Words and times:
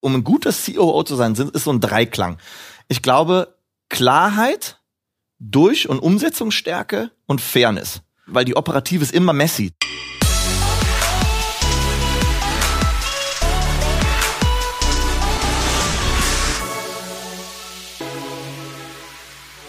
um 0.00 0.14
ein 0.14 0.24
guter 0.24 0.52
COO 0.52 1.02
zu 1.02 1.16
sein, 1.16 1.34
ist 1.34 1.64
so 1.64 1.72
ein 1.72 1.80
Dreiklang. 1.80 2.38
Ich 2.88 3.02
glaube, 3.02 3.54
Klarheit, 3.88 4.78
Durch- 5.38 5.88
und 5.88 5.98
Umsetzungsstärke 5.98 7.10
und 7.26 7.40
Fairness. 7.40 8.02
Weil 8.26 8.44
die 8.44 8.56
Operative 8.56 9.02
ist 9.02 9.12
immer 9.12 9.32
messy. 9.32 9.72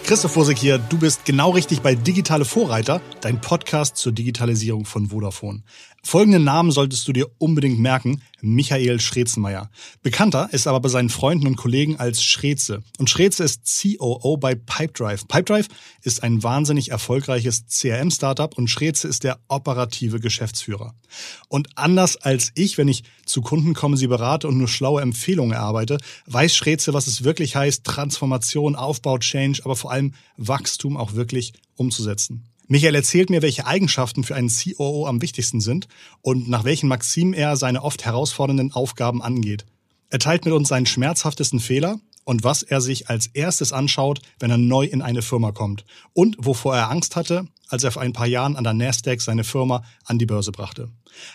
Christoph 0.03 0.35
Wosig 0.35 0.59
hier, 0.59 0.77
du 0.77 0.97
bist 0.97 1.23
genau 1.23 1.51
richtig 1.51 1.79
bei 1.79 1.95
Digitale 1.95 2.43
Vorreiter, 2.43 3.01
dein 3.21 3.39
Podcast 3.39 3.95
zur 3.95 4.11
Digitalisierung 4.11 4.83
von 4.83 5.07
Vodafone. 5.07 5.63
Folgenden 6.03 6.43
Namen 6.43 6.71
solltest 6.71 7.07
du 7.07 7.13
dir 7.13 7.27
unbedingt 7.37 7.79
merken. 7.79 8.21
Michael 8.41 8.99
Schrezenmeier. 8.99 9.69
Bekannter 10.01 10.49
ist 10.51 10.67
aber 10.67 10.79
bei 10.79 10.89
seinen 10.89 11.09
Freunden 11.09 11.47
und 11.47 11.55
Kollegen 11.55 11.97
als 11.97 12.23
Schreze. 12.23 12.83
Und 12.97 13.09
Schreze 13.09 13.43
ist 13.43 13.61
COO 13.65 14.37
bei 14.37 14.55
Pipedrive. 14.55 15.25
Pipedrive 15.27 15.67
ist 16.01 16.23
ein 16.23 16.43
wahnsinnig 16.43 16.91
erfolgreiches 16.91 17.65
CRM-Startup 17.67 18.57
und 18.57 18.69
Schreze 18.69 19.07
ist 19.07 19.23
der 19.23 19.39
operative 19.47 20.19
Geschäftsführer. 20.19 20.93
Und 21.47 21.69
anders 21.75 22.17
als 22.17 22.51
ich, 22.55 22.77
wenn 22.77 22.87
ich 22.87 23.03
zu 23.25 23.41
Kunden 23.41 23.73
komme, 23.73 23.97
sie 23.97 24.07
berate 24.07 24.47
und 24.47 24.57
nur 24.57 24.67
schlaue 24.67 25.01
Empfehlungen 25.01 25.53
erarbeite, 25.53 25.97
weiß 26.25 26.55
Schreze, 26.55 26.93
was 26.93 27.07
es 27.07 27.23
wirklich 27.23 27.55
heißt, 27.55 27.83
Transformation, 27.83 28.75
Aufbau, 28.75 29.17
Change, 29.17 29.61
aber 29.63 29.75
vor 29.75 29.91
allem 29.91 30.13
Wachstum 30.37 30.97
auch 30.97 31.13
wirklich 31.13 31.53
umzusetzen. 31.75 32.50
Michael 32.71 32.95
erzählt 32.95 33.29
mir, 33.29 33.41
welche 33.41 33.67
Eigenschaften 33.67 34.23
für 34.23 34.33
einen 34.33 34.47
COO 34.47 35.05
am 35.05 35.21
wichtigsten 35.21 35.59
sind 35.59 35.89
und 36.21 36.47
nach 36.47 36.63
welchen 36.63 36.87
Maximen 36.87 37.33
er 37.33 37.57
seine 37.57 37.83
oft 37.83 38.05
herausfordernden 38.05 38.71
Aufgaben 38.71 39.21
angeht. 39.21 39.65
Er 40.09 40.19
teilt 40.19 40.45
mit 40.45 40.53
uns 40.53 40.69
seinen 40.69 40.85
schmerzhaftesten 40.85 41.59
Fehler 41.59 41.99
und 42.23 42.45
was 42.45 42.63
er 42.63 42.79
sich 42.79 43.09
als 43.09 43.27
erstes 43.27 43.73
anschaut, 43.73 44.21
wenn 44.39 44.51
er 44.51 44.57
neu 44.57 44.85
in 44.85 45.01
eine 45.01 45.21
Firma 45.21 45.51
kommt 45.51 45.83
und 46.13 46.37
wovor 46.39 46.77
er 46.77 46.89
Angst 46.89 47.17
hatte, 47.17 47.45
als 47.67 47.83
er 47.83 47.91
vor 47.91 48.03
ein 48.03 48.13
paar 48.13 48.27
Jahren 48.27 48.55
an 48.55 48.63
der 48.63 48.73
Nasdaq 48.73 49.19
seine 49.21 49.43
Firma 49.43 49.83
an 50.05 50.17
die 50.17 50.25
Börse 50.25 50.53
brachte. 50.53 50.87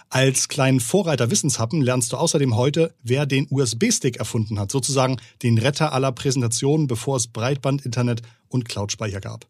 Als 0.08 0.48
kleinen 0.48 0.80
Vorreiter 0.80 1.30
Wissenshappen 1.30 1.82
lernst 1.82 2.14
du 2.14 2.16
außerdem 2.16 2.56
heute, 2.56 2.94
wer 3.02 3.26
den 3.26 3.46
USB-Stick 3.50 4.16
erfunden 4.16 4.58
hat, 4.58 4.72
sozusagen 4.72 5.18
den 5.42 5.58
Retter 5.58 5.92
aller 5.92 6.12
Präsentationen, 6.12 6.86
bevor 6.86 7.18
es 7.18 7.26
Breitband, 7.26 7.84
Internet 7.84 8.22
und 8.48 8.66
Cloud-Speicher 8.66 9.20
gab. 9.20 9.46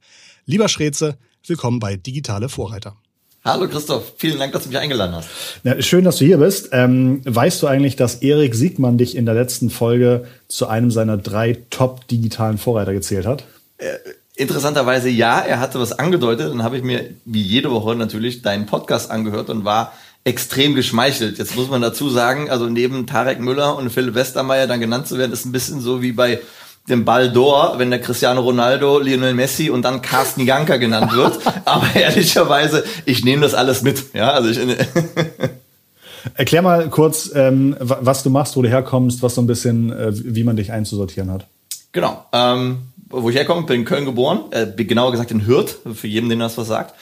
Lieber 0.49 0.69
Schreze, 0.69 1.19
Willkommen 1.49 1.81
bei 1.81 1.97
Digitale 1.97 2.49
Vorreiter. 2.49 2.97
Hallo 3.45 3.69
Christoph, 3.69 4.13
vielen 4.17 4.39
Dank, 4.39 4.53
dass 4.53 4.63
du 4.63 4.69
mich 4.69 4.79
eingeladen 4.79 5.15
hast. 5.17 5.29
Ja, 5.65 5.81
schön, 5.83 6.05
dass 6.05 6.19
du 6.19 6.25
hier 6.25 6.39
bist. 6.39 6.69
Ähm, 6.71 7.21
weißt 7.25 7.63
du 7.63 7.67
eigentlich, 7.67 7.97
dass 7.97 8.17
Erik 8.17 8.55
Siegmann 8.55 8.97
dich 8.97 9.17
in 9.17 9.27
der 9.27 9.35
letzten 9.35 9.71
Folge 9.71 10.27
zu 10.47 10.69
einem 10.69 10.93
seiner 10.93 11.17
drei 11.17 11.59
top 11.71 12.07
digitalen 12.07 12.59
Vorreiter 12.59 12.93
gezählt 12.93 13.27
hat? 13.27 13.45
Äh, 13.79 13.95
interessanterweise 14.37 15.09
ja, 15.09 15.41
er 15.41 15.59
hatte 15.59 15.81
was 15.81 15.93
angedeutet. 15.93 16.51
Dann 16.51 16.63
habe 16.63 16.77
ich 16.77 16.85
mir 16.85 17.11
wie 17.25 17.43
jede 17.43 17.73
Woche 17.73 17.97
natürlich 17.97 18.43
deinen 18.43 18.67
Podcast 18.67 19.11
angehört 19.11 19.51
und 19.51 19.65
war 19.65 19.93
extrem 20.23 20.77
geschmeichelt. 20.77 21.39
Jetzt 21.39 21.57
muss 21.57 21.69
man 21.69 21.83
dazu 21.83 22.09
sagen, 22.09 22.51
also 22.51 22.69
neben 22.69 23.09
Tarek 23.09 23.41
Müller 23.41 23.77
und 23.77 23.91
Philipp 23.91 24.15
Westermeier 24.15 24.69
dann 24.69 24.79
genannt 24.79 25.09
zu 25.09 25.19
werden, 25.19 25.33
ist 25.33 25.45
ein 25.45 25.53
bisschen 25.53 25.81
so 25.81 26.03
wie 26.03 26.13
bei 26.13 26.41
dem 26.89 27.05
Ball 27.05 27.31
d'Or, 27.31 27.79
wenn 27.79 27.91
der 27.91 28.01
Cristiano 28.01 28.41
Ronaldo, 28.41 28.99
Lionel 28.99 29.35
Messi 29.35 29.71
und 29.71 29.83
dann 29.83 30.03
Carsten 30.03 30.47
Janka 30.47 30.77
genannt 30.77 31.13
wird. 31.15 31.39
Aber 31.65 31.87
ehrlicherweise, 31.95 32.85
ich 33.05 33.25
nehme 33.25 33.43
das 33.43 33.55
alles 33.55 33.83
mit. 33.83 34.15
Ja, 34.15 34.31
also 34.31 34.49
ich 34.51 34.59
Erklär 36.35 36.63
mal 36.63 36.89
kurz, 36.89 37.31
ähm, 37.35 37.77
was 37.79 38.23
du 38.23 38.31
machst, 38.31 38.57
wo 38.57 38.63
du 38.63 38.69
herkommst, 38.69 39.23
was 39.23 39.37
so 39.37 39.43
ein 39.43 39.47
bisschen, 39.47 39.93
äh, 39.93 40.11
wie 40.13 40.43
man 40.43 40.57
dich 40.57 40.73
einzusortieren 40.73 41.31
hat. 41.31 41.47
Genau. 41.93 42.25
Ähm, 42.33 42.79
wo 43.09 43.31
ich 43.31 43.37
herkomme, 43.37 43.63
bin 43.63 43.81
in 43.81 43.85
Köln 43.85 44.05
geboren, 44.05 44.41
äh, 44.51 44.67
genauer 44.85 45.13
gesagt 45.13 45.31
in 45.31 45.47
Hürth, 45.47 45.77
für 45.95 46.09
jeden, 46.09 46.29
den 46.29 46.41
das 46.41 46.59
was 46.59 46.67
sagt. 46.67 46.95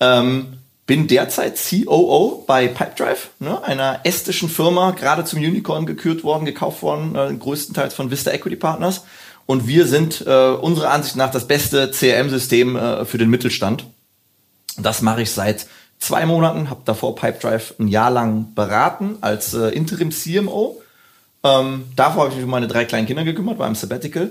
Ähm, 0.00 0.58
bin 0.86 1.06
derzeit 1.06 1.58
COO 1.58 2.44
bei 2.46 2.66
Pipedrive, 2.66 3.28
ne, 3.38 3.62
einer 3.62 4.00
estischen 4.04 4.48
Firma, 4.48 4.90
gerade 4.90 5.24
zum 5.24 5.38
Unicorn 5.38 5.86
gekürt 5.86 6.24
worden, 6.24 6.44
gekauft 6.44 6.82
worden, 6.82 7.14
äh, 7.14 7.34
größtenteils 7.34 7.94
von 7.94 8.10
Vista 8.10 8.30
Equity 8.30 8.56
Partners. 8.56 9.04
Und 9.46 9.66
wir 9.66 9.86
sind 9.86 10.24
äh, 10.26 10.50
unserer 10.50 10.90
Ansicht 10.90 11.16
nach 11.16 11.30
das 11.30 11.46
beste 11.46 11.90
CRM-System 11.90 12.76
äh, 12.76 13.04
für 13.04 13.18
den 13.18 13.30
Mittelstand. 13.30 13.84
Das 14.78 15.02
mache 15.02 15.22
ich 15.22 15.30
seit 15.30 15.66
zwei 15.98 16.26
Monaten, 16.26 16.70
habe 16.70 16.82
davor 16.84 17.14
Pipedrive 17.14 17.74
ein 17.78 17.88
Jahr 17.88 18.10
lang 18.10 18.54
beraten 18.54 19.16
als 19.20 19.54
äh, 19.54 19.68
Interim 19.68 20.10
CMO. 20.10 20.80
Ähm, 21.44 21.84
davor 21.96 22.24
habe 22.24 22.30
ich 22.30 22.36
mich 22.36 22.44
um 22.44 22.50
meine 22.50 22.68
drei 22.68 22.84
kleinen 22.84 23.06
Kinder 23.06 23.24
gekümmert, 23.24 23.58
war 23.58 23.68
im 23.68 23.74
Sabbatical. 23.74 24.30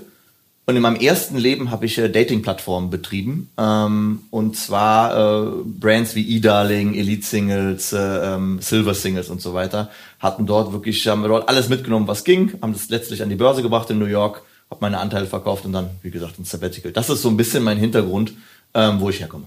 Und 0.64 0.76
in 0.76 0.82
meinem 0.82 1.00
ersten 1.00 1.36
Leben 1.36 1.70
habe 1.72 1.86
ich 1.86 1.98
äh, 1.98 2.08
Dating-Plattformen 2.08 2.88
betrieben. 2.88 3.50
Ähm, 3.58 4.22
und 4.30 4.56
zwar 4.56 5.16
äh, 5.16 5.50
Brands 5.64 6.14
wie 6.14 6.36
eDarling, 6.36 6.94
Elite 6.94 7.26
Singles, 7.26 7.92
äh, 7.92 7.98
ähm, 7.98 8.60
Silver 8.60 8.94
Singles 8.94 9.28
und 9.28 9.40
so 9.40 9.54
weiter. 9.54 9.90
Hatten 10.20 10.46
dort 10.46 10.72
wirklich, 10.72 11.06
haben 11.08 11.24
dort 11.24 11.48
alles 11.48 11.68
mitgenommen, 11.68 12.06
was 12.06 12.22
ging, 12.22 12.54
haben 12.62 12.72
das 12.72 12.90
letztlich 12.90 13.22
an 13.22 13.28
die 13.28 13.34
Börse 13.34 13.62
gebracht 13.62 13.90
in 13.90 13.98
New 13.98 14.06
York 14.06 14.42
habe 14.72 14.80
meine 14.80 14.98
Anteile 14.98 15.26
verkauft 15.26 15.64
und 15.64 15.72
dann, 15.72 15.90
wie 16.02 16.10
gesagt, 16.10 16.38
ein 16.38 16.44
Sabbatical. 16.44 16.92
Das 16.92 17.10
ist 17.10 17.22
so 17.22 17.28
ein 17.28 17.36
bisschen 17.36 17.62
mein 17.62 17.78
Hintergrund, 17.78 18.32
ähm, 18.74 19.00
wo 19.00 19.10
ich 19.10 19.20
herkomme. 19.20 19.44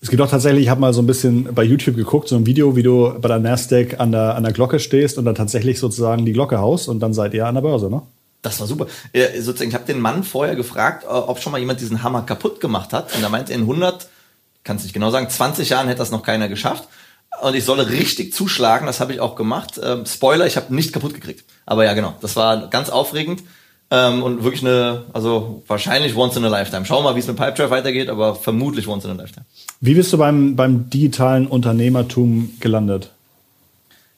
Es 0.00 0.08
gibt 0.08 0.22
auch 0.22 0.30
tatsächlich, 0.30 0.62
ich 0.62 0.68
habe 0.70 0.80
mal 0.80 0.94
so 0.94 1.02
ein 1.02 1.06
bisschen 1.06 1.52
bei 1.54 1.62
YouTube 1.64 1.96
geguckt, 1.96 2.28
so 2.28 2.36
ein 2.36 2.46
Video, 2.46 2.76
wie 2.76 2.82
du 2.82 3.12
bei 3.20 3.28
der 3.28 3.40
Nasdaq 3.40 4.00
an 4.00 4.12
der, 4.12 4.36
an 4.36 4.44
der 4.44 4.52
Glocke 4.52 4.78
stehst 4.78 5.18
und 5.18 5.24
dann 5.26 5.34
tatsächlich 5.34 5.78
sozusagen 5.78 6.24
die 6.24 6.32
Glocke 6.32 6.58
haust 6.58 6.88
und 6.88 7.00
dann 7.00 7.12
seid 7.12 7.34
ihr 7.34 7.46
an 7.46 7.56
der 7.56 7.62
Börse, 7.62 7.90
ne? 7.90 8.00
Das 8.42 8.58
war 8.58 8.66
super. 8.66 8.86
Äh, 9.12 9.40
sozusagen, 9.40 9.68
ich 9.68 9.74
habe 9.74 9.84
den 9.84 10.00
Mann 10.00 10.24
vorher 10.24 10.56
gefragt, 10.56 11.04
äh, 11.04 11.08
ob 11.08 11.40
schon 11.40 11.52
mal 11.52 11.58
jemand 11.58 11.80
diesen 11.80 12.02
Hammer 12.02 12.22
kaputt 12.22 12.60
gemacht 12.60 12.94
hat. 12.94 13.14
Und 13.14 13.22
er 13.22 13.28
meinte, 13.28 13.52
in 13.52 13.62
100, 13.62 14.08
kann 14.64 14.76
es 14.76 14.84
nicht 14.84 14.94
genau 14.94 15.10
sagen, 15.10 15.28
20 15.28 15.68
Jahren 15.68 15.88
hätte 15.88 15.98
das 15.98 16.10
noch 16.10 16.22
keiner 16.22 16.48
geschafft. 16.48 16.88
Und 17.42 17.54
ich 17.54 17.64
solle 17.64 17.90
richtig 17.90 18.32
zuschlagen, 18.32 18.86
das 18.86 19.00
habe 19.00 19.12
ich 19.12 19.20
auch 19.20 19.34
gemacht. 19.34 19.78
Ähm, 19.82 20.06
Spoiler, 20.06 20.46
ich 20.46 20.56
habe 20.56 20.74
nicht 20.74 20.94
kaputt 20.94 21.12
gekriegt. 21.12 21.44
Aber 21.66 21.84
ja, 21.84 21.92
genau, 21.92 22.14
das 22.22 22.36
war 22.36 22.68
ganz 22.68 22.88
aufregend. 22.88 23.42
Ähm, 23.92 24.22
und 24.22 24.44
wirklich 24.44 24.62
eine, 24.62 25.02
also 25.12 25.62
wahrscheinlich 25.66 26.14
once 26.14 26.36
in 26.36 26.44
a 26.44 26.48
lifetime. 26.48 26.84
Schauen 26.84 27.02
wir 27.02 27.10
mal, 27.10 27.16
wie 27.16 27.20
es 27.20 27.26
mit 27.26 27.36
Pipedrive 27.36 27.70
weitergeht, 27.70 28.08
aber 28.08 28.36
vermutlich 28.36 28.86
once 28.86 29.04
in 29.04 29.10
a 29.10 29.14
lifetime. 29.14 29.44
Wie 29.80 29.94
bist 29.94 30.12
du 30.12 30.18
beim, 30.18 30.54
beim 30.54 30.88
digitalen 30.90 31.48
Unternehmertum 31.48 32.54
gelandet? 32.60 33.10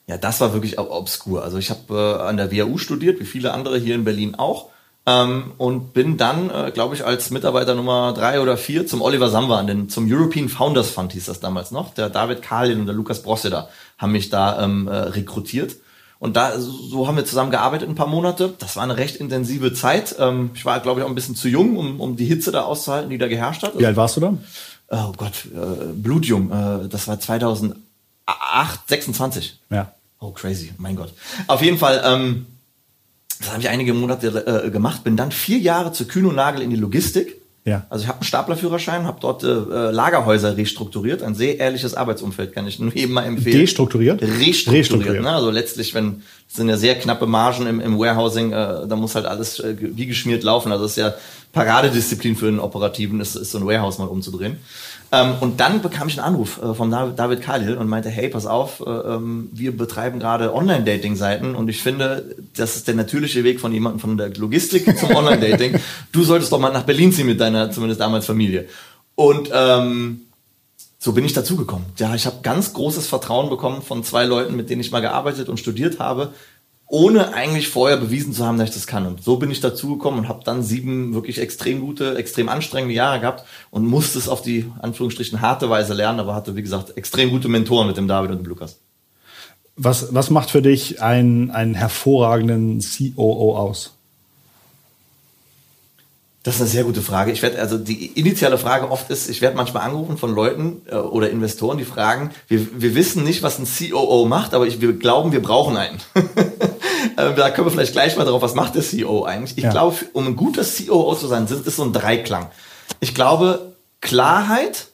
Ja, 0.07 0.17
das 0.17 0.41
war 0.41 0.53
wirklich 0.53 0.77
obskur. 0.77 1.43
Also 1.43 1.57
ich 1.57 1.69
habe 1.69 2.19
äh, 2.19 2.21
an 2.27 2.37
der 2.37 2.51
WHU 2.51 2.77
studiert, 2.77 3.19
wie 3.19 3.25
viele 3.25 3.53
andere 3.53 3.79
hier 3.79 3.95
in 3.95 4.03
Berlin 4.03 4.35
auch. 4.35 4.69
Ähm, 5.05 5.53
und 5.57 5.93
bin 5.93 6.17
dann, 6.17 6.49
äh, 6.49 6.71
glaube 6.71 6.95
ich, 6.95 7.05
als 7.05 7.29
Mitarbeiter 7.29 7.75
Nummer 7.75 8.13
drei 8.13 8.39
oder 8.39 8.55
vier 8.55 8.87
zum 8.87 9.01
Oliver 9.01 9.29
Samba, 9.29 9.59
an 9.59 9.67
den, 9.67 9.89
zum 9.89 10.09
European 10.09 10.49
Founders 10.49 10.91
Fund 10.91 11.11
hieß 11.13 11.25
das 11.25 11.39
damals 11.39 11.71
noch. 11.71 11.93
Der 11.93 12.09
David 12.09 12.41
Kahlin 12.41 12.79
und 12.79 12.85
der 12.85 12.95
Lukas 12.95 13.21
Brosseder 13.21 13.69
haben 13.97 14.13
mich 14.13 14.29
da 14.29 14.63
ähm, 14.63 14.87
äh, 14.87 14.95
rekrutiert. 14.95 15.75
Und 16.23 16.37
da, 16.37 16.57
so 16.57 17.05
haben 17.05 17.17
wir 17.17 17.25
zusammen 17.25 17.51
gearbeitet 17.51 17.89
ein 17.89 17.95
paar 17.95 18.07
Monate. 18.07 18.53
Das 18.59 18.77
war 18.77 18.83
eine 18.83 18.95
recht 18.95 19.17
intensive 19.17 19.73
Zeit. 19.73 20.15
Ähm, 20.19 20.51
ich 20.55 20.63
war, 20.63 20.79
glaube 20.79 21.01
ich, 21.01 21.05
auch 21.05 21.09
ein 21.09 21.15
bisschen 21.15 21.35
zu 21.35 21.49
jung, 21.49 21.75
um, 21.75 21.99
um 21.99 22.15
die 22.15 22.23
Hitze 22.23 22.53
da 22.53 22.61
auszuhalten, 22.61 23.09
die 23.09 23.17
da 23.17 23.27
geherrscht 23.27 23.61
hat. 23.61 23.77
Wie 23.77 23.85
alt 23.85 23.97
warst 23.97 24.15
du 24.15 24.21
da? 24.21 24.37
Oh 24.87 25.11
Gott, 25.17 25.33
äh, 25.53 25.91
blutjung. 25.93 26.49
Äh, 26.49 26.87
das 26.87 27.09
war 27.09 27.19
2008, 27.19 27.77
26. 28.87 29.59
Ja. 29.69 29.91
Oh, 30.21 30.29
crazy, 30.29 30.71
mein 30.77 30.95
Gott. 30.95 31.11
Auf 31.47 31.61
jeden 31.61 31.77
Fall, 31.77 32.01
ähm, 32.05 32.45
das 33.39 33.51
habe 33.51 33.59
ich 33.59 33.67
einige 33.67 33.93
Monate 33.93 34.27
äh, 34.27 34.69
gemacht, 34.69 35.03
bin 35.03 35.17
dann 35.17 35.33
vier 35.33 35.57
Jahre 35.57 35.91
zu 35.91 36.07
Kühn 36.07 36.25
und 36.25 36.35
Nagel 36.35 36.61
in 36.61 36.69
die 36.69 36.77
Logistik 36.77 37.35
ja. 37.65 37.85
Also 37.89 38.03
ich 38.03 38.09
habe 38.09 38.19
einen 38.19 38.25
Staplerführerschein, 38.25 39.05
habe 39.05 39.19
dort 39.21 39.43
äh, 39.43 39.47
Lagerhäuser 39.47 40.57
restrukturiert, 40.57 41.23
ein 41.23 41.33
sehr 41.33 41.59
ehrliches 41.59 41.93
Arbeitsumfeld, 41.93 42.53
kann 42.53 42.67
ich 42.67 42.77
nur 42.77 42.93
jedem 42.93 43.13
mal 43.13 43.23
empfehlen. 43.23 43.57
Destrukturiert? 43.57 44.21
Restrukturiert. 44.21 44.79
Restrukturiert. 44.79 45.23
Ne? 45.23 45.31
Also 45.31 45.49
letztlich, 45.49 45.93
wenn 45.93 46.23
sind 46.49 46.69
ja 46.69 46.77
sehr 46.77 46.95
knappe 46.95 47.25
Margen 47.25 47.65
im, 47.65 47.79
im 47.79 47.97
Warehousing, 47.97 48.51
äh, 48.51 48.87
da 48.87 48.95
muss 48.95 49.15
halt 49.15 49.25
alles 49.25 49.59
äh, 49.59 49.75
wie 49.79 50.05
geschmiert 50.05 50.43
laufen. 50.43 50.71
Also 50.71 50.83
das 50.83 50.91
ist 50.91 50.97
ja 50.97 51.13
Paradedisziplin 51.53 52.35
für 52.35 52.47
einen 52.47 52.59
Operativen, 52.59 53.21
ist, 53.21 53.35
ist 53.35 53.51
so 53.51 53.59
ein 53.59 53.65
Warehouse 53.65 53.97
mal 53.97 54.07
umzudrehen. 54.07 54.57
Ähm, 55.13 55.35
und 55.41 55.59
dann 55.59 55.83
bekam 55.83 56.07
ich 56.07 56.19
einen 56.19 56.33
Anruf 56.33 56.59
äh, 56.59 56.73
vom 56.73 56.89
David 56.89 57.43
Khalil 57.43 57.77
und 57.77 57.87
meinte, 57.87 58.09
hey, 58.09 58.29
pass 58.29 58.47
auf, 58.47 58.79
äh, 58.79 58.89
ähm, 58.89 59.47
wir 59.53 59.77
betreiben 59.77 60.19
gerade 60.19 60.55
Online-Dating-Seiten 60.55 61.53
und 61.53 61.69
ich 61.69 61.83
finde, 61.83 62.35
das 62.55 62.75
ist 62.75 62.87
der 62.87 62.95
natürliche 62.95 63.43
Weg 63.43 63.59
von 63.59 63.71
jemandem 63.71 63.99
von 63.99 64.17
der 64.17 64.33
Logistik 64.33 64.97
zum 64.97 65.11
Online-Dating. 65.15 65.79
du 66.11 66.23
solltest 66.23 66.51
doch 66.51 66.59
mal 66.59 66.73
nach 66.73 66.81
Berlin 66.81 67.13
ziehen 67.13 67.27
mit 67.27 67.39
deiner, 67.39 67.69
zumindest 67.69 68.01
damals 68.01 68.25
Familie. 68.25 68.67
Und 69.13 69.51
ähm, 69.53 70.21
so 70.97 71.11
bin 71.11 71.25
ich 71.25 71.33
dazugekommen. 71.33 71.85
Ja, 71.99 72.15
ich 72.15 72.25
habe 72.25 72.37
ganz 72.41 72.73
großes 72.73 73.05
Vertrauen 73.05 73.51
bekommen 73.51 73.83
von 73.83 74.03
zwei 74.03 74.23
Leuten, 74.23 74.55
mit 74.55 74.71
denen 74.71 74.81
ich 74.81 74.89
mal 74.89 75.01
gearbeitet 75.01 75.47
und 75.47 75.59
studiert 75.59 75.99
habe, 75.99 76.33
ohne 76.93 77.33
eigentlich 77.33 77.69
vorher 77.69 77.97
bewiesen 77.97 78.33
zu 78.33 78.45
haben, 78.45 78.59
dass 78.59 78.69
ich 78.69 78.75
das 78.75 78.85
kann. 78.85 79.07
Und 79.07 79.23
so 79.23 79.37
bin 79.37 79.49
ich 79.49 79.59
dazugekommen 79.59 80.19
und 80.19 80.29
habe 80.29 80.43
dann 80.43 80.61
sieben 80.61 81.15
wirklich 81.15 81.41
extrem 81.41 81.81
gute, 81.81 82.15
extrem 82.17 82.49
anstrengende 82.49 82.93
Jahre 82.93 83.19
gehabt 83.19 83.45
und 83.71 83.87
musste 83.87 84.19
es 84.19 84.29
auf 84.29 84.43
die 84.43 84.71
Anführungsstrichen 84.79 85.41
harte 85.41 85.71
Weise 85.71 85.95
lernen, 85.95 86.19
aber 86.19 86.35
hatte, 86.35 86.55
wie 86.55 86.61
gesagt, 86.61 86.95
extrem 86.95 87.31
gute 87.31 87.47
Mentoren 87.47 87.87
mit 87.87 87.97
dem 87.97 88.07
David 88.07 88.29
und 88.29 88.37
dem 88.37 88.45
Lukas. 88.45 88.77
Was, 89.75 90.13
was 90.13 90.29
macht 90.29 90.51
für 90.51 90.61
dich 90.61 91.01
einen, 91.01 91.49
einen 91.49 91.73
hervorragenden 91.73 92.79
COO 92.79 93.57
aus? 93.57 93.95
Das 96.43 96.55
ist 96.55 96.61
eine 96.61 96.69
sehr 96.69 96.83
gute 96.83 97.01
Frage. 97.01 97.31
Ich 97.31 97.41
werde 97.41 97.59
also 97.59 97.79
die 97.79 98.05
initiale 98.07 98.59
Frage 98.59 98.91
oft 98.91 99.09
ist, 99.09 99.29
ich 99.29 99.41
werde 99.41 99.57
manchmal 99.57 99.83
angerufen 99.83 100.17
von 100.17 100.35
Leuten 100.35 100.83
äh, 100.91 100.95
oder 100.95 101.31
Investoren, 101.31 101.79
die 101.79 101.85
fragen, 101.85 102.29
wir, 102.47 102.67
wir 102.79 102.93
wissen 102.93 103.23
nicht, 103.23 103.41
was 103.41 103.57
ein 103.57 103.65
COO 103.65 104.25
macht, 104.25 104.53
aber 104.53 104.67
ich, 104.67 104.79
wir 104.79 104.93
glauben, 104.93 105.31
wir 105.31 105.41
brauchen 105.41 105.75
einen. 105.75 105.97
da 107.15 107.49
können 107.49 107.67
wir 107.67 107.71
vielleicht 107.71 107.93
gleich 107.93 108.15
mal 108.17 108.25
drauf, 108.25 108.41
was 108.41 108.55
macht 108.55 108.75
der 108.75 108.81
CEO 108.81 109.25
eigentlich? 109.25 109.57
Ich 109.57 109.63
ja. 109.63 109.71
glaube, 109.71 109.97
um 110.13 110.27
ein 110.27 110.35
guter 110.35 110.63
COO 110.63 111.15
zu 111.15 111.27
sein, 111.27 111.45
ist 111.45 111.75
so 111.75 111.83
ein 111.83 111.93
Dreiklang. 111.93 112.49
Ich 112.99 113.13
glaube, 113.13 113.75
Klarheit 114.01 114.87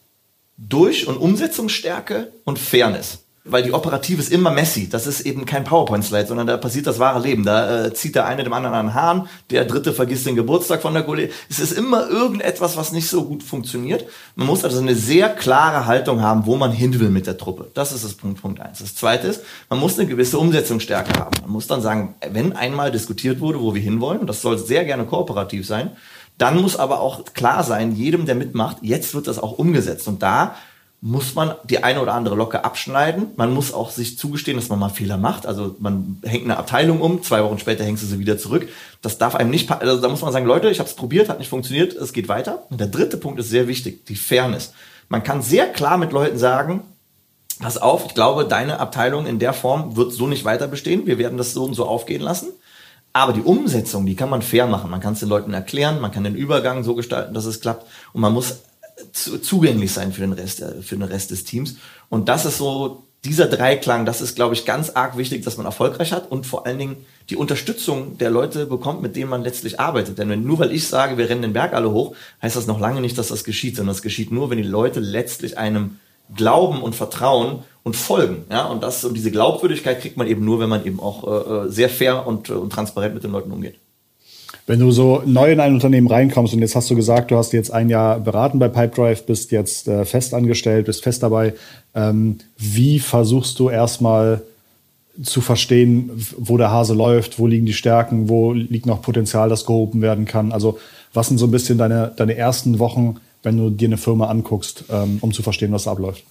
durch 0.57 1.07
und 1.07 1.18
Umsetzungsstärke 1.18 2.31
und 2.44 2.60
Fairness 2.60 3.19
weil 3.51 3.63
die 3.63 3.74
Operative 3.74 4.22
ist 4.22 4.31
immer 4.31 4.51
messy. 4.51 4.90
Das 4.90 5.07
ist 5.07 5.22
eben 5.22 5.46
kein 5.46 5.63
PowerPoint-Slide, 5.63 6.28
sondern 6.28 6.48
da 6.48 6.57
passiert 6.57 6.88
das 6.88 7.00
wahre 7.00 7.19
Leben. 7.19 7.44
Da 7.44 7.86
äh, 7.86 7.94
zieht 7.94 8.16
der 8.16 8.25
eine 8.25 8.44
dem 8.44 8.54
anderen 8.54 8.75
an 8.75 8.88
den 8.88 8.94
Haaren, 8.94 9.30
der 9.50 9.66
dritte 9.66 9.94
vergisst 9.94 10.25
den 10.25 10.36
Geburtstag 10.36 10.81
von 10.81 10.94
der 10.94 11.04
Kollegin. 11.04 11.31
Es 11.50 11.60
ist 11.60 11.72
immer 11.72 12.10
irgendetwas, 12.10 12.78
was 12.78 12.92
nicht 12.92 13.10
so 13.10 13.24
gut 13.25 13.44
funktioniert. 13.44 14.06
Man 14.36 14.48
muss 14.48 14.63
also 14.63 14.80
eine 14.80 14.96
sehr 14.96 15.30
klare 15.30 15.86
Haltung 15.86 16.22
haben, 16.22 16.46
wo 16.46 16.56
man 16.56 16.72
hin 16.72 17.00
will 17.00 17.10
mit 17.10 17.28
der 17.28 17.38
Truppe. 17.38 17.72
Das 17.74 17.92
ist 17.92 18.04
das 18.04 18.13
Punkt, 18.13 18.42
Punkt 18.42 18.60
eins. 18.60 18.80
Das 18.80 18.96
zweite 18.96 19.28
ist, 19.28 19.42
man 19.69 19.80
muss 19.80 19.98
eine 19.98 20.07
gewisse 20.07 20.38
Umsetzungsstärke 20.38 21.19
haben. 21.19 21.36
Man 21.42 21.51
muss 21.51 21.68
dann 21.68 21.81
sagen, 21.81 22.16
wenn 22.31 22.54
einmal 22.54 22.92
diskutiert 22.92 23.40
wurde, 23.40 23.62
wo 23.62 23.74
wir 23.74 23.81
hinwollen, 23.81 24.22
und 24.22 24.28
das 24.28 24.42
soll 24.42 24.57
sehr 24.57 24.86
gerne 24.86 25.06
kooperativ 25.06 25.66
sein, 25.66 25.92
dann 26.40 26.62
muss 26.62 26.78
aber 26.78 27.01
auch 27.01 27.25
klar 27.34 27.63
sein, 27.63 27.96
jedem, 27.96 28.25
der 28.25 28.36
mitmacht, 28.36 28.78
jetzt 28.81 29.13
wird 29.13 29.28
das 29.28 29.40
auch 29.40 29.57
umgesetzt. 29.57 30.07
Und 30.07 30.24
da 30.24 30.56
muss 31.01 31.34
man 31.34 31.56
die 31.63 31.81
eine 31.84 32.01
oder 32.01 32.13
andere 32.13 32.36
Locke 32.36 32.66
abschneiden. 32.66 33.28
Man 33.38 33.54
muss 33.54 33.74
auch 33.74 33.90
sich 33.90 34.18
zugestehen, 34.18 34.57
dass 34.57 34.68
man 34.68 34.80
mal 34.80 34.90
Fehler 34.90 35.18
macht. 35.18 35.46
Also 35.46 35.75
man 35.80 36.18
hängt 36.24 36.44
eine 36.44 36.57
Abteilung 36.57 37.00
um, 37.00 37.24
zwei 37.24 37.42
Wochen 37.44 37.57
später 37.57 37.86
hängst 37.86 38.04
du 38.04 38.07
sie 38.07 38.19
wieder 38.19 38.38
zurück. 38.38 38.68
Das 39.01 39.18
darf 39.18 39.36
einem 39.36 39.50
nicht, 39.50 39.72
also 39.72 40.01
da 40.01 40.10
muss 40.10 40.22
man 40.22 40.34
sagen, 40.34 40.46
Leute, 40.46 40.69
ich 40.69 40.80
habe 40.80 40.90
es 40.90 40.96
probiert, 40.96 41.30
hat 41.30 41.40
nicht 41.40 41.50
funktioniert, 41.50 41.94
es 41.94 42.12
geht 42.12 42.28
weiter. 42.28 42.63
Und 42.69 42.81
der 42.81 42.88
dritte 42.88 43.16
Punkt 43.16 43.40
ist 43.40 43.50
sehr 43.50 43.69
wichtig, 43.69 44.06
die 44.07 44.18
Fairness. 44.18 44.74
Man 45.07 45.24
kann 45.24 45.42
sehr 45.42 45.68
klar 45.68 45.98
mit 45.98 46.12
Leuten 46.12 46.38
sagen, 46.38 46.81
pass 47.60 47.78
auf, 47.78 48.06
ich 48.06 48.13
glaube, 48.13 48.44
deine 48.44 48.80
Abteilung 48.80 49.25
in 49.25 49.40
der 49.40 49.54
Form 49.54 49.96
wird 49.96 50.12
so 50.12 50.28
nicht 50.28 50.44
weiter 50.44 50.68
bestehen. 50.68 51.07
Wir 51.07 51.18
werden 51.18 51.38
das 51.38 51.54
so 51.54 51.63
und 51.63 51.75
so 51.75 51.86
aufgehen 51.86 52.22
lassen. 52.22 52.50
Aber 53.13 53.34
die 53.34 53.42
Umsetzung, 53.42 54.06
die 54.06 54.16
kann 54.16 54.30
man 54.30 54.42
fair 54.42 54.68
machen. 54.68 54.92
Man 54.92 55.00
kann 55.00 55.13
es 55.13 55.19
den 55.19 55.30
Leuten 55.30 55.54
erklären, 55.54 56.00
man 56.00 56.12
kann 56.12 56.25
den 56.25 56.36
Übergang 56.36 56.84
so 56.84 56.94
gestalten, 56.94 57.34
dass 57.34 57.46
es 57.46 57.62
klappt. 57.62 57.86
Und 58.13 58.22
man 58.22 58.34
muss 58.34 58.60
zugänglich 59.13 59.92
sein 59.92 60.13
für 60.13 60.22
den 60.22 60.34
Rest, 60.34 60.62
äh, 60.62 60.81
für 60.81 60.96
den 60.96 61.04
Rest 61.04 61.31
des 61.31 61.44
Teams. 61.44 61.75
Und 62.10 62.30
das 62.30 62.46
ist 62.46 62.57
so 62.57 63.04
dieser 63.25 63.48
Dreiklang, 63.48 64.06
das 64.06 64.22
ist, 64.22 64.36
glaube 64.36 64.54
ich, 64.54 64.66
ganz 64.66 64.92
arg 64.92 65.18
wichtig, 65.18 65.44
dass 65.44 65.57
man 65.57 65.66
erfolgreich 65.66 66.13
hat 66.13 66.31
und 66.31 66.46
vor 66.46 66.66
allen 66.66 66.78
Dingen 66.78 66.98
die 67.30 67.36
Unterstützung 67.36 68.18
der 68.18 68.30
Leute 68.30 68.66
bekommt, 68.66 69.01
mit 69.01 69.16
denen 69.16 69.30
man 69.30 69.44
letztlich 69.44 69.80
arbeitet. 69.80 70.18
Denn 70.18 70.30
wenn, 70.30 70.46
nur 70.46 70.60
weil 70.60 70.72
ich 70.72 70.88
sage, 70.88 71.18
wir 71.18 71.30
rennen 71.30 71.42
den 71.42 71.54
Berg 71.54 71.74
alle 71.74 71.92
hoch, 71.92 72.16
heißt 72.42 72.56
das 72.56 72.68
noch 72.68 72.80
lange 72.80 73.01
nicht, 73.01 73.18
dass 73.18 73.28
das 73.28 73.44
geschieht, 73.44 73.75
sondern 73.75 73.94
es 73.94 74.01
geschieht 74.01 74.31
nur, 74.31 74.50
wenn 74.50 74.57
die 74.57 74.63
Leute 74.63 75.01
letztlich 75.01 75.57
einem 75.57 76.00
glauben 76.34 76.81
und 76.81 76.96
vertrauen 76.96 77.63
und 77.84 77.96
folgen. 77.96 78.46
Ja, 78.50 78.66
und 78.66 78.84
das 78.84 79.04
und 79.04 79.16
diese 79.16 79.31
Glaubwürdigkeit 79.31 80.00
kriegt 80.00 80.16
man 80.16 80.28
eben 80.28 80.46
nur, 80.46 80.60
wenn 80.60 80.69
man 80.69 80.86
eben 80.86 81.00
auch 81.00 81.28
äh, 81.28 81.68
äh 81.68 81.69
sehr 81.69 81.90
fair 81.90 82.25
und, 82.25 82.50
äh, 82.50 82.54
und 82.54 82.72
transparent 82.72 83.16
mit 83.16 83.24
den 83.24 83.31
Leuten 83.31 83.51
umgeht. 83.51 83.80
Wenn 84.68 84.80
du 84.80 84.92
so 84.92 85.24
neu 85.25 85.51
in 85.51 85.60
ein 85.60 85.74
Unternehmen 85.74 86.07
reinkommst 86.07 86.54
und 86.54 86.60
jetzt 86.60 86.75
hast 86.75 86.90
du 86.90 86.96
gesagt, 86.96 87.31
du 87.31 87.38
hast 87.38 87.54
jetzt 87.54 87.72
ein 87.72 87.90
Jahr 87.90 88.19
beraten 88.19 88.60
bei 88.60 88.68
Pipedrive, 88.68 89.24
bist 89.24 89.51
jetzt 89.51 89.88
äh, 89.88 90.06
fest 90.06 90.34
angestellt, 90.34 90.86
bist 90.86 91.04
fest 91.04 91.24
dabei, 91.24 91.54
ähm, 91.96 92.38
wie 92.57 93.00
versuchst 93.00 93.57
du 93.60 93.69
erstmal 93.69 94.42
zu 95.24 95.42
verstehen, 95.42 96.12
wo 96.38 96.57
der 96.57 96.72
Hase 96.72 96.94
läuft, 96.94 97.40
wo 97.40 97.48
liegen 97.48 97.66
die 97.66 97.74
Stärken, 97.74 98.30
wo 98.30 98.54
liegt 98.54 98.86
noch 98.86 99.01
Potenzial, 99.01 99.50
das 99.50 99.66
gehoben 99.66 100.01
werden 100.01 100.25
kann? 100.25 100.51
Also 100.51 100.80
was 101.13 101.28
sind 101.28 101.40
so 101.40 101.48
ein 101.48 101.51
bisschen 101.51 101.78
deine, 101.78 102.12
deine 102.16 102.36
ersten 102.36 102.80
Wochen, 102.80 103.18
wenn 103.44 103.57
du 103.57 103.69
dir 103.69 103.88
eine 103.88 103.98
Firma 103.98 104.28
anguckst, 104.28 104.86
ähm, 104.90 105.18
um 105.22 105.34
zu 105.34 105.44
verstehen, 105.44 105.72
was 105.72 105.88
abläuft? 105.88 106.24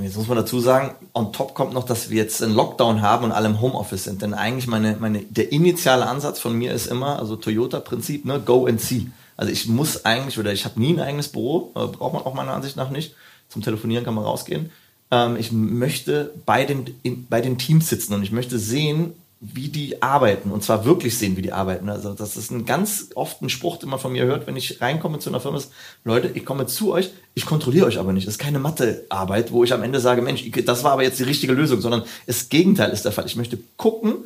Jetzt 0.00 0.16
muss 0.16 0.28
man 0.28 0.36
dazu 0.36 0.60
sagen, 0.60 0.94
on 1.12 1.32
top 1.32 1.54
kommt 1.54 1.72
noch, 1.72 1.84
dass 1.84 2.08
wir 2.08 2.18
jetzt 2.18 2.40
einen 2.42 2.54
Lockdown 2.54 3.02
haben 3.02 3.24
und 3.24 3.32
alle 3.32 3.48
im 3.48 3.60
Homeoffice 3.60 4.04
sind. 4.04 4.22
Denn 4.22 4.32
eigentlich 4.32 4.68
meine, 4.68 4.96
meine, 5.00 5.20
der 5.22 5.50
initiale 5.50 6.06
Ansatz 6.06 6.38
von 6.38 6.56
mir 6.56 6.72
ist 6.72 6.86
immer, 6.86 7.18
also 7.18 7.34
Toyota-Prinzip, 7.34 8.24
ne, 8.24 8.40
go 8.40 8.66
and 8.66 8.80
see. 8.80 9.08
Also 9.36 9.52
ich 9.52 9.66
muss 9.66 10.04
eigentlich, 10.04 10.38
oder 10.38 10.52
ich 10.52 10.64
habe 10.64 10.78
nie 10.80 10.94
ein 10.94 11.00
eigenes 11.00 11.28
Büro, 11.28 11.72
äh, 11.74 11.86
braucht 11.86 12.12
man 12.12 12.22
auch 12.22 12.34
meiner 12.34 12.52
Ansicht 12.52 12.76
nach 12.76 12.90
nicht. 12.90 13.14
Zum 13.48 13.62
Telefonieren 13.62 14.04
kann 14.04 14.14
man 14.14 14.24
rausgehen. 14.24 14.70
Ähm, 15.10 15.36
ich 15.36 15.50
möchte 15.50 16.32
bei 16.46 16.64
den, 16.64 16.94
in, 17.02 17.26
bei 17.26 17.40
den 17.40 17.58
Teams 17.58 17.88
sitzen 17.88 18.14
und 18.14 18.22
ich 18.22 18.30
möchte 18.30 18.58
sehen, 18.58 19.14
wie 19.40 19.68
die 19.68 20.02
arbeiten 20.02 20.50
und 20.50 20.64
zwar 20.64 20.84
wirklich 20.84 21.16
sehen, 21.16 21.36
wie 21.36 21.42
die 21.42 21.52
arbeiten. 21.52 21.88
Also 21.88 22.12
das 22.12 22.36
ist 22.36 22.50
ein 22.50 22.66
ganz 22.66 23.10
oft 23.14 23.40
ein 23.40 23.48
Spruch, 23.48 23.76
den 23.76 23.88
man 23.88 24.00
von 24.00 24.12
mir 24.12 24.24
hört, 24.24 24.48
wenn 24.48 24.56
ich 24.56 24.80
reinkomme 24.80 25.20
zu 25.20 25.30
einer 25.30 25.40
Firma, 25.40 25.58
ist, 25.58 25.70
Leute, 26.04 26.30
ich 26.34 26.44
komme 26.44 26.66
zu 26.66 26.92
euch, 26.92 27.10
ich 27.34 27.46
kontrolliere 27.46 27.86
euch 27.86 27.98
aber 27.98 28.12
nicht. 28.12 28.26
Das 28.26 28.34
ist 28.34 28.40
keine 28.40 28.58
Mathearbeit, 28.58 29.52
wo 29.52 29.62
ich 29.62 29.72
am 29.72 29.84
Ende 29.84 30.00
sage, 30.00 30.22
Mensch, 30.22 30.44
das 30.64 30.82
war 30.82 30.92
aber 30.92 31.04
jetzt 31.04 31.20
die 31.20 31.24
richtige 31.24 31.52
Lösung, 31.52 31.80
sondern 31.80 32.02
das 32.26 32.48
Gegenteil 32.48 32.90
ist 32.90 33.04
der 33.04 33.12
Fall. 33.12 33.26
Ich 33.26 33.36
möchte 33.36 33.58
gucken, 33.76 34.16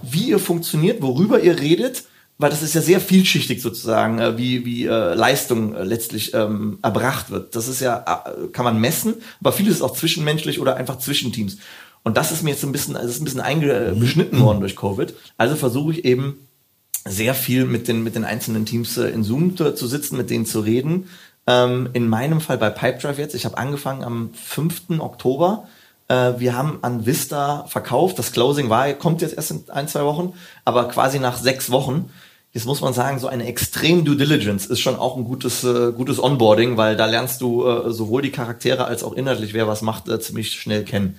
wie 0.00 0.30
ihr 0.30 0.38
funktioniert, 0.38 1.02
worüber 1.02 1.40
ihr 1.40 1.60
redet, 1.60 2.04
weil 2.38 2.50
das 2.50 2.62
ist 2.62 2.74
ja 2.74 2.82
sehr 2.82 3.00
vielschichtig 3.00 3.62
sozusagen, 3.62 4.18
äh, 4.18 4.38
wie, 4.38 4.64
wie 4.64 4.86
äh, 4.86 5.14
Leistung 5.14 5.74
äh, 5.74 5.84
letztlich 5.84 6.34
ähm, 6.34 6.78
erbracht 6.82 7.30
wird. 7.30 7.56
Das 7.56 7.68
ist 7.68 7.80
ja, 7.80 7.98
äh, 8.26 8.48
kann 8.48 8.64
man 8.64 8.80
messen, 8.80 9.14
aber 9.40 9.52
vieles 9.52 9.76
ist 9.76 9.82
auch 9.82 9.94
zwischenmenschlich 9.94 10.60
oder 10.60 10.76
einfach 10.76 10.98
zwischen 10.98 11.32
Teams. 11.32 11.58
Und 12.06 12.16
das 12.16 12.30
ist 12.30 12.44
mir 12.44 12.50
jetzt 12.50 12.60
so 12.60 12.68
ein 12.68 12.72
bisschen, 12.72 12.94
das 12.94 13.06
ist 13.06 13.20
ein 13.20 13.24
bisschen 13.24 13.40
eingeschnitten 13.40 14.38
worden 14.38 14.60
durch 14.60 14.76
Covid. 14.76 15.12
Also 15.38 15.56
versuche 15.56 15.90
ich 15.90 16.04
eben 16.04 16.38
sehr 17.04 17.34
viel 17.34 17.64
mit 17.64 17.88
den, 17.88 18.04
mit 18.04 18.14
den 18.14 18.24
einzelnen 18.24 18.64
Teams 18.64 18.96
äh, 18.96 19.08
in 19.08 19.24
Zoom 19.24 19.56
zu, 19.56 19.74
zu 19.74 19.88
sitzen, 19.88 20.16
mit 20.16 20.30
denen 20.30 20.46
zu 20.46 20.60
reden. 20.60 21.08
Ähm, 21.48 21.88
in 21.94 22.08
meinem 22.08 22.40
Fall 22.40 22.58
bei 22.58 22.70
Pipedrive 22.70 23.18
jetzt, 23.18 23.34
ich 23.34 23.44
habe 23.44 23.58
angefangen 23.58 24.04
am 24.04 24.30
5. 24.34 25.00
Oktober. 25.00 25.66
Äh, 26.06 26.34
wir 26.38 26.56
haben 26.56 26.78
an 26.82 27.06
Vista 27.06 27.64
verkauft. 27.66 28.20
Das 28.20 28.30
Closing 28.30 28.70
war, 28.70 28.92
kommt 28.92 29.20
jetzt 29.20 29.34
erst 29.34 29.50
in 29.50 29.64
ein, 29.66 29.88
zwei 29.88 30.04
Wochen, 30.04 30.32
aber 30.64 30.86
quasi 30.86 31.18
nach 31.18 31.36
sechs 31.36 31.72
Wochen. 31.72 32.08
Jetzt 32.52 32.66
muss 32.66 32.82
man 32.82 32.92
sagen, 32.92 33.18
so 33.18 33.26
eine 33.26 33.46
extrem 33.46 34.04
Due 34.04 34.14
Diligence 34.14 34.66
ist 34.66 34.78
schon 34.78 34.94
auch 34.94 35.16
ein 35.16 35.24
gutes, 35.24 35.64
äh, 35.64 35.90
gutes 35.90 36.22
Onboarding, 36.22 36.76
weil 36.76 36.94
da 36.96 37.06
lernst 37.06 37.40
du 37.40 37.66
äh, 37.66 37.92
sowohl 37.92 38.22
die 38.22 38.30
Charaktere 38.30 38.84
als 38.84 39.02
auch 39.02 39.14
inhaltlich, 39.14 39.54
wer 39.54 39.66
was 39.66 39.82
macht, 39.82 40.08
äh, 40.08 40.20
ziemlich 40.20 40.52
schnell 40.52 40.84
kennen. 40.84 41.18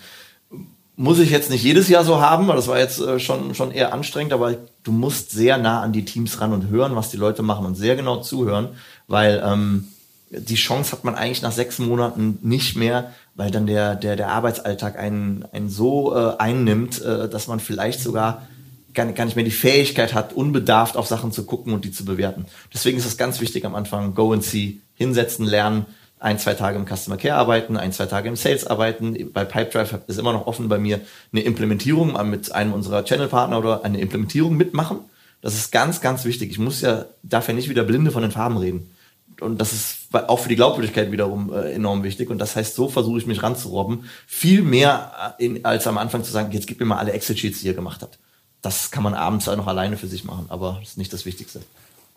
Muss 1.00 1.20
ich 1.20 1.30
jetzt 1.30 1.52
nicht 1.52 1.64
jedes 1.64 1.90
Jahr 1.90 2.04
so 2.04 2.22
haben, 2.22 2.48
weil 2.48 2.56
das 2.56 2.68
war 2.68 2.80
jetzt 2.80 3.00
äh, 3.00 3.20
schon, 3.20 3.54
schon 3.54 3.72
eher 3.72 3.94
anstrengend, 3.94 4.34
aber 4.34 4.56
du 4.84 4.92
musst 4.92 5.30
sehr 5.30 5.60
nah 5.60 5.82
an 5.82 5.94
die 5.94 6.06
Teams 6.06 6.42
ran 6.42 6.54
und 6.54 6.70
hören, 6.70 6.96
was 6.96 7.12
die 7.12 7.18
Leute 7.18 7.44
machen 7.44 7.68
und 7.68 7.76
sehr 7.76 7.96
genau 7.96 8.18
zuhören, 8.18 8.70
weil 9.08 9.42
ähm, 9.46 9.90
die 10.32 10.56
Chance 10.56 10.92
hat 10.92 11.04
man 11.04 11.14
eigentlich 11.14 11.44
nach 11.44 11.52
sechs 11.52 11.78
Monaten 11.78 12.40
nicht 12.42 12.76
mehr, 12.76 13.14
weil 13.36 13.52
dann 13.52 13.68
der, 13.68 13.94
der, 13.94 14.16
der 14.16 14.30
Arbeitsalltag 14.30 14.98
einen, 14.98 15.46
einen 15.52 15.70
so 15.70 16.16
äh, 16.16 16.36
einnimmt, 16.40 17.00
äh, 17.02 17.30
dass 17.30 17.48
man 17.48 17.60
vielleicht 17.60 18.02
sogar 18.02 18.48
gar 18.96 19.06
nicht, 19.06 19.16
gar 19.16 19.26
nicht 19.26 19.36
mehr 19.36 19.46
die 19.46 19.52
Fähigkeit 19.52 20.16
hat, 20.16 20.34
unbedarft 20.34 20.98
auf 20.98 21.06
Sachen 21.06 21.32
zu 21.32 21.46
gucken 21.46 21.74
und 21.74 21.86
die 21.86 21.92
zu 21.92 22.06
bewerten. 22.06 22.48
Deswegen 22.74 22.98
ist 22.98 23.06
es 23.06 23.18
ganz 23.18 23.40
wichtig 23.40 23.66
am 23.66 23.76
Anfang, 23.76 24.16
go 24.16 24.34
and 24.34 24.44
see, 24.44 24.80
hinsetzen, 24.96 25.46
lernen, 25.46 25.86
ein, 26.20 26.40
zwei 26.40 26.54
Tage 26.54 26.78
im 26.78 26.86
Customer 26.86 27.18
Care 27.18 27.36
arbeiten, 27.36 27.78
ein, 27.78 27.92
zwei 27.92 28.08
Tage 28.08 28.30
im 28.30 28.36
Sales 28.36 28.66
arbeiten. 28.66 29.32
Bei 29.34 29.46
Pipedrive 29.46 30.02
ist 30.08 30.18
immer 30.18 30.34
noch 30.34 30.48
offen 30.48 30.68
bei 30.68 30.80
mir 30.80 31.02
eine 31.32 31.42
Implementierung 31.42 32.18
mit 32.30 32.52
einem 32.52 32.74
unserer 32.74 33.06
Channel-Partner 33.06 33.60
oder 33.60 33.86
eine 33.86 34.00
Implementierung 34.00 34.58
mitmachen. 34.58 35.00
Das 35.42 35.54
ist 35.54 35.72
ganz, 35.72 36.02
ganz 36.02 36.26
wichtig. 36.26 36.52
Ich 36.52 36.60
muss 36.60 36.82
ja, 36.82 37.06
darf 37.22 37.48
ja 37.48 37.54
nicht 37.54 37.70
wieder 37.70 37.84
blinde 37.84 38.12
von 38.12 38.24
den 38.24 38.32
Farben 38.32 38.58
reden. 38.58 38.92
Und 39.40 39.62
das 39.62 39.72
ist 39.72 39.98
auch 40.12 40.40
für 40.40 40.50
die 40.50 40.56
Glaubwürdigkeit 40.56 41.12
wiederum 41.12 41.54
äh, 41.54 41.74
enorm 41.74 42.04
wichtig. 42.04 42.30
Und 42.32 42.40
das 42.40 42.56
heißt, 42.56 42.74
so 42.74 42.90
versuche 42.90 43.20
ich 43.20 43.28
mich 43.28 43.44
ranzurobben. 43.44 44.06
Viel 44.26 44.64
mehr 44.64 45.36
äh, 45.38 45.46
in, 45.46 45.66
als 45.66 45.86
am 45.86 46.00
Anfang 46.00 46.24
zu 46.24 46.32
sagen, 46.32 46.52
jetzt 46.52 46.66
gib 46.66 46.80
mir 46.80 46.88
mal 46.88 46.98
alle 46.98 47.12
Excel-Sheets, 47.12 47.60
die 47.60 47.68
ihr 47.68 47.76
gemacht 47.76 48.02
habt. 48.02 48.18
Das 48.62 48.90
kann 48.90 49.04
man 49.04 49.14
abends 49.14 49.48
auch 49.48 49.56
noch 49.56 49.68
alleine 49.68 49.98
für 49.98 50.08
sich 50.08 50.24
machen, 50.24 50.48
aber 50.50 50.78
das 50.80 50.90
ist 50.90 50.98
nicht 50.98 51.14
das 51.14 51.26
Wichtigste. 51.26 51.62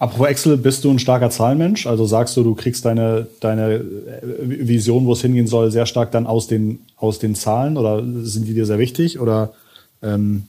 Apropos 0.01 0.29
Excel, 0.29 0.57
bist 0.57 0.83
du 0.83 0.91
ein 0.91 0.99
starker 0.99 1.29
Zahlenmensch? 1.29 1.87
Also 1.87 2.07
sagst 2.07 2.35
du, 2.35 2.43
du 2.43 2.55
kriegst 2.55 2.87
deine, 2.87 3.27
deine 3.41 3.75
äh, 3.75 4.23
Vision, 4.67 5.05
wo 5.05 5.13
es 5.13 5.21
hingehen 5.21 5.47
soll, 5.47 5.71
sehr 5.71 5.85
stark 5.85 6.11
dann 6.11 6.27
aus 6.27 6.47
den, 6.47 6.81
aus 6.97 7.19
den 7.19 7.35
Zahlen 7.35 7.77
oder 7.77 8.03
sind 8.25 8.49
die 8.49 8.55
dir 8.55 8.65
sehr 8.65 8.79
wichtig 8.79 9.21
oder, 9.21 9.53
ähm, 10.01 10.49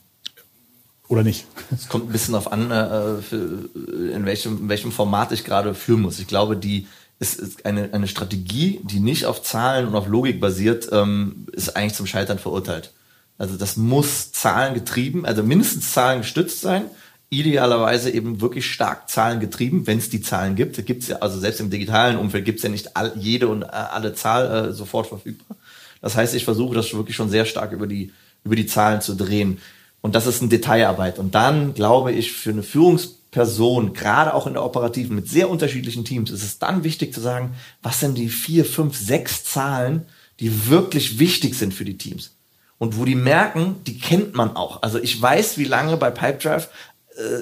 oder 1.09 1.23
nicht? 1.23 1.47
Es 1.69 1.89
kommt 1.89 2.07
ein 2.07 2.13
bisschen 2.13 2.33
auf 2.33 2.49
an, 2.49 2.71
äh, 2.71 3.21
für, 3.21 3.69
in, 4.15 4.25
welchem, 4.25 4.57
in 4.57 4.69
welchem 4.69 4.93
Format 4.93 5.33
ich 5.33 5.43
gerade 5.43 5.73
führen 5.73 5.99
muss. 5.99 6.19
Ich 6.19 6.27
glaube, 6.27 6.55
die 6.55 6.87
ist, 7.19 7.37
ist 7.37 7.65
eine, 7.65 7.89
eine 7.91 8.07
Strategie, 8.07 8.79
die 8.85 9.01
nicht 9.01 9.25
auf 9.25 9.43
Zahlen 9.43 9.85
und 9.85 9.95
auf 9.95 10.07
Logik 10.07 10.39
basiert, 10.39 10.87
ähm, 10.93 11.45
ist 11.51 11.75
eigentlich 11.75 11.95
zum 11.95 12.07
Scheitern 12.07 12.39
verurteilt. 12.39 12.93
Also 13.37 13.57
das 13.57 13.75
muss 13.75 14.31
zahlengetrieben, 14.31 15.25
also 15.25 15.43
mindestens 15.43 15.91
zahlengestützt 15.91 16.61
sein 16.61 16.83
idealerweise 17.31 18.11
eben 18.11 18.41
wirklich 18.41 18.69
stark 18.71 19.09
zahlengetrieben, 19.09 19.87
wenn 19.87 19.97
es 19.97 20.09
die 20.09 20.21
Zahlen 20.21 20.55
gibt. 20.55 20.85
Gibt 20.85 21.01
es 21.01 21.09
ja, 21.09 21.17
also 21.17 21.39
selbst 21.39 21.61
im 21.61 21.71
digitalen 21.71 22.17
Umfeld 22.17 22.45
gibt 22.45 22.57
es 22.57 22.63
ja 22.63 22.69
nicht 22.69 22.95
all, 22.95 23.13
jede 23.15 23.47
und 23.47 23.63
äh, 23.63 23.67
alle 23.67 24.13
Zahl 24.13 24.69
äh, 24.69 24.73
sofort 24.73 25.07
verfügbar. 25.07 25.57
Das 26.01 26.15
heißt, 26.15 26.35
ich 26.35 26.43
versuche 26.43 26.75
das 26.75 26.93
wirklich 26.93 27.15
schon 27.15 27.29
sehr 27.29 27.45
stark 27.45 27.71
über 27.71 27.87
die 27.87 28.11
über 28.43 28.55
die 28.55 28.65
Zahlen 28.65 29.01
zu 29.01 29.15
drehen. 29.15 29.59
Und 30.01 30.15
das 30.15 30.27
ist 30.27 30.41
eine 30.41 30.49
Detailarbeit. 30.49 31.19
Und 31.19 31.35
dann 31.35 31.73
glaube 31.73 32.11
ich, 32.11 32.31
für 32.31 32.49
eine 32.49 32.63
Führungsperson, 32.63 33.93
gerade 33.93 34.33
auch 34.33 34.47
in 34.47 34.53
der 34.53 34.63
Operativen 34.63 35.15
mit 35.15 35.29
sehr 35.29 35.49
unterschiedlichen 35.49 36.05
Teams, 36.05 36.31
ist 36.31 36.43
es 36.43 36.59
dann 36.59 36.83
wichtig 36.83 37.13
zu 37.13 37.21
sagen, 37.21 37.53
was 37.81 37.99
sind 37.99 38.17
die 38.17 38.29
vier, 38.29 38.65
fünf, 38.65 38.97
sechs 38.97 39.43
Zahlen, 39.43 40.05
die 40.39 40.69
wirklich 40.69 41.19
wichtig 41.19 41.55
sind 41.55 41.73
für 41.73 41.85
die 41.85 41.97
Teams. 41.97 42.31
Und 42.79 42.97
wo 42.97 43.05
die 43.05 43.15
merken, 43.15 43.75
die 43.85 43.99
kennt 43.99 44.33
man 44.33 44.55
auch. 44.55 44.81
Also 44.81 44.97
ich 44.97 45.21
weiß, 45.21 45.59
wie 45.59 45.65
lange 45.65 45.97
bei 45.97 46.09
Pipedrive 46.09 46.67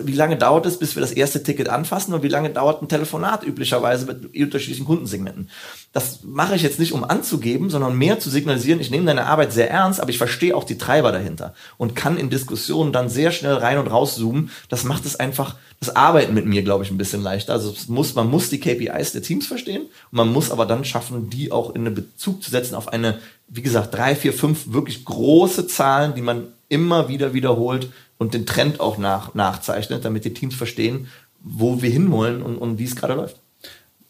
wie 0.04 0.14
lange 0.14 0.36
dauert 0.36 0.66
es, 0.66 0.78
bis 0.78 0.96
wir 0.96 1.02
das 1.02 1.12
erste 1.12 1.44
Ticket 1.44 1.70
anfassen 1.70 2.14
und 2.14 2.24
wie 2.24 2.28
lange 2.28 2.50
dauert 2.50 2.82
ein 2.82 2.88
Telefonat 2.88 3.46
üblicherweise 3.46 4.08
mit 4.08 4.36
unterschiedlichen 4.36 4.86
Kundensegmenten. 4.86 5.50
Das 5.94 6.20
mache 6.24 6.56
ich 6.56 6.64
jetzt 6.64 6.80
nicht, 6.80 6.92
um 6.92 7.04
anzugeben, 7.04 7.70
sondern 7.70 7.98
mehr 7.98 8.20
zu 8.20 8.30
signalisieren, 8.30 8.80
ich 8.80 8.90
nehme 8.90 9.06
deine 9.06 9.28
Arbeit 9.28 9.54
sehr 9.54 9.70
ernst, 9.70 10.02
aber 10.02 10.10
ich 10.10 10.18
verstehe 10.18 10.56
auch 10.56 10.64
die 10.64 10.78
Treiber 10.78 11.12
dahinter 11.12 11.54
und 11.78 11.96
kann 11.96 12.18
in 12.18 12.32
Diskussionen 12.32 12.92
dann 12.92 13.10
sehr 13.10 13.32
schnell 13.32 13.54
rein 13.54 13.78
und 13.78 13.88
rauszoomen. 13.88 14.50
Das 14.70 14.86
macht 14.86 15.06
es 15.06 15.16
einfach, 15.18 15.56
das 15.80 15.96
Arbeiten 15.96 16.34
mit 16.34 16.46
mir, 16.46 16.64
glaube 16.64 16.84
ich, 16.84 16.90
ein 16.90 16.98
bisschen 16.98 17.22
leichter. 17.22 17.54
Also 17.54 17.74
muss, 17.88 18.16
man 18.16 18.30
muss 18.30 18.50
die 18.50 18.60
KPIs 18.60 19.12
der 19.12 19.22
Teams 19.22 19.46
verstehen 19.46 19.84
und 19.84 20.18
man 20.18 20.34
muss 20.34 20.52
aber 20.52 20.66
dann 20.66 20.84
schaffen, 20.84 21.30
die 21.30 21.52
auch 21.52 21.76
in 21.76 21.86
einen 21.86 21.96
Bezug 21.96 22.44
zu 22.44 22.50
setzen 22.50 22.76
auf 22.76 22.88
eine, 22.88 23.20
wie 23.48 23.62
gesagt, 23.62 23.94
drei, 23.94 24.16
vier, 24.16 24.34
fünf 24.34 24.74
wirklich 24.74 25.06
große 25.06 25.68
Zahlen, 25.68 26.16
die 26.16 26.22
man 26.22 26.48
immer 26.70 27.08
wieder 27.08 27.34
wiederholt, 27.34 27.90
und 28.20 28.36
den 28.36 28.46
Trend 28.46 28.80
auch 28.80 29.00
nach, 29.00 29.34
nachzeichnet, 29.34 30.06
damit 30.06 30.26
die 30.26 30.34
Teams 30.34 30.54
verstehen, 30.54 31.08
wo 31.42 31.82
wir 31.82 31.90
hinwollen 31.90 32.44
und, 32.44 32.58
und 32.58 32.78
wie 32.78 32.84
es 32.84 32.96
gerade 32.96 33.16
läuft. 33.16 33.38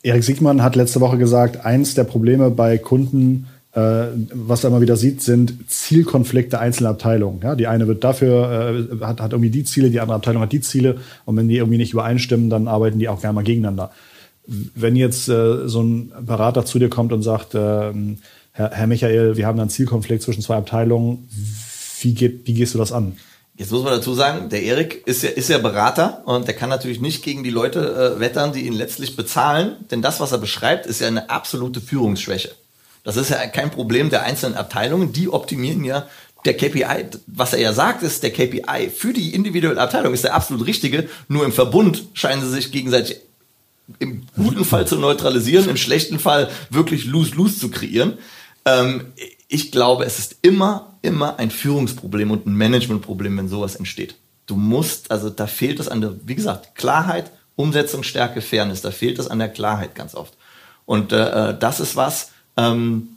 Erik 0.02 0.24
Siegmann 0.24 0.64
hat 0.64 0.76
letzte 0.76 1.00
Woche 1.00 1.18
gesagt, 1.18 1.66
eins 1.66 1.94
der 1.94 2.04
Probleme 2.06 2.50
bei 2.50 2.78
Kunden, 2.78 3.48
äh, 3.74 4.08
was 4.34 4.64
er 4.64 4.72
immer 4.72 4.82
wieder 4.82 4.98
sieht, 4.98 5.22
sind 5.22 5.70
Zielkonflikte 5.70 6.60
einzelner 6.60 6.90
Abteilungen. 6.90 7.42
Ja, 7.44 7.56
die 7.56 7.68
eine 7.68 7.88
wird 7.88 8.04
dafür, 8.04 8.90
äh, 9.02 9.06
hat, 9.06 9.22
hat 9.22 9.32
irgendwie 9.34 9.52
die 9.52 9.64
Ziele, 9.64 9.92
die 9.92 10.00
andere 10.00 10.16
Abteilung 10.16 10.42
hat 10.42 10.52
die 10.52 10.62
Ziele 10.62 10.98
und 11.26 11.38
wenn 11.38 11.48
die 11.48 11.58
irgendwie 11.58 11.78
nicht 11.78 11.94
übereinstimmen, 11.94 12.50
dann 12.50 12.68
arbeiten 12.68 12.98
die 12.98 13.10
auch 13.10 13.22
gerne 13.22 13.36
mal 13.36 13.44
gegeneinander. 13.44 13.92
Wenn 14.48 14.96
jetzt 14.96 15.30
äh, 15.30 15.68
so 15.68 15.84
ein 15.84 16.12
Berater 16.26 16.66
zu 16.66 16.80
dir 16.80 16.90
kommt 16.90 17.14
und 17.14 17.22
sagt, 17.22 17.54
äh, 17.54 17.92
Herr, 18.54 18.72
Herr 18.72 18.88
Michael, 18.88 19.38
wir 19.38 19.46
haben 19.46 19.60
einen 19.60 19.70
Zielkonflikt 19.70 20.24
zwischen 20.24 20.42
zwei 20.42 20.56
Abteilungen, 20.56 21.28
wie, 22.02 22.14
geht, 22.16 22.48
wie 22.48 22.54
gehst 22.54 22.74
du 22.74 22.80
das 22.80 22.92
an? 22.92 23.18
Jetzt 23.60 23.74
muss 23.74 23.84
man 23.84 23.92
dazu 23.92 24.14
sagen, 24.14 24.48
der 24.48 24.64
Erik 24.64 25.04
ist 25.06 25.22
ja, 25.22 25.32
ist 25.32 25.50
ja 25.50 25.58
Berater 25.58 26.22
und 26.24 26.48
der 26.48 26.56
kann 26.56 26.70
natürlich 26.70 27.02
nicht 27.02 27.26
gegen 27.26 27.44
die 27.44 27.50
Leute 27.50 28.16
äh, 28.16 28.20
wettern, 28.22 28.54
die 28.54 28.66
ihn 28.66 28.72
letztlich 28.72 29.18
bezahlen, 29.18 29.76
denn 29.92 30.02
das, 30.02 30.22
was 30.22 30.32
er 30.32 30.38
beschreibt, 30.38 30.86
ist 30.86 31.02
ja 31.02 31.08
eine 31.08 31.30
absolute 31.30 31.82
Führungsschwäche. 31.82 32.56
Das 33.04 33.18
ist 33.18 33.32
ja 33.32 33.48
kein 33.48 33.70
Problem 33.70 34.10
der 34.10 34.24
einzelnen 34.24 34.56
Abteilungen, 34.56 35.12
die 35.12 35.28
optimieren 35.28 35.84
ja 35.84 36.08
der 36.46 36.56
KPI, 36.56 37.08
was 37.28 37.52
er 37.52 37.60
ja 37.60 37.74
sagt, 37.74 38.02
ist 38.02 38.24
der 38.24 38.32
KPI 38.32 38.92
für 38.96 39.12
die 39.12 39.36
individuelle 39.36 39.82
Abteilung 39.82 40.14
ist 40.14 40.24
der 40.24 40.36
absolut 40.36 40.66
richtige, 40.66 41.10
nur 41.28 41.44
im 41.44 41.52
Verbund 41.52 42.06
scheinen 42.14 42.42
sie 42.42 42.50
sich 42.50 42.72
gegenseitig 42.72 43.18
im 44.00 44.26
guten 44.38 44.64
Fall 44.64 44.88
zu 44.88 44.96
neutralisieren, 44.96 45.68
im 45.68 45.76
schlechten 45.76 46.20
Fall 46.20 46.50
wirklich 46.70 47.04
lose-lose 47.04 47.60
zu 47.60 47.70
kreieren. 47.70 48.20
Ähm, 48.66 49.14
ich 49.48 49.72
glaube, 49.72 50.06
es 50.06 50.20
ist 50.20 50.38
immer, 50.42 50.98
immer 51.02 51.40
ein 51.40 51.52
Führungsproblem 51.52 52.32
und 52.32 52.46
ein 52.46 52.56
Managementproblem, 52.56 53.38
wenn 53.38 53.50
sowas 53.50 53.76
entsteht. 53.76 54.16
Du 54.46 54.56
musst, 54.56 55.12
also 55.12 55.30
da 55.30 55.48
fehlt 55.48 55.80
es 55.80 55.88
an 55.88 56.02
der, 56.02 56.16
wie 56.26 56.36
gesagt, 56.36 56.76
Klarheit, 56.76 57.32
Umsetzungsstärke, 57.56 58.42
Fairness, 58.42 58.82
da 58.82 58.92
fehlt 58.92 59.20
es 59.20 59.28
an 59.28 59.40
der 59.40 59.50
Klarheit 59.50 59.96
ganz 59.96 60.16
oft. 60.16 60.34
Und 60.86 61.12
äh, 61.12 61.50
äh, 61.52 61.58
das 61.60 61.80
ist 61.80 61.96
was, 61.96 62.32
ähm, 62.58 63.10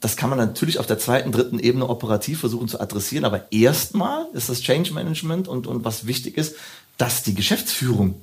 das 0.00 0.16
kann 0.16 0.30
man 0.30 0.38
natürlich 0.38 0.78
auf 0.78 0.86
der 0.86 0.98
zweiten, 0.98 1.32
dritten 1.32 1.58
Ebene 1.58 1.88
operativ 1.88 2.40
versuchen 2.40 2.68
zu 2.68 2.80
adressieren, 2.80 3.24
aber 3.24 3.50
erstmal 3.52 4.26
ist 4.32 4.48
das 4.48 4.60
Change 4.60 4.92
Management 4.92 5.48
und, 5.48 5.66
und 5.66 5.84
was 5.84 6.06
wichtig 6.06 6.36
ist, 6.36 6.56
dass 6.96 7.22
die 7.22 7.34
Geschäftsführung 7.34 8.20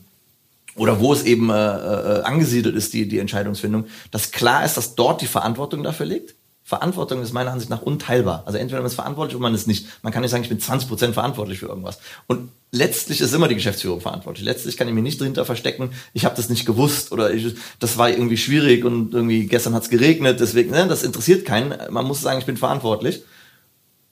oder 0.76 1.00
wo 1.00 1.14
es 1.14 1.24
eben 1.24 1.50
äh, 1.50 1.54
äh, 1.54 2.22
angesiedelt 2.24 2.76
ist, 2.76 2.94
die, 2.94 3.08
die 3.08 3.20
Entscheidungsfindung, 3.20 3.86
dass 4.12 4.32
klar 4.32 4.66
ist, 4.66 4.76
dass 4.76 4.96
dort 4.96 5.22
die 5.22 5.28
Verantwortung 5.28 5.84
dafür 5.84 6.06
liegt 6.06 6.36
Verantwortung 6.68 7.22
ist 7.22 7.32
meiner 7.32 7.52
Ansicht 7.52 7.70
nach 7.70 7.84
unteilbar. 7.84 8.42
Also 8.48 8.58
entweder 8.58 8.82
man 8.82 8.88
ist 8.88 8.96
verantwortlich 8.96 9.36
oder 9.36 9.44
man 9.44 9.54
ist 9.54 9.68
nicht. 9.68 9.86
Man 10.02 10.12
kann 10.12 10.24
nicht 10.24 10.32
sagen, 10.32 10.42
ich 10.42 10.50
bin 10.50 10.60
20 10.60 10.90
Prozent 10.90 11.14
verantwortlich 11.14 11.60
für 11.60 11.68
irgendwas. 11.68 12.00
Und 12.26 12.50
letztlich 12.72 13.22
ist 13.22 13.36
immer 13.36 13.48
die 13.48 13.54
Geschäftsführung 13.54 14.02
verantwortlich. 14.02 14.44
Letztlich 14.44 14.76
kann 14.76 14.88
ich 14.88 14.96
mir 14.96 15.04
nicht 15.04 15.22
dahinter 15.22 15.46
verstecken, 15.46 15.92
ich 16.14 16.26
habe 16.26 16.36
das 16.36 16.50
nicht 16.50 16.66
gewusst 16.66 17.12
oder 17.12 17.32
ich, 17.32 17.54
das 17.80 18.00
war 18.00 18.10
irgendwie 18.10 18.38
schwierig 18.38 18.84
und 18.84 19.14
irgendwie 19.14 19.46
gestern 19.46 19.76
hat 19.76 19.84
es 19.84 19.92
geregnet, 19.92 20.40
deswegen, 20.40 20.72
ne, 20.72 20.88
das 20.88 21.04
interessiert 21.04 21.46
keinen. 21.46 21.76
Man 21.92 22.06
muss 22.06 22.22
sagen, 22.22 22.40
ich 22.40 22.48
bin 22.48 22.58
verantwortlich. 22.58 23.22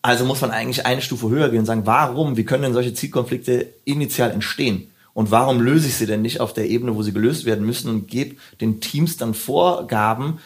Also 0.04 0.24
muss 0.24 0.42
man 0.42 0.52
eigentlich 0.52 0.86
eine 0.86 1.02
Stufe 1.02 1.30
höher 1.30 1.50
gehen 1.50 1.62
und 1.62 1.66
sagen, 1.66 1.88
warum, 1.88 2.38
wie 2.38 2.46
können 2.46 2.62
denn 2.62 2.74
solche 2.74 2.94
Zielkonflikte 2.94 3.68
initial 3.84 4.30
entstehen? 4.30 4.92
Und 5.16 5.32
warum 5.32 5.60
löse 5.60 5.88
ich 5.88 5.96
sie 5.96 6.08
denn 6.08 6.22
nicht 6.22 6.40
auf 6.40 6.54
der 6.54 6.70
Ebene, 6.70 6.96
wo 6.96 7.04
sie 7.04 7.14
gelöst 7.14 7.46
werden 7.46 7.66
müssen 7.66 7.90
und 7.90 8.08
gebe 8.08 8.36
den 8.62 8.82
Teams 8.82 9.18
dann 9.18 9.34
Vorgaben, 9.34 10.40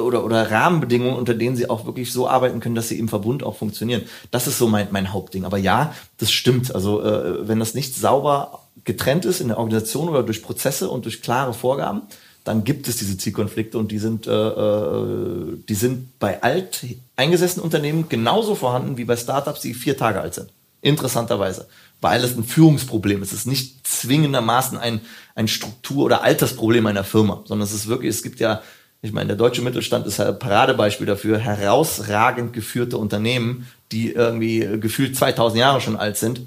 oder, 0.00 0.24
oder 0.24 0.50
Rahmenbedingungen, 0.50 1.16
unter 1.16 1.34
denen 1.34 1.56
sie 1.56 1.68
auch 1.68 1.86
wirklich 1.86 2.12
so 2.12 2.28
arbeiten 2.28 2.60
können, 2.60 2.74
dass 2.74 2.88
sie 2.88 2.98
im 2.98 3.08
Verbund 3.08 3.42
auch 3.42 3.56
funktionieren. 3.56 4.02
Das 4.30 4.46
ist 4.46 4.58
so 4.58 4.68
mein, 4.68 4.88
mein 4.90 5.12
Hauptding. 5.12 5.44
Aber 5.44 5.58
ja, 5.58 5.94
das 6.18 6.32
stimmt. 6.32 6.74
Also 6.74 7.02
äh, 7.02 7.46
wenn 7.48 7.58
das 7.58 7.74
nicht 7.74 7.94
sauber 7.94 8.60
getrennt 8.84 9.24
ist 9.24 9.40
in 9.40 9.48
der 9.48 9.58
Organisation 9.58 10.08
oder 10.08 10.22
durch 10.22 10.42
Prozesse 10.42 10.88
und 10.88 11.04
durch 11.04 11.22
klare 11.22 11.54
Vorgaben, 11.54 12.02
dann 12.44 12.64
gibt 12.64 12.88
es 12.88 12.96
diese 12.96 13.16
Zielkonflikte 13.16 13.78
und 13.78 13.92
die 13.92 13.98
sind, 13.98 14.26
äh, 14.26 14.30
äh 14.30 15.58
die 15.68 15.74
sind 15.74 16.18
bei 16.18 16.42
alt 16.42 16.84
eingesessenen 17.14 17.64
Unternehmen 17.64 18.08
genauso 18.08 18.54
vorhanden 18.54 18.96
wie 18.96 19.04
bei 19.04 19.16
Startups, 19.16 19.60
die 19.60 19.74
vier 19.74 19.96
Tage 19.96 20.20
alt 20.20 20.34
sind. 20.34 20.48
Interessanterweise. 20.80 21.68
Weil 22.00 22.24
es 22.24 22.36
ein 22.36 22.42
Führungsproblem 22.42 23.22
ist. 23.22 23.32
Es 23.32 23.40
ist 23.40 23.46
nicht 23.46 23.86
zwingendermaßen 23.86 24.76
ein, 24.76 25.02
ein 25.36 25.46
Struktur- 25.46 26.04
oder 26.04 26.24
Altersproblem 26.24 26.86
einer 26.86 27.04
Firma, 27.04 27.44
sondern 27.44 27.64
es 27.64 27.72
ist 27.72 27.86
wirklich, 27.86 28.10
es 28.10 28.24
gibt 28.24 28.40
ja 28.40 28.62
ich 29.04 29.12
meine, 29.12 29.28
der 29.28 29.36
deutsche 29.36 29.62
Mittelstand 29.62 30.06
ist 30.06 30.20
ein 30.20 30.38
Paradebeispiel 30.38 31.08
dafür, 31.08 31.38
herausragend 31.38 32.52
geführte 32.52 32.98
Unternehmen, 32.98 33.66
die 33.90 34.12
irgendwie 34.12 34.60
gefühlt 34.80 35.16
2000 35.16 35.58
Jahre 35.58 35.80
schon 35.80 35.96
alt 35.96 36.16
sind. 36.16 36.42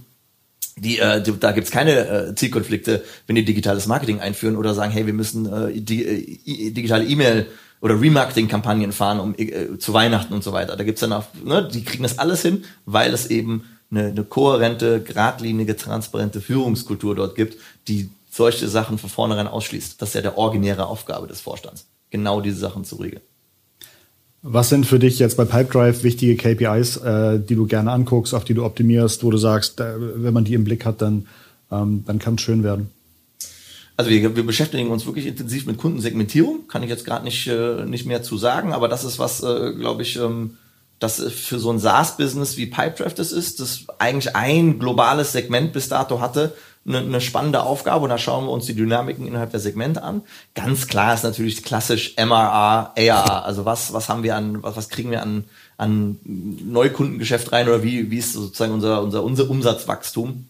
Die, 0.78 1.00
äh, 1.00 1.22
die, 1.22 1.38
da 1.38 1.52
gibt's 1.52 1.70
keine 1.70 2.08
äh, 2.08 2.36
Zielkonflikte, 2.36 3.04
wenn 3.28 3.36
die 3.36 3.44
digitales 3.44 3.88
Marketing 3.88 4.22
einführen 4.22 4.56
oder 4.56 4.74
sagen, 4.74 4.94
hey, 4.94 5.06
wir 5.06 5.14
müssen 5.14 5.46
äh, 5.46 5.82
die, 5.82 6.06
äh, 6.06 6.72
digitale 6.72 7.04
E-Mail 7.04 7.48
oder 7.82 8.00
Remarketing-Kampagnen 8.00 8.94
fahren 8.94 9.20
um 9.20 9.36
äh, 9.38 9.78
zu 9.78 9.94
Weihnachten 9.94 10.34
und 10.34 10.44
so 10.44 10.54
weiter. 10.54 10.78
Da 10.78 10.86
gibt's 10.86 11.02
dann 11.02 11.12
auch, 11.12 11.26
ne, 11.44 11.68
die 11.68 11.84
kriegen 11.84 12.04
das 12.04 12.20
alles 12.20 12.42
hin, 12.42 12.64
weil 12.86 13.14
es 13.14 13.28
eben 13.28 13.66
eine, 13.92 14.08
eine 14.08 14.24
kohärente, 14.24 15.02
geradlinige, 15.02 15.76
transparente 15.76 16.40
Führungskultur 16.40 17.16
dort 17.16 17.36
gibt, 17.36 17.58
die 17.90 18.10
solche 18.32 18.70
Sachen 18.70 18.98
von 18.98 19.10
vornherein 19.10 19.48
ausschließt. 19.48 20.02
Das 20.02 20.10
ist 20.10 20.16
ja 20.16 20.22
der 20.22 20.38
originäre 20.38 20.88
Aufgabe 20.88 21.28
des 21.28 21.42
Vorstands 21.42 21.86
genau 22.10 22.42
diese 22.42 22.58
Sachen 22.58 22.84
zu 22.86 22.96
regeln. 22.98 23.22
Was 24.48 24.70
sind 24.70 24.86
für 24.86 25.00
dich 25.00 25.18
jetzt 25.18 25.38
bei 25.38 25.46
Pipedrive 25.46 26.04
wichtige 26.04 26.36
KPIs, 26.36 26.98
äh, 26.98 27.40
die 27.40 27.56
du 27.56 27.66
gerne 27.66 27.92
anguckst, 27.92 28.36
auf 28.36 28.46
die 28.46 28.54
du 28.54 28.64
optimierst, 28.64 29.24
wo 29.24 29.32
du 29.32 29.38
sagst, 29.38 29.80
äh, 29.80 29.96
wenn 29.98 30.34
man 30.34 30.46
die 30.46 30.54
im 30.54 30.64
Blick 30.64 30.86
hat, 30.86 31.02
dann, 31.02 31.26
ähm, 31.72 32.04
dann 32.06 32.20
kann 32.20 32.36
es 32.36 32.42
schön 32.42 32.64
werden? 32.64 32.92
Also 33.98 34.12
wir, 34.12 34.36
wir 34.36 34.46
beschäftigen 34.46 34.92
uns 34.92 35.08
wirklich 35.08 35.26
intensiv 35.26 35.66
mit 35.66 35.78
Kundensegmentierung, 35.78 36.68
kann 36.68 36.84
ich 36.84 36.90
jetzt 36.90 37.06
gerade 37.06 37.24
nicht, 37.24 37.48
äh, 37.48 37.86
nicht 37.86 38.06
mehr 38.06 38.22
zu 38.22 38.38
sagen, 38.38 38.74
aber 38.74 38.88
das 38.88 39.04
ist 39.04 39.18
was, 39.20 39.42
äh, 39.42 39.74
glaube 39.74 40.04
ich, 40.04 40.18
ähm, 40.18 40.58
das 41.00 41.20
für 41.22 41.60
so 41.60 41.72
ein 41.72 41.80
SaaS-Business 41.80 42.56
wie 42.58 42.68
Pipedrive 42.68 43.16
das 43.16 43.32
ist, 43.32 43.60
das 43.60 43.86
eigentlich 43.98 44.36
ein 44.36 44.80
globales 44.80 45.32
Segment 45.32 45.74
bis 45.74 45.90
dato 45.90 46.22
hatte, 46.22 46.54
eine, 46.88 47.00
eine 47.00 47.22
spannende 47.22 47.64
Aufgabe 47.64 48.04
und 48.04 48.10
da 48.10 48.18
schauen 48.18 48.46
wir 48.46 48.52
uns 48.52 48.66
die 48.66 48.76
Dynamiken 48.76 49.28
innerhalb 49.28 49.52
der 49.52 49.60
Segmente 49.60 50.04
an. 50.04 50.22
Ganz 50.54 50.88
klar 50.88 51.14
ist 51.14 51.24
natürlich 51.24 51.64
klassisch 51.64 52.16
MRA, 52.18 52.94
ARA, 52.98 53.40
also 53.42 53.66
was, 53.66 53.94
was 53.94 54.10
haben 54.10 54.24
wir 54.24 54.36
an, 54.36 54.62
was, 54.64 54.76
was 54.76 54.90
kriegen 54.90 55.12
wir 55.12 55.22
an, 55.22 55.46
an 55.78 56.20
Neukundengeschäft 56.24 57.52
rein 57.52 57.68
oder 57.68 57.84
wie, 57.84 58.12
wie 58.12 58.18
ist 58.18 58.34
sozusagen 58.34 58.74
unser, 58.74 59.02
unser, 59.02 59.24
unser 59.24 59.50
Umsatzwachstum? 59.50 60.48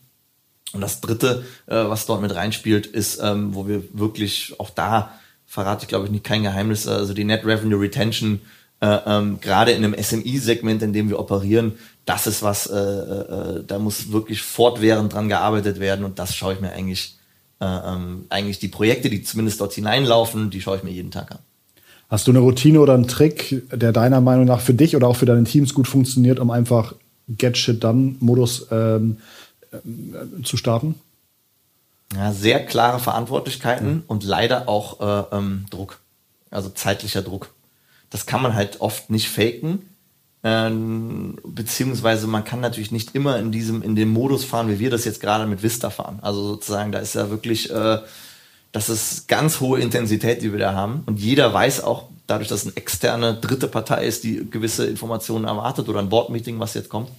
Und 0.74 0.82
das 0.82 1.00
dritte, 1.00 1.46
äh, 1.68 1.75
was 1.75 2.06
dort 2.06 2.22
mit 2.22 2.36
reinspielt, 2.36 2.86
ist, 2.86 3.20
ähm, 3.22 3.56
wo 3.56 3.68
wir 3.68 3.84
wirklich 3.94 4.56
auch 4.60 4.70
da 4.70 5.12
verrate 5.46 5.84
ich 5.84 5.88
glaube 5.88 6.06
ich 6.06 6.12
nicht 6.12 6.25
kein 6.25 6.44
Geheimnis, 6.44 6.88
also 6.88 7.13
die 7.13 7.24
Net 7.24 7.46
Revenue 7.46 7.80
Retention 7.80 8.42
äh, 8.82 9.00
ähm, 9.06 9.39
gerade 9.39 9.72
in 9.72 9.84
einem 9.84 9.96
SMI-Segment, 10.01 10.82
in 10.84 10.94
dem 10.94 11.10
wir 11.10 11.20
operieren, 11.20 11.77
das 12.06 12.28
ist 12.28 12.44
was, 12.44 12.68
äh, 12.68 12.78
äh, 12.78 13.64
da 13.66 13.80
muss 13.80 14.12
wirklich 14.12 14.42
fortwährend 14.42 15.14
dran 15.14 15.28
gearbeitet 15.28 15.80
werden 15.80 16.06
und 16.06 16.20
das 16.20 16.36
schaue 16.36 16.54
ich 16.54 16.62
mir 16.62 16.72
eigentlich, 16.72 17.18
äh, 17.60 17.66
ähm, 17.66 18.26
eigentlich 18.30 18.60
die 18.60 18.68
Projekte, 18.68 19.10
die 19.10 19.24
zumindest 19.24 19.60
dort 19.60 19.74
hineinlaufen, 19.74 20.52
die 20.52 20.62
schaue 20.62 20.78
ich 20.78 20.84
mir 20.84 20.92
jeden 20.92 21.12
Tag 21.12 21.32
an. 21.32 21.40
Hast 22.10 22.28
du 22.28 22.32
eine 22.32 22.40
Routine 22.40 22.80
oder 22.80 22.94
einen 22.94 23.08
Trick, 23.08 23.64
der 23.72 23.92
deiner 23.92 24.22
Meinung 24.22 24.46
nach 24.46 24.62
für 24.62 24.76
dich 24.76 24.96
oder 24.96 25.08
auch 25.08 25.16
für 25.16 25.26
deine 25.26 25.44
Teams 25.44 25.74
gut 25.74 25.88
funktioniert, 25.88 26.40
um 26.40 26.52
einfach 26.52 26.94
Get 27.28 27.58
Shit 27.58 27.84
Done 27.84 28.16
Modus 28.20 28.68
ähm, 28.70 29.18
äh, 29.72 30.44
zu 30.44 30.58
starten? 30.58 30.96
Ja, 32.14 32.32
sehr 32.32 32.64
klare 32.64 33.00
Verantwortlichkeiten 33.00 33.88
mhm. 33.88 34.04
und 34.06 34.24
leider 34.24 34.70
auch 34.70 35.32
äh, 35.32 35.36
ähm, 35.36 35.66
Druck, 35.72 36.00
also 36.52 36.70
zeitlicher 36.70 37.24
Druck. 37.24 37.50
Das 38.12 38.28
kann 38.28 38.44
man 38.44 38.54
halt 38.54 38.80
oft 38.80 39.10
nicht 39.10 39.28
faken 39.28 39.80
Ähm, 40.48 41.40
beziehungsweise 41.44 42.28
man 42.28 42.44
kann 42.44 42.60
natürlich 42.60 42.92
nicht 42.92 43.16
immer 43.16 43.40
in 43.40 43.52
diesem, 43.52 43.82
in 43.82 43.96
dem 43.96 44.10
Modus 44.10 44.46
fahren, 44.46 44.70
wie 44.70 44.78
wir 44.78 44.92
das 44.92 45.04
jetzt 45.04 45.20
gerade 45.20 45.48
mit 45.48 45.64
Vista 45.64 45.90
fahren. 45.90 46.20
Also 46.22 46.44
sozusagen, 46.44 46.92
da 46.92 47.00
ist 47.00 47.16
ja 47.16 47.32
wirklich, 47.32 47.72
äh, 47.72 47.98
das 48.72 48.90
ist 48.90 49.28
ganz 49.28 49.60
hohe 49.60 49.80
Intensität, 49.80 50.44
die 50.44 50.52
wir 50.52 50.60
da 50.60 50.74
haben. 50.74 51.02
Und 51.08 51.20
jeder 51.20 51.52
weiß 51.52 51.84
auch, 51.84 52.10
dadurch, 52.28 52.48
dass 52.48 52.62
eine 52.62 52.78
externe 52.78 53.34
dritte 53.34 53.68
Partei 53.68 54.06
ist, 54.06 54.24
die 54.24 54.48
gewisse 54.48 54.86
Informationen 54.86 55.46
erwartet 55.46 55.90
oder 55.90 55.98
ein 55.98 56.10
Board-Meeting, 56.10 56.60
was 56.60 56.75
jetzt 56.75 56.90
kommt, 56.90 57.10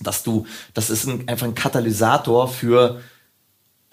dass 0.00 0.22
du, 0.22 0.46
das 0.74 0.90
ist 0.90 1.08
ein, 1.08 1.26
einfach 1.26 1.48
ein 1.48 1.56
Katalysator 1.56 2.46
für 2.46 3.00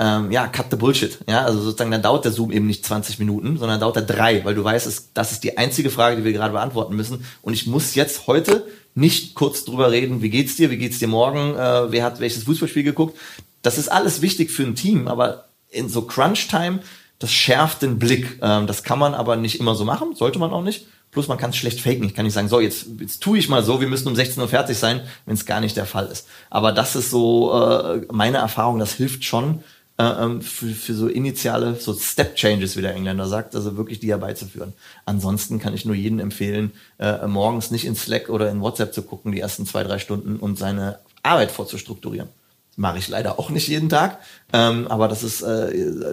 ähm, 0.02 0.32
ja, 0.32 0.48
cut 0.48 0.72
the 0.72 0.78
bullshit. 0.78 1.20
Ja, 1.30 1.46
also 1.46 1.62
sozusagen, 1.62 1.92
dann 1.92 2.02
dauert 2.02 2.26
der 2.26 2.32
Zoom 2.32 2.52
eben 2.52 2.66
nicht 2.66 2.84
20 2.84 3.20
Minuten, 3.20 3.60
sondern 3.60 3.80
dauert 3.80 3.98
er 3.98 4.02
drei, 4.02 4.44
weil 4.44 4.56
du 4.56 4.64
weißt, 4.64 5.12
das 5.14 5.32
ist 5.32 5.44
die 5.44 5.60
einzige 5.60 5.92
Frage, 5.92 6.18
die 6.18 6.24
wir 6.24 6.34
gerade 6.34 6.54
beantworten 6.54 6.96
müssen. 6.96 7.24
Und 7.44 7.54
ich 7.54 7.68
muss 7.68 7.94
jetzt 7.94 8.26
heute 8.26 8.66
nicht 8.96 9.36
kurz 9.36 9.64
drüber 9.64 9.92
reden, 9.92 10.24
wie 10.24 10.32
geht's 10.32 10.56
dir, 10.56 10.72
wie 10.72 10.78
geht's 10.78 10.98
dir 10.98 11.08
morgen, 11.08 11.56
äh, 11.56 11.92
wer 11.92 12.04
hat 12.04 12.20
welches 12.20 12.46
Fußballspiel 12.46 12.82
geguckt. 12.82 13.16
Das 13.62 13.78
ist 13.78 13.90
alles 13.90 14.24
wichtig 14.24 14.50
für 14.50 14.64
ein 14.64 14.74
Team, 14.74 15.08
aber 15.08 15.46
in 15.70 15.88
so 15.88 16.02
Crunch-Time, 16.02 16.80
das 17.20 17.32
schärft 17.32 17.84
den 17.84 18.00
Blick. 18.00 18.40
Ähm, 18.42 18.66
das 18.66 18.82
kann 18.82 18.98
man 18.98 19.14
aber 19.14 19.36
nicht 19.36 19.60
immer 19.60 19.76
so 19.76 19.86
machen, 19.86 20.16
sollte 20.16 20.40
man 20.40 20.52
auch 20.52 20.64
nicht. 20.64 20.88
Plus 21.12 21.28
man 21.28 21.38
kann 21.38 21.52
es 21.52 21.58
schlecht 21.58 21.80
faken. 21.80 22.06
Ich 22.06 22.16
kann 22.16 22.26
nicht 22.26 22.34
sagen, 22.34 22.48
so, 22.48 22.60
jetzt, 22.60 22.88
jetzt 23.00 23.22
tue 23.22 23.38
ich 23.38 23.50
mal 23.50 23.64
so, 23.64 23.82
wir 23.82 23.88
müssen 23.88 24.08
um 24.08 24.16
16 24.16 24.42
Uhr 24.42 24.50
fertig 24.50 24.80
sein, 24.80 25.02
wenn 25.28 25.36
es 25.36 25.46
gar 25.46 25.60
nicht 25.60 25.78
der 25.78 25.86
Fall 25.86 26.08
ist. 26.08 26.28
Aber 26.50 26.72
das 26.72 26.96
ist 26.96 27.12
so 27.12 27.54
äh, 27.54 28.02
meine 28.12 28.38
Erfahrung, 28.38 28.80
das 28.80 28.94
hilft 28.94 29.26
schon, 29.26 29.64
ähm, 30.02 30.42
für, 30.42 30.68
für 30.68 30.94
so 30.94 31.08
initiale, 31.08 31.76
so 31.76 31.94
Step 31.94 32.36
Changes, 32.36 32.76
wie 32.76 32.82
der 32.82 32.96
Engländer 32.96 33.28
sagt, 33.28 33.56
also 33.56 33.78
wirklich 33.78 34.00
die 34.00 34.10
herbeizuführen. 34.10 34.74
Ansonsten 35.06 35.60
kann 35.60 35.74
ich 35.74 35.86
nur 35.86 35.96
jedem 35.96 36.20
empfehlen, 36.20 36.72
äh, 36.98 37.28
morgens 37.28 37.72
nicht 37.72 37.86
in 37.86 37.96
Slack 37.96 38.30
oder 38.30 38.50
in 38.50 38.62
WhatsApp 38.62 38.94
zu 38.94 39.04
gucken, 39.04 39.32
die 39.32 39.40
ersten 39.40 39.66
zwei, 39.66 39.84
drei 39.84 40.00
Stunden 40.00 40.38
und 40.38 40.58
seine 40.58 41.00
Arbeit 41.24 41.52
vorzustrukturieren. 41.52 42.30
Das 42.70 42.78
mache 42.78 42.98
ich 43.00 43.10
leider 43.10 43.38
auch 43.38 43.50
nicht 43.50 43.68
jeden 43.68 43.90
Tag, 43.90 44.20
ähm, 44.54 44.88
aber 44.88 45.10
das 45.10 45.24
ist 45.24 45.42
äh, 45.42 45.72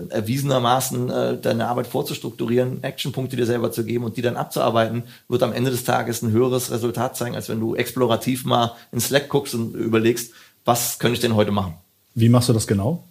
erwiesenermaßen 0.08 1.08
äh, 1.08 1.40
deine 1.40 1.68
Arbeit 1.68 1.86
vorzustrukturieren, 1.86 2.82
Actionpunkte 2.82 3.36
dir 3.36 3.46
selber 3.46 3.70
zu 3.70 3.84
geben 3.84 4.04
und 4.04 4.16
die 4.16 4.22
dann 4.22 4.36
abzuarbeiten, 4.36 5.04
wird 5.28 5.44
am 5.44 5.52
Ende 5.52 5.70
des 5.70 5.84
Tages 5.84 6.20
ein 6.22 6.32
höheres 6.32 6.72
Resultat 6.72 7.16
zeigen, 7.16 7.36
als 7.36 7.48
wenn 7.48 7.60
du 7.60 7.76
explorativ 7.76 8.44
mal 8.44 8.72
in 8.90 8.98
Slack 8.98 9.28
guckst 9.28 9.54
und 9.54 9.74
überlegst, 9.74 10.32
was 10.64 10.98
könnte 10.98 11.14
ich 11.14 11.20
denn 11.20 11.36
heute 11.36 11.52
machen. 11.52 11.74
Wie 12.14 12.28
machst 12.28 12.48
du 12.48 12.52
das 12.52 12.66
genau? 12.66 13.04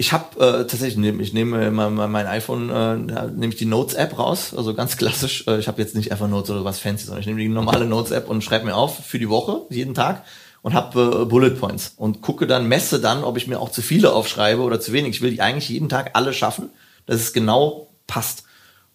Ich 0.00 0.12
habe 0.12 0.38
äh, 0.38 0.64
tatsächlich, 0.64 1.04
ich 1.20 1.32
nehme 1.32 1.72
mein, 1.72 1.94
mein 1.94 2.26
iPhone, 2.28 2.70
äh, 2.70 2.96
nehme 2.96 3.52
ich 3.52 3.56
die 3.58 3.64
Notes-App 3.64 4.16
raus, 4.16 4.54
also 4.56 4.72
ganz 4.72 4.96
klassisch. 4.96 5.44
Äh, 5.48 5.58
ich 5.58 5.66
habe 5.66 5.82
jetzt 5.82 5.96
nicht 5.96 6.12
einfach 6.12 6.28
Notes 6.28 6.50
oder 6.50 6.64
was 6.64 6.78
fancy, 6.78 7.06
sondern 7.06 7.20
ich 7.20 7.26
nehme 7.26 7.40
die 7.40 7.48
normale 7.48 7.84
Notes-App 7.86 8.28
und 8.28 8.44
schreibe 8.44 8.66
mir 8.66 8.76
auf 8.76 9.04
für 9.04 9.18
die 9.18 9.28
Woche, 9.28 9.62
jeden 9.70 9.94
Tag 9.94 10.24
und 10.62 10.72
habe 10.72 11.22
äh, 11.22 11.24
Bullet 11.24 11.50
Points 11.50 11.94
und 11.96 12.22
gucke 12.22 12.46
dann, 12.46 12.68
messe 12.68 13.00
dann, 13.00 13.24
ob 13.24 13.36
ich 13.36 13.48
mir 13.48 13.58
auch 13.58 13.72
zu 13.72 13.82
viele 13.82 14.12
aufschreibe 14.12 14.62
oder 14.62 14.80
zu 14.80 14.92
wenig. 14.92 15.16
Ich 15.16 15.20
will 15.20 15.32
die 15.32 15.40
eigentlich 15.40 15.68
jeden 15.68 15.88
Tag 15.88 16.10
alle 16.14 16.32
schaffen, 16.32 16.70
dass 17.06 17.16
es 17.16 17.32
genau 17.32 17.88
passt 18.06 18.44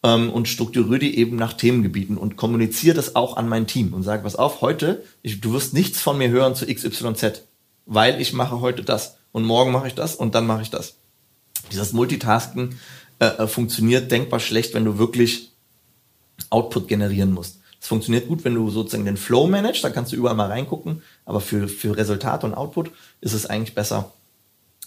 ähm, 0.04 0.30
und 0.32 0.48
strukturiere 0.48 1.00
die 1.00 1.18
eben 1.18 1.36
nach 1.36 1.52
Themengebieten 1.52 2.18
und 2.18 2.38
kommuniziere 2.38 2.96
das 2.96 3.18
auch 3.18 3.36
an 3.36 3.50
mein 3.50 3.68
Team 3.68 3.94
und 3.94 4.04
sage, 4.04 4.24
was 4.24 4.38
auf, 4.38 4.62
heute, 4.62 5.04
ich, 5.22 5.42
du 5.42 5.52
wirst 5.52 5.74
nichts 5.74 6.00
von 6.00 6.18
mir 6.18 6.30
hören 6.30 6.56
zu 6.56 6.66
XYZ, 6.66 7.44
weil 7.86 8.22
ich 8.22 8.32
mache 8.32 8.62
heute 8.62 8.84
das 8.84 9.18
und 9.34 9.44
morgen 9.44 9.74
mache 9.74 9.88
ich 9.88 9.96
das 9.96 10.16
und 10.16 10.34
dann 10.36 10.48
mache 10.48 10.62
ich 10.62 10.70
das. 10.70 10.96
Dieses 11.72 11.92
Multitasking 11.92 12.78
äh, 13.20 13.26
äh, 13.26 13.48
funktioniert 13.48 14.10
denkbar 14.10 14.40
schlecht, 14.40 14.74
wenn 14.74 14.86
du 14.86 14.98
wirklich 14.98 15.52
Output 16.50 16.88
generieren 16.88 17.34
musst. 17.34 17.60
Es 17.82 17.88
funktioniert 17.88 18.30
gut, 18.30 18.46
wenn 18.46 18.56
du 18.56 18.70
sozusagen 18.70 19.06
den 19.06 19.18
Flow 19.18 19.46
managst, 19.48 19.84
da 19.84 19.90
kannst 19.90 20.14
du 20.14 20.16
überall 20.16 20.36
mal 20.36 20.50
reingucken, 20.50 21.02
aber 21.26 21.42
für, 21.42 21.68
für 21.68 21.98
Resultate 21.98 22.46
und 22.46 22.54
Output 22.54 22.92
ist 23.20 23.34
es 23.34 23.46
eigentlich 23.46 23.76
besser, 23.76 24.14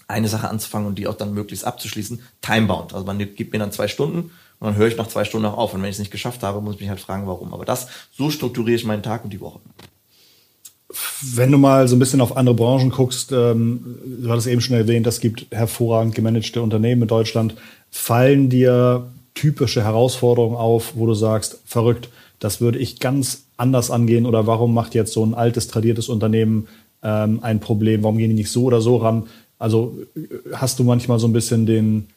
eine 0.07 0.29
Sache 0.29 0.49
anzufangen 0.49 0.87
und 0.87 0.95
die 0.95 1.07
auch 1.07 1.15
dann 1.15 1.33
möglichst 1.33 1.65
abzuschließen. 1.65 2.23
Timebound. 2.41 2.93
Also 2.93 3.05
man 3.05 3.19
gibt 3.19 3.51
mir 3.51 3.59
dann 3.59 3.71
zwei 3.71 3.87
Stunden 3.87 4.31
und 4.59 4.67
dann 4.67 4.75
höre 4.75 4.87
ich 4.87 4.97
nach 4.97 5.07
zwei 5.07 5.25
Stunden 5.25 5.45
auch 5.45 5.57
auf. 5.57 5.73
Und 5.73 5.81
wenn 5.81 5.89
ich 5.89 5.95
es 5.95 5.99
nicht 5.99 6.11
geschafft 6.11 6.43
habe, 6.43 6.61
muss 6.61 6.75
ich 6.75 6.81
mich 6.81 6.89
halt 6.89 7.01
fragen, 7.01 7.27
warum. 7.27 7.53
Aber 7.53 7.65
das, 7.65 7.87
so 8.17 8.31
strukturiere 8.31 8.77
ich 8.77 8.85
meinen 8.85 9.03
Tag 9.03 9.23
und 9.23 9.31
die 9.31 9.41
Woche. 9.41 9.59
Wenn 11.35 11.51
du 11.51 11.57
mal 11.57 11.87
so 11.87 11.95
ein 11.95 11.99
bisschen 11.99 12.21
auf 12.21 12.37
andere 12.37 12.55
Branchen 12.55 12.91
guckst, 12.91 13.31
ähm, 13.31 13.97
du 14.21 14.29
hattest 14.29 14.47
eben 14.47 14.61
schon 14.61 14.77
erwähnt, 14.77 15.05
es 15.05 15.19
gibt 15.19 15.47
hervorragend 15.51 16.15
gemanagte 16.15 16.61
Unternehmen 16.61 17.01
in 17.01 17.07
Deutschland. 17.07 17.55
Fallen 17.91 18.49
dir 18.49 19.07
typische 19.33 19.83
Herausforderungen 19.83 20.55
auf, 20.55 20.93
wo 20.95 21.05
du 21.05 21.13
sagst, 21.13 21.59
verrückt, 21.65 22.09
das 22.39 22.61
würde 22.61 22.79
ich 22.79 22.99
ganz 22.99 23.43
anders 23.57 23.91
angehen 23.91 24.25
oder 24.25 24.47
warum 24.47 24.73
macht 24.73 24.95
jetzt 24.95 25.13
so 25.13 25.25
ein 25.25 25.33
altes, 25.33 25.67
tradiertes 25.67 26.09
Unternehmen 26.09 26.67
ähm, 27.03 27.39
ein 27.41 27.59
Problem, 27.59 28.03
warum 28.03 28.17
gehen 28.17 28.29
die 28.29 28.35
nicht 28.35 28.51
so 28.51 28.63
oder 28.63 28.81
so 28.81 28.97
ran? 28.97 29.27
Also 29.59 29.97
hast 30.53 30.79
du 30.79 30.83
manchmal 30.83 31.19
so 31.19 31.27
ein 31.27 31.33
bisschen 31.33 31.65
den, 31.65 32.07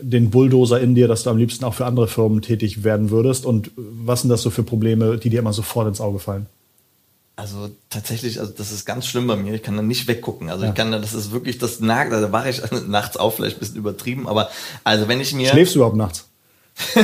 den 0.00 0.30
Bulldozer 0.30 0.80
in 0.80 0.94
dir, 0.94 1.08
dass 1.08 1.22
du 1.22 1.30
am 1.30 1.38
liebsten 1.38 1.64
auch 1.64 1.74
für 1.74 1.86
andere 1.86 2.08
Firmen 2.08 2.42
tätig 2.42 2.84
werden 2.84 3.10
würdest 3.10 3.46
und 3.46 3.70
was 3.76 4.20
sind 4.20 4.30
das 4.30 4.42
so 4.42 4.50
für 4.50 4.62
Probleme, 4.62 5.18
die 5.18 5.30
dir 5.30 5.40
immer 5.40 5.52
sofort 5.52 5.88
ins 5.88 6.00
Auge 6.00 6.18
fallen? 6.18 6.46
Also 7.38 7.68
tatsächlich, 7.90 8.40
also 8.40 8.50
das 8.56 8.72
ist 8.72 8.86
ganz 8.86 9.06
schlimm 9.06 9.26
bei 9.26 9.36
mir. 9.36 9.52
Ich 9.52 9.62
kann 9.62 9.76
da 9.76 9.82
nicht 9.82 10.08
weggucken. 10.08 10.48
Also 10.48 10.64
ja. 10.64 10.70
ich 10.70 10.74
kann 10.74 10.90
da, 10.90 10.98
das 10.98 11.12
ist 11.12 11.32
wirklich 11.32 11.58
das 11.58 11.80
nagt. 11.80 12.12
Also 12.12 12.26
da 12.26 12.32
wache 12.32 12.48
ich 12.48 12.62
nachts 12.88 13.18
auf, 13.18 13.36
vielleicht 13.36 13.58
ein 13.58 13.60
bisschen 13.60 13.76
übertrieben, 13.76 14.26
aber 14.26 14.48
also 14.84 15.06
wenn 15.06 15.20
ich 15.20 15.34
mir. 15.34 15.50
Schläfst 15.50 15.74
du 15.74 15.80
überhaupt 15.80 15.96
nachts? 15.96 16.24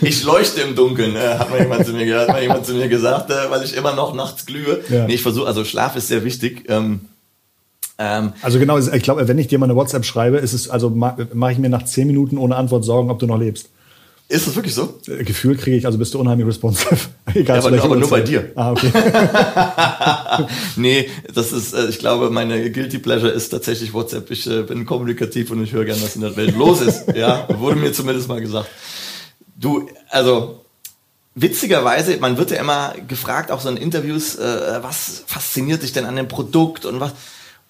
ich 0.00 0.24
leuchte 0.24 0.62
im 0.62 0.74
Dunkeln, 0.74 1.16
äh, 1.16 1.38
hat 1.38 1.50
mal 1.50 1.60
jemand 1.60 1.84
zu 1.84 1.92
mir, 1.92 2.20
hat 2.20 2.28
mal 2.28 2.40
jemand 2.40 2.64
zu 2.64 2.72
mir 2.72 2.88
gesagt, 2.88 3.30
äh, 3.30 3.50
weil 3.50 3.62
ich 3.62 3.76
immer 3.76 3.94
noch 3.94 4.14
nachts 4.14 4.46
glühe. 4.46 4.82
Ja. 4.88 5.06
Nee, 5.06 5.14
ich 5.14 5.22
versuche, 5.22 5.46
also 5.46 5.64
Schlaf 5.64 5.96
ist 5.96 6.08
sehr 6.08 6.24
wichtig. 6.24 6.64
Ähm, 6.68 7.00
ähm, 7.98 8.32
also 8.40 8.58
genau, 8.58 8.78
ich 8.78 9.02
glaube, 9.02 9.28
wenn 9.28 9.38
ich 9.38 9.48
dir 9.48 9.58
mal 9.58 9.66
eine 9.66 9.76
WhatsApp 9.76 10.06
schreibe, 10.06 10.38
ist 10.38 10.54
es, 10.54 10.70
also 10.70 10.88
mache 10.88 11.28
mach 11.34 11.50
ich 11.50 11.58
mir 11.58 11.68
nach 11.68 11.84
zehn 11.84 12.06
Minuten 12.06 12.38
ohne 12.38 12.56
Antwort 12.56 12.84
Sorgen, 12.84 13.10
ob 13.10 13.18
du 13.18 13.26
noch 13.26 13.38
lebst. 13.38 13.68
Ist 14.30 14.46
das 14.46 14.54
wirklich 14.54 14.76
so? 14.76 15.00
Äh, 15.08 15.24
Gefühl 15.24 15.56
kriege 15.56 15.76
ich, 15.76 15.84
also 15.86 15.98
bist 15.98 16.14
du 16.14 16.20
unheimlich 16.20 16.46
responsive. 16.46 16.96
Egal, 17.34 17.58
ja, 17.58 17.66
aber, 17.66 17.82
aber 17.82 17.96
nur 17.96 18.08
bei 18.08 18.20
dir. 18.20 18.52
Ah, 18.54 18.70
okay. 18.70 18.92
nee, 20.76 21.10
das 21.34 21.50
ist, 21.50 21.74
äh, 21.74 21.88
ich 21.88 21.98
glaube, 21.98 22.30
meine 22.30 22.70
Guilty 22.70 23.00
Pleasure 23.00 23.32
ist 23.32 23.48
tatsächlich 23.48 23.92
WhatsApp. 23.92 24.30
Ich 24.30 24.46
äh, 24.46 24.62
bin 24.62 24.86
kommunikativ 24.86 25.50
und 25.50 25.64
ich 25.64 25.72
höre 25.72 25.84
gerne, 25.84 26.00
was 26.00 26.14
in 26.14 26.20
der 26.20 26.36
Welt 26.36 26.56
los 26.56 26.80
ist. 26.80 27.12
Ja, 27.16 27.48
wurde 27.58 27.80
mir 27.80 27.92
zumindest 27.92 28.28
mal 28.28 28.40
gesagt. 28.40 28.68
Du, 29.56 29.88
also 30.10 30.60
witzigerweise, 31.34 32.16
man 32.18 32.38
wird 32.38 32.52
ja 32.52 32.60
immer 32.60 32.94
gefragt, 33.08 33.50
auch 33.50 33.60
so 33.60 33.68
in 33.68 33.76
Interviews, 33.76 34.38
was 34.38 35.24
fasziniert 35.26 35.82
dich 35.82 35.92
denn 35.92 36.04
an 36.04 36.16
dem 36.16 36.28
Produkt 36.28 36.84
und 36.84 37.00
was 37.00 37.12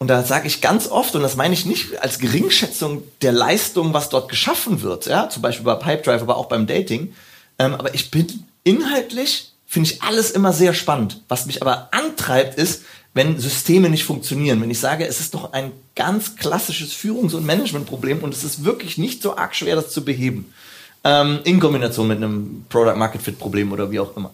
und 0.01 0.09
da 0.09 0.25
sage 0.25 0.47
ich 0.47 0.63
ganz 0.63 0.89
oft, 0.89 1.15
und 1.15 1.23
das 1.23 1.37
meine 1.37 1.53
ich 1.53 1.67
nicht 1.67 2.03
als 2.03 2.19
Geringschätzung 2.19 3.03
der 3.21 3.33
Leistung, 3.33 3.93
was 3.93 4.09
dort 4.09 4.31
geschaffen 4.31 4.81
wird, 4.81 5.05
ja, 5.05 5.29
zum 5.29 5.43
Beispiel 5.43 5.67
bei 5.67 5.75
Pipedrive, 5.75 6.23
aber 6.23 6.39
auch 6.39 6.47
beim 6.47 6.67
Dating. 6.67 7.15
Ähm, 7.59 7.75
aber 7.75 7.95
ich 7.95 8.11
bin 8.11 8.27
inhaltlich, 8.65 9.53
finde 9.67 9.91
ich 9.91 10.03
alles 10.03 10.31
immer 10.31 10.55
sehr 10.55 10.73
spannend. 10.73 11.21
Was 11.29 11.45
mich 11.45 11.61
aber 11.61 11.91
antreibt, 11.93 12.59
ist, 12.59 12.85
wenn 13.13 13.39
Systeme 13.39 13.91
nicht 13.91 14.05
funktionieren. 14.05 14.63
Wenn 14.63 14.71
ich 14.71 14.81
sage, 14.81 15.07
es 15.07 15.21
ist 15.21 15.35
doch 15.35 15.53
ein 15.53 15.71
ganz 15.95 16.35
klassisches 16.37 16.95
Führungs- 16.95 17.35
und 17.35 17.45
Managementproblem 17.45 18.21
und 18.21 18.33
es 18.33 18.43
ist 18.43 18.65
wirklich 18.65 18.97
nicht 18.97 19.21
so 19.21 19.37
arg 19.37 19.55
schwer, 19.55 19.77
das 19.77 19.91
zu 19.91 20.03
beheben. 20.03 20.51
Ähm, 21.05 21.41
in 21.45 21.61
Kombination 21.61 22.09
mit 22.09 22.17
einem 22.17 22.65
Product 22.71 22.97
Market 22.97 23.21
Fit 23.21 23.39
Problem 23.39 23.71
oder 23.71 23.91
wie 23.91 24.01
auch 24.01 24.17
immer 24.17 24.33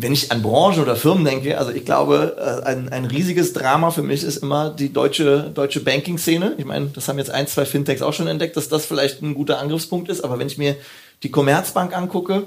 wenn 0.00 0.12
ich 0.12 0.30
an 0.30 0.42
Branchen 0.42 0.80
oder 0.80 0.94
Firmen 0.94 1.24
denke, 1.24 1.58
also 1.58 1.72
ich 1.72 1.84
glaube, 1.84 2.36
äh, 2.38 2.64
ein, 2.64 2.88
ein 2.88 3.04
riesiges 3.04 3.52
Drama 3.52 3.90
für 3.90 4.02
mich 4.02 4.22
ist 4.22 4.36
immer 4.36 4.70
die 4.70 4.92
deutsche, 4.92 5.50
deutsche 5.52 5.80
Banking-Szene. 5.80 6.54
Ich 6.56 6.64
meine, 6.64 6.86
das 6.86 7.08
haben 7.08 7.18
jetzt 7.18 7.32
ein, 7.32 7.48
zwei 7.48 7.64
Fintechs 7.64 8.00
auch 8.00 8.12
schon 8.12 8.28
entdeckt, 8.28 8.56
dass 8.56 8.68
das 8.68 8.86
vielleicht 8.86 9.22
ein 9.22 9.34
guter 9.34 9.58
Angriffspunkt 9.58 10.08
ist. 10.08 10.22
Aber 10.22 10.38
wenn 10.38 10.46
ich 10.46 10.56
mir 10.56 10.76
die 11.24 11.32
Commerzbank 11.32 11.96
angucke, 11.96 12.44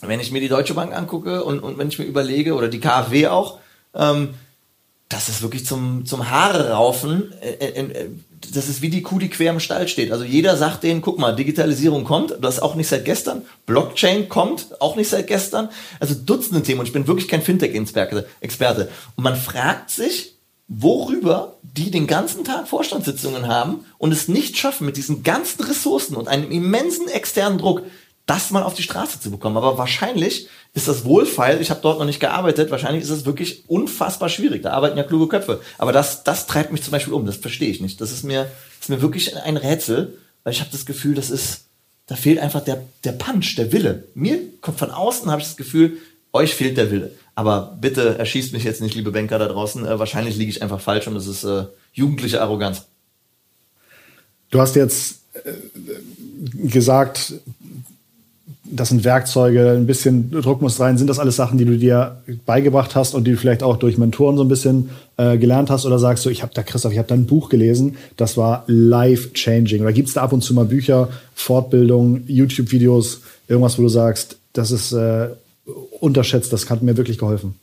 wenn 0.00 0.20
ich 0.20 0.32
mir 0.32 0.40
die 0.40 0.48
Deutsche 0.48 0.72
Bank 0.72 0.96
angucke 0.96 1.44
und, 1.44 1.60
und 1.60 1.76
wenn 1.76 1.88
ich 1.88 1.98
mir 1.98 2.06
überlege, 2.06 2.54
oder 2.54 2.68
die 2.68 2.80
KfW 2.80 3.26
auch, 3.26 3.58
ähm, 3.94 4.30
das 5.10 5.28
ist 5.28 5.42
wirklich 5.42 5.66
zum, 5.66 6.06
zum 6.06 6.30
Haare 6.30 6.70
raufen. 6.70 7.30
Äh, 7.42 7.66
äh, 7.66 7.80
äh 7.80 8.08
das 8.52 8.68
ist 8.68 8.82
wie 8.82 8.90
die 8.90 9.02
Kuh, 9.02 9.18
die 9.18 9.30
quer 9.30 9.50
im 9.52 9.60
Stall 9.60 9.88
steht. 9.88 10.12
Also 10.12 10.24
jeder 10.24 10.56
sagt 10.56 10.82
denen, 10.82 11.00
guck 11.00 11.18
mal, 11.18 11.34
Digitalisierung 11.34 12.04
kommt, 12.04 12.36
das 12.40 12.60
auch 12.60 12.74
nicht 12.74 12.88
seit 12.88 13.04
gestern. 13.04 13.42
Blockchain 13.66 14.28
kommt, 14.28 14.80
auch 14.80 14.96
nicht 14.96 15.08
seit 15.08 15.26
gestern. 15.26 15.68
Also 16.00 16.14
Dutzende 16.14 16.62
Themen 16.62 16.80
und 16.80 16.86
ich 16.86 16.92
bin 16.92 17.06
wirklich 17.06 17.28
kein 17.28 17.42
Fintech-Experte. 17.42 18.88
Und 19.16 19.24
man 19.24 19.36
fragt 19.36 19.90
sich, 19.90 20.34
worüber 20.68 21.56
die 21.62 21.90
den 21.90 22.06
ganzen 22.06 22.44
Tag 22.44 22.68
Vorstandssitzungen 22.68 23.48
haben 23.48 23.84
und 23.98 24.12
es 24.12 24.28
nicht 24.28 24.56
schaffen, 24.56 24.86
mit 24.86 24.96
diesen 24.96 25.22
ganzen 25.22 25.62
Ressourcen 25.64 26.16
und 26.16 26.28
einem 26.28 26.50
immensen 26.50 27.08
externen 27.08 27.58
Druck 27.58 27.82
das 28.26 28.50
mal 28.50 28.62
auf 28.62 28.74
die 28.74 28.82
Straße 28.82 29.20
zu 29.20 29.30
bekommen. 29.30 29.56
Aber 29.56 29.76
wahrscheinlich 29.76 30.48
ist 30.72 30.88
das 30.88 31.04
wohlfeil. 31.04 31.60
Ich 31.60 31.70
habe 31.70 31.80
dort 31.82 31.98
noch 31.98 32.06
nicht 32.06 32.20
gearbeitet. 32.20 32.70
Wahrscheinlich 32.70 33.02
ist 33.02 33.10
es 33.10 33.26
wirklich 33.26 33.64
unfassbar 33.68 34.28
schwierig. 34.28 34.62
Da 34.62 34.72
arbeiten 34.72 34.96
ja 34.96 35.04
kluge 35.04 35.28
Köpfe. 35.28 35.60
Aber 35.78 35.92
das, 35.92 36.24
das 36.24 36.46
treibt 36.46 36.72
mich 36.72 36.82
zum 36.82 36.92
Beispiel 36.92 37.12
um. 37.12 37.26
Das 37.26 37.36
verstehe 37.36 37.70
ich 37.70 37.80
nicht. 37.80 38.00
Das 38.00 38.12
ist 38.12 38.24
mir, 38.24 38.50
ist 38.80 38.88
mir 38.88 39.02
wirklich 39.02 39.36
ein 39.36 39.56
Rätsel, 39.56 40.18
weil 40.42 40.52
ich 40.52 40.60
habe 40.60 40.70
das 40.72 40.86
Gefühl, 40.86 41.14
das 41.14 41.30
ist, 41.30 41.64
da 42.06 42.16
fehlt 42.16 42.38
einfach 42.38 42.62
der, 42.62 42.82
der 43.04 43.12
Punch, 43.12 43.56
der 43.56 43.72
Wille. 43.72 44.04
Mir 44.14 44.38
kommt 44.60 44.78
von 44.78 44.90
außen, 44.90 45.30
habe 45.30 45.40
ich 45.40 45.48
das 45.48 45.56
Gefühl, 45.56 45.98
Euch 46.34 46.56
fehlt 46.56 46.76
der 46.76 46.90
Wille. 46.90 47.12
Aber 47.36 47.78
bitte 47.80 48.18
erschießt 48.18 48.52
mich 48.52 48.64
jetzt 48.64 48.82
nicht, 48.82 48.96
liebe 48.96 49.12
Banker 49.12 49.38
da 49.38 49.46
draußen. 49.46 49.86
Äh, 49.86 49.98
wahrscheinlich 50.00 50.36
liege 50.36 50.50
ich 50.50 50.62
einfach 50.62 50.80
falsch 50.80 51.06
und 51.06 51.14
es 51.14 51.28
ist 51.28 51.44
äh, 51.44 51.66
jugendliche 51.92 52.42
Arroganz. 52.42 52.82
Du 54.50 54.60
hast 54.60 54.74
jetzt 54.74 55.20
äh, 55.44 55.52
gesagt, 56.66 57.34
das 58.64 58.88
sind 58.88 59.04
Werkzeuge, 59.04 59.72
ein 59.72 59.86
bisschen 59.86 60.30
Druck 60.30 60.62
muss 60.62 60.80
rein. 60.80 60.96
Sind 60.96 61.08
das 61.08 61.18
alles 61.18 61.36
Sachen, 61.36 61.58
die 61.58 61.66
du 61.66 61.76
dir 61.76 62.22
beigebracht 62.46 62.94
hast 62.94 63.14
und 63.14 63.24
die 63.24 63.32
du 63.32 63.36
vielleicht 63.36 63.62
auch 63.62 63.76
durch 63.76 63.98
Mentoren 63.98 64.36
so 64.36 64.42
ein 64.42 64.48
bisschen 64.48 64.90
äh, 65.18 65.36
gelernt 65.36 65.70
hast? 65.70 65.84
Oder 65.84 65.98
sagst 65.98 66.24
du, 66.24 66.30
ich 66.30 66.42
habe 66.42 66.52
da, 66.54 66.62
Christoph, 66.62 66.92
ich 66.92 66.98
habe 66.98 67.08
da 67.08 67.14
ein 67.14 67.26
Buch 67.26 67.50
gelesen, 67.50 67.96
das 68.16 68.36
war 68.36 68.64
life-changing? 68.66 69.82
Oder 69.82 69.92
gibt 69.92 70.08
es 70.08 70.14
da 70.14 70.22
ab 70.22 70.32
und 70.32 70.42
zu 70.42 70.54
mal 70.54 70.64
Bücher, 70.64 71.10
Fortbildungen, 71.34 72.24
YouTube-Videos, 72.26 73.20
irgendwas, 73.48 73.78
wo 73.78 73.82
du 73.82 73.88
sagst, 73.88 74.38
das 74.54 74.70
ist 74.70 74.92
äh, 74.92 75.28
unterschätzt, 76.00 76.52
das 76.52 76.70
hat 76.70 76.82
mir 76.82 76.96
wirklich 76.96 77.18
geholfen? 77.18 77.54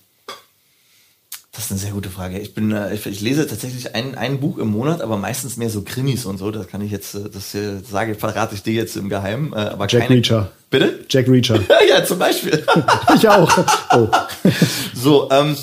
Das 1.62 1.68
ist 1.68 1.72
eine 1.74 1.80
sehr 1.82 1.92
gute 1.92 2.10
Frage. 2.10 2.40
Ich 2.40 2.56
bin, 2.56 2.72
äh, 2.72 2.92
ich, 2.92 3.06
ich, 3.06 3.22
lese 3.22 3.46
tatsächlich 3.46 3.94
ein, 3.94 4.16
ein 4.16 4.40
Buch 4.40 4.58
im 4.58 4.70
Monat, 4.70 5.00
aber 5.00 5.18
meistens 5.18 5.58
mehr 5.58 5.70
so 5.70 5.84
Krimis 5.84 6.26
und 6.26 6.40
so. 6.40 6.50
Das 6.50 6.68
kann 6.68 6.82
ich 6.82 6.90
jetzt, 6.90 7.14
äh, 7.14 7.30
das 7.32 7.56
sage, 7.88 8.16
verrate 8.16 8.56
ich 8.56 8.64
dir 8.64 8.74
jetzt 8.74 8.98
im 8.98 9.10
Geheimen. 9.10 9.54
Äh, 9.54 9.58
aber 9.58 9.86
Jack 9.88 10.08
keine, 10.08 10.16
Reacher. 10.16 10.52
Bitte? 10.72 11.06
Jack 11.08 11.28
Reacher. 11.28 11.60
ja, 11.88 12.04
zum 12.04 12.18
Beispiel. 12.18 12.66
ich 13.16 13.30
auch. 13.30 13.66
Oh. 13.94 14.08
So, 14.96 15.30
ähm, 15.32 15.56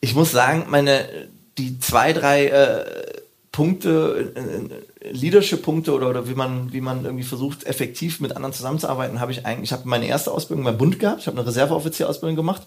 ich 0.00 0.14
muss 0.14 0.30
sagen, 0.30 0.66
meine 0.68 1.06
die 1.58 1.78
zwei, 1.78 2.14
drei 2.14 2.46
äh, 2.46 2.84
Punkte, 3.52 4.32
äh, 4.34 5.10
Leadership-Punkte 5.10 5.92
oder, 5.92 6.08
oder 6.08 6.28
wie 6.28 6.34
man, 6.34 6.72
wie 6.72 6.80
man 6.80 7.04
irgendwie 7.04 7.24
versucht, 7.24 7.64
effektiv 7.64 8.20
mit 8.20 8.34
anderen 8.34 8.54
zusammenzuarbeiten, 8.54 9.20
habe 9.20 9.32
ich 9.32 9.44
eigentlich, 9.44 9.70
ich 9.70 9.72
habe 9.72 9.88
meine 9.88 10.06
erste 10.06 10.30
Ausbildung 10.32 10.64
beim 10.64 10.78
Bund 10.78 10.98
gehabt, 10.98 11.20
ich 11.20 11.26
habe 11.26 11.36
eine 11.36 11.46
Reserveoffizierausbildung 11.46 12.36
gemacht, 12.36 12.62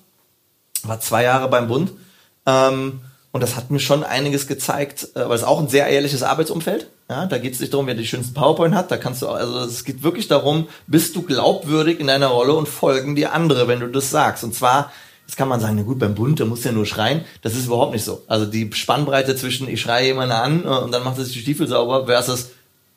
war 0.83 0.99
zwei 0.99 1.23
Jahre 1.23 1.49
beim 1.49 1.67
Bund 1.67 1.91
ähm, 2.45 3.01
und 3.31 3.41
das 3.41 3.55
hat 3.55 3.71
mir 3.71 3.79
schon 3.79 4.03
einiges 4.03 4.47
gezeigt, 4.47 5.09
äh, 5.15 5.27
weil 5.27 5.35
es 5.35 5.43
auch 5.43 5.59
ein 5.59 5.69
sehr 5.69 5.87
ehrliches 5.87 6.23
Arbeitsumfeld. 6.23 6.87
Ja, 7.09 7.25
da 7.25 7.37
geht 7.37 7.53
es 7.53 7.59
nicht 7.59 7.73
darum, 7.73 7.87
wer 7.87 7.95
die 7.95 8.05
schönsten 8.05 8.33
PowerPoint 8.33 8.75
hat. 8.75 8.91
Da 8.91 8.97
kannst 8.97 9.21
du, 9.21 9.27
also 9.27 9.59
es 9.59 9.83
geht 9.83 10.03
wirklich 10.03 10.27
darum, 10.27 10.67
bist 10.87 11.15
du 11.15 11.21
glaubwürdig 11.21 11.99
in 11.99 12.07
deiner 12.07 12.27
Rolle 12.27 12.53
und 12.53 12.67
folgen 12.67 13.15
dir 13.15 13.33
andere, 13.33 13.67
wenn 13.67 13.79
du 13.79 13.87
das 13.87 14.09
sagst. 14.09 14.43
Und 14.43 14.53
zwar, 14.53 14.91
jetzt 15.27 15.37
kann 15.37 15.47
man 15.47 15.59
sagen, 15.59 15.75
na 15.77 15.83
gut, 15.83 15.99
beim 15.99 16.15
Bund, 16.15 16.39
da 16.39 16.45
muss 16.45 16.63
ja 16.63 16.71
nur 16.71 16.85
schreien. 16.85 17.23
Das 17.41 17.55
ist 17.55 17.67
überhaupt 17.67 17.93
nicht 17.93 18.03
so. 18.03 18.21
Also 18.27 18.45
die 18.45 18.69
Spannbreite 18.73 19.35
zwischen, 19.35 19.67
ich 19.69 19.81
schreie 19.81 20.07
jemanden 20.07 20.33
an 20.33 20.65
äh, 20.65 20.67
und 20.67 20.91
dann 20.91 21.03
macht 21.03 21.17
er 21.17 21.23
sich 21.23 21.33
die 21.33 21.41
Stiefel 21.41 21.67
sauber, 21.67 22.05
versus 22.05 22.49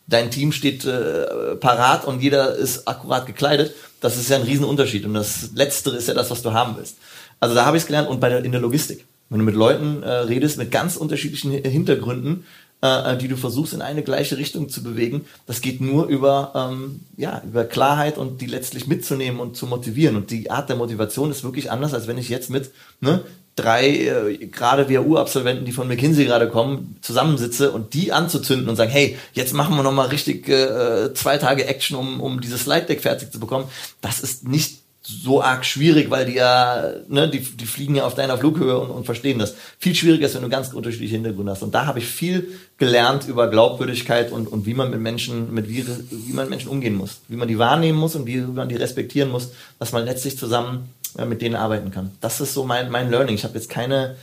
dein 0.08 0.30
Team 0.30 0.50
steht 0.52 0.84
äh, 0.84 1.56
parat 1.56 2.04
und 2.04 2.20
jeder 2.20 2.54
ist 2.56 2.88
akkurat 2.88 3.26
gekleidet. 3.26 3.74
Das 4.00 4.16
ist 4.16 4.28
ja 4.28 4.36
ein 4.36 4.42
Riesenunterschied. 4.42 5.06
Und 5.06 5.14
das 5.14 5.50
Letztere 5.54 5.96
ist 5.96 6.08
ja 6.08 6.14
das, 6.14 6.30
was 6.30 6.42
du 6.42 6.52
haben 6.52 6.76
willst. 6.76 6.96
Also 7.40 7.54
da 7.54 7.64
habe 7.64 7.76
ich 7.76 7.84
es 7.84 7.86
gelernt 7.86 8.08
und 8.08 8.20
bei 8.20 8.28
der, 8.28 8.44
in 8.44 8.52
der 8.52 8.60
Logistik. 8.60 9.06
Wenn 9.34 9.40
du 9.40 9.46
mit 9.46 9.56
Leuten 9.56 10.04
äh, 10.04 10.08
redest 10.08 10.58
mit 10.58 10.70
ganz 10.70 10.94
unterschiedlichen 10.94 11.50
Hintergründen, 11.50 12.44
äh, 12.82 13.16
die 13.16 13.26
du 13.26 13.36
versuchst 13.36 13.74
in 13.74 13.82
eine 13.82 14.04
gleiche 14.04 14.38
Richtung 14.38 14.68
zu 14.68 14.84
bewegen, 14.84 15.24
das 15.48 15.60
geht 15.60 15.80
nur 15.80 16.06
über, 16.06 16.52
ähm, 16.54 17.00
ja, 17.16 17.42
über 17.44 17.64
Klarheit 17.64 18.16
und 18.16 18.40
die 18.40 18.46
letztlich 18.46 18.86
mitzunehmen 18.86 19.40
und 19.40 19.56
zu 19.56 19.66
motivieren. 19.66 20.14
Und 20.14 20.30
die 20.30 20.52
Art 20.52 20.68
der 20.68 20.76
Motivation 20.76 21.32
ist 21.32 21.42
wirklich 21.42 21.72
anders, 21.72 21.94
als 21.94 22.06
wenn 22.06 22.16
ich 22.16 22.28
jetzt 22.28 22.48
mit 22.48 22.70
ne, 23.00 23.24
drei 23.56 24.06
äh, 24.06 24.36
gerade 24.46 24.88
WHU-Absolventen, 24.88 25.64
die 25.64 25.72
von 25.72 25.88
McKinsey 25.88 26.26
gerade 26.26 26.48
kommen, 26.48 26.96
zusammensitze 27.00 27.72
und 27.72 27.92
die 27.92 28.12
anzuzünden 28.12 28.68
und 28.68 28.76
sagen, 28.76 28.92
hey, 28.92 29.18
jetzt 29.32 29.52
machen 29.52 29.74
wir 29.74 29.82
nochmal 29.82 30.10
richtig 30.10 30.48
äh, 30.48 31.12
zwei 31.14 31.38
Tage 31.38 31.66
Action, 31.66 31.96
um, 31.96 32.20
um 32.20 32.40
dieses 32.40 32.62
Slide 32.62 32.86
Deck 32.86 33.00
fertig 33.00 33.32
zu 33.32 33.40
bekommen. 33.40 33.64
Das 34.00 34.20
ist 34.20 34.46
nicht 34.46 34.83
so 35.06 35.42
arg 35.42 35.66
schwierig, 35.66 36.10
weil 36.10 36.24
die 36.24 36.34
ja, 36.34 36.94
ne, 37.08 37.28
die, 37.28 37.40
die 37.40 37.66
fliegen 37.66 37.94
ja 37.94 38.06
auf 38.06 38.14
deiner 38.14 38.38
Flughöhe 38.38 38.78
und, 38.78 38.90
und 38.90 39.04
verstehen 39.04 39.38
das. 39.38 39.54
Viel 39.78 39.94
schwieriger 39.94 40.26
ist, 40.26 40.34
wenn 40.34 40.42
du 40.42 40.48
ganz 40.48 40.72
unterschiedliche 40.72 41.16
Hintergründe 41.16 41.52
hast. 41.52 41.62
Und 41.62 41.74
da 41.74 41.84
habe 41.84 41.98
ich 41.98 42.06
viel 42.06 42.48
gelernt 42.78 43.28
über 43.28 43.48
Glaubwürdigkeit 43.48 44.32
und, 44.32 44.46
und 44.46 44.64
wie 44.64 44.72
man 44.72 44.90
mit 44.90 45.00
Menschen, 45.00 45.52
mit 45.52 45.68
wie, 45.68 45.86
wie 45.86 46.32
man 46.32 46.46
mit 46.46 46.50
Menschen 46.50 46.70
umgehen 46.70 46.94
muss, 46.94 47.18
wie 47.28 47.36
man 47.36 47.48
die 47.48 47.58
wahrnehmen 47.58 47.98
muss 47.98 48.16
und 48.16 48.26
wie 48.26 48.38
man 48.38 48.70
die 48.70 48.76
respektieren 48.76 49.30
muss, 49.30 49.50
dass 49.78 49.92
man 49.92 50.06
letztlich 50.06 50.38
zusammen 50.38 50.88
äh, 51.18 51.26
mit 51.26 51.42
denen 51.42 51.54
arbeiten 51.54 51.90
kann. 51.90 52.12
Das 52.22 52.40
ist 52.40 52.54
so 52.54 52.64
mein, 52.64 52.90
mein 52.90 53.10
Learning. 53.10 53.34
Ich 53.34 53.44
habe 53.44 53.54
jetzt 53.54 53.68
keine, 53.68 54.16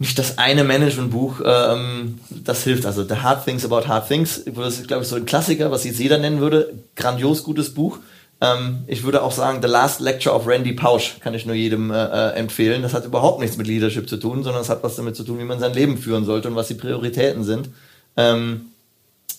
nicht 0.00 0.18
das 0.18 0.38
eine 0.38 0.64
Managementbuch, 0.64 1.40
ähm, 1.44 2.18
das 2.30 2.64
hilft. 2.64 2.84
Also 2.84 3.04
The 3.04 3.18
Hard 3.18 3.44
Things 3.44 3.64
About 3.64 3.86
Hard 3.86 4.08
Things, 4.08 4.42
das 4.44 4.80
ist, 4.80 4.88
glaube 4.88 5.04
ich, 5.04 5.08
so 5.08 5.14
ein 5.14 5.24
Klassiker, 5.24 5.70
was 5.70 5.84
jetzt 5.84 6.00
jeder 6.00 6.18
nennen 6.18 6.40
würde. 6.40 6.74
Grandios 6.96 7.44
gutes 7.44 7.72
Buch 7.72 8.00
ähm, 8.40 8.84
ich 8.86 9.02
würde 9.02 9.22
auch 9.22 9.32
sagen, 9.32 9.60
The 9.62 9.68
Last 9.68 10.00
Lecture 10.00 10.34
of 10.34 10.46
Randy 10.46 10.72
Pausch 10.72 11.16
kann 11.20 11.34
ich 11.34 11.46
nur 11.46 11.54
jedem 11.54 11.90
äh, 11.90 12.04
äh, 12.04 12.32
empfehlen. 12.34 12.82
Das 12.82 12.92
hat 12.92 13.06
überhaupt 13.06 13.40
nichts 13.40 13.56
mit 13.56 13.66
Leadership 13.66 14.08
zu 14.08 14.18
tun, 14.18 14.42
sondern 14.42 14.62
es 14.62 14.68
hat 14.68 14.82
was 14.82 14.96
damit 14.96 15.16
zu 15.16 15.24
tun, 15.24 15.38
wie 15.38 15.44
man 15.44 15.58
sein 15.58 15.72
Leben 15.72 15.96
führen 15.96 16.24
sollte 16.24 16.48
und 16.48 16.56
was 16.56 16.68
die 16.68 16.74
Prioritäten 16.74 17.44
sind. 17.44 17.70
Ähm, 18.16 18.66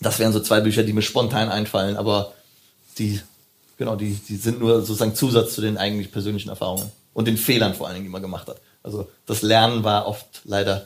das 0.02 0.20
wären 0.20 0.34
so 0.34 0.40
zwei 0.40 0.62
Bücher, 0.62 0.84
die 0.84 0.94
mir 0.94 1.02
spontan 1.02 1.50
einfallen, 1.50 1.96
aber 1.96 2.34
die, 2.98 3.20
genau, 3.78 3.96
die, 3.96 4.14
die 4.28 4.36
sind 4.36 4.60
nur 4.60 4.82
sozusagen 4.82 5.16
Zusatz 5.16 5.54
zu 5.54 5.62
den 5.62 5.78
eigentlich 5.78 6.12
persönlichen 6.12 6.50
Erfahrungen 6.50 6.92
und 7.14 7.28
den 7.28 7.38
Fehlern 7.38 7.74
vor 7.74 7.88
allen 7.88 7.96
Dingen, 7.96 8.06
die 8.06 8.12
man 8.12 8.22
gemacht 8.22 8.48
hat. 8.48 8.62
Also 8.84 9.10
das 9.26 9.42
Lernen 9.42 9.84
war 9.84 10.08
oft 10.08 10.42
leider 10.46 10.86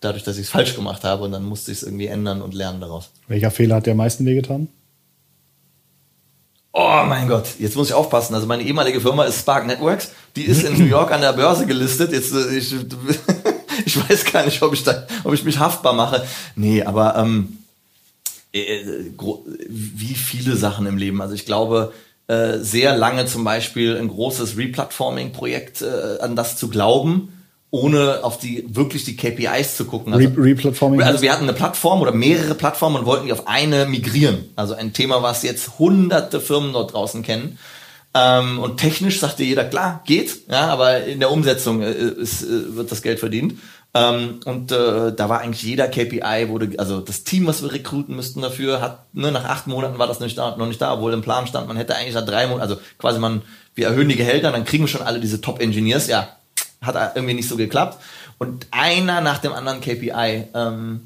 dadurch, 0.00 0.24
dass 0.24 0.36
ich 0.36 0.44
es 0.44 0.50
falsch 0.50 0.74
gemacht 0.74 1.04
habe 1.04 1.24
und 1.24 1.32
dann 1.32 1.44
musste 1.44 1.72
ich 1.72 1.78
es 1.78 1.84
irgendwie 1.84 2.06
ändern 2.06 2.42
und 2.42 2.54
lernen 2.54 2.80
daraus. 2.80 3.10
Welcher 3.28 3.50
Fehler 3.50 3.76
hat 3.76 3.86
dir 3.86 3.92
am 3.92 3.96
meisten 3.96 4.26
wehgetan? 4.26 4.68
Oh 6.78 7.04
mein 7.08 7.26
Gott, 7.26 7.46
jetzt 7.58 7.74
muss 7.74 7.88
ich 7.88 7.94
aufpassen. 7.94 8.34
Also 8.34 8.46
meine 8.46 8.62
ehemalige 8.62 9.00
Firma 9.00 9.24
ist 9.24 9.38
Spark 9.38 9.66
Networks. 9.66 10.10
Die 10.36 10.44
ist 10.44 10.62
in 10.62 10.76
New 10.76 10.84
York 10.84 11.10
an 11.10 11.22
der 11.22 11.32
Börse 11.32 11.64
gelistet. 11.64 12.12
Jetzt 12.12 12.34
äh, 12.34 12.54
ich, 12.54 12.74
ich 13.86 13.96
weiß 13.96 14.26
gar 14.30 14.44
nicht, 14.44 14.60
ob 14.60 14.74
ich 14.74 14.84
da, 14.84 15.06
ob 15.24 15.32
ich 15.32 15.42
mich 15.42 15.58
haftbar 15.58 15.94
mache. 15.94 16.26
Nee, 16.54 16.82
aber 16.82 17.16
ähm, 17.16 17.56
äh, 18.52 18.84
wie 19.68 20.14
viele 20.14 20.54
Sachen 20.56 20.84
im 20.84 20.98
Leben. 20.98 21.22
Also 21.22 21.32
ich 21.32 21.46
glaube, 21.46 21.94
äh, 22.26 22.58
sehr 22.58 22.94
lange 22.94 23.24
zum 23.24 23.42
Beispiel 23.42 23.96
ein 23.96 24.08
großes 24.08 24.58
Replatforming-Projekt 24.58 25.80
äh, 25.80 26.20
an 26.20 26.36
das 26.36 26.58
zu 26.58 26.68
glauben 26.68 27.35
ohne 27.76 28.24
auf 28.24 28.38
die 28.38 28.64
wirklich 28.68 29.04
die 29.04 29.16
KPIs 29.16 29.76
zu 29.76 29.84
gucken. 29.84 30.14
Also, 30.14 30.28
Replatforming. 30.28 31.02
Also 31.02 31.22
wir 31.22 31.32
hatten 31.32 31.44
eine 31.44 31.52
Plattform 31.52 32.00
oder 32.00 32.12
mehrere 32.12 32.54
Plattformen 32.54 32.96
und 32.96 33.06
wollten 33.06 33.26
die 33.26 33.32
auf 33.32 33.46
eine 33.46 33.86
migrieren. 33.86 34.44
Also 34.56 34.74
ein 34.74 34.92
Thema, 34.92 35.22
was 35.22 35.42
jetzt 35.42 35.78
hunderte 35.78 36.40
Firmen 36.40 36.72
dort 36.72 36.92
draußen 36.92 37.22
kennen. 37.22 37.58
Ähm, 38.14 38.58
und 38.58 38.78
technisch 38.78 39.20
sagte 39.20 39.44
jeder, 39.44 39.64
klar, 39.64 40.02
geht, 40.06 40.48
ja, 40.48 40.68
aber 40.68 41.04
in 41.04 41.20
der 41.20 41.30
Umsetzung 41.30 41.82
äh, 41.82 41.92
ist, 41.92 42.42
äh, 42.42 42.74
wird 42.74 42.90
das 42.90 43.02
Geld 43.02 43.18
verdient. 43.18 43.54
Ähm, 43.92 44.40
und 44.46 44.72
äh, 44.72 45.12
da 45.14 45.28
war 45.28 45.40
eigentlich 45.40 45.62
jeder 45.62 45.88
KPI, 45.88 46.48
wurde, 46.48 46.78
also 46.78 47.00
das 47.00 47.24
Team, 47.24 47.46
was 47.46 47.62
wir 47.62 47.72
rekruten 47.72 48.16
müssten 48.16 48.40
dafür, 48.40 48.80
hat, 48.80 49.14
ne, 49.14 49.30
nach 49.32 49.44
acht 49.44 49.66
Monaten 49.66 49.98
war 49.98 50.06
das 50.06 50.20
nicht 50.20 50.38
da, 50.38 50.56
noch 50.56 50.66
nicht 50.66 50.80
da, 50.80 50.94
obwohl 50.94 51.12
im 51.12 51.22
Plan 51.22 51.46
stand, 51.46 51.68
man 51.68 51.76
hätte 51.76 51.94
eigentlich 51.94 52.14
nach 52.14 52.24
drei 52.24 52.46
Monaten, 52.46 52.62
also 52.62 52.80
quasi 52.98 53.18
man, 53.18 53.42
wir 53.74 53.88
erhöhen 53.88 54.08
die 54.08 54.16
Gehälter, 54.16 54.50
dann 54.50 54.64
kriegen 54.64 54.84
wir 54.84 54.88
schon 54.88 55.02
alle 55.02 55.20
diese 55.20 55.40
Top-Engineers, 55.40 56.08
ja, 56.08 56.28
hat 56.80 57.16
irgendwie 57.16 57.34
nicht 57.34 57.48
so 57.48 57.56
geklappt. 57.56 58.02
Und 58.38 58.66
einer 58.70 59.20
nach 59.20 59.38
dem 59.38 59.52
anderen 59.52 59.80
KPI, 59.80 60.44
ähm, 60.54 61.00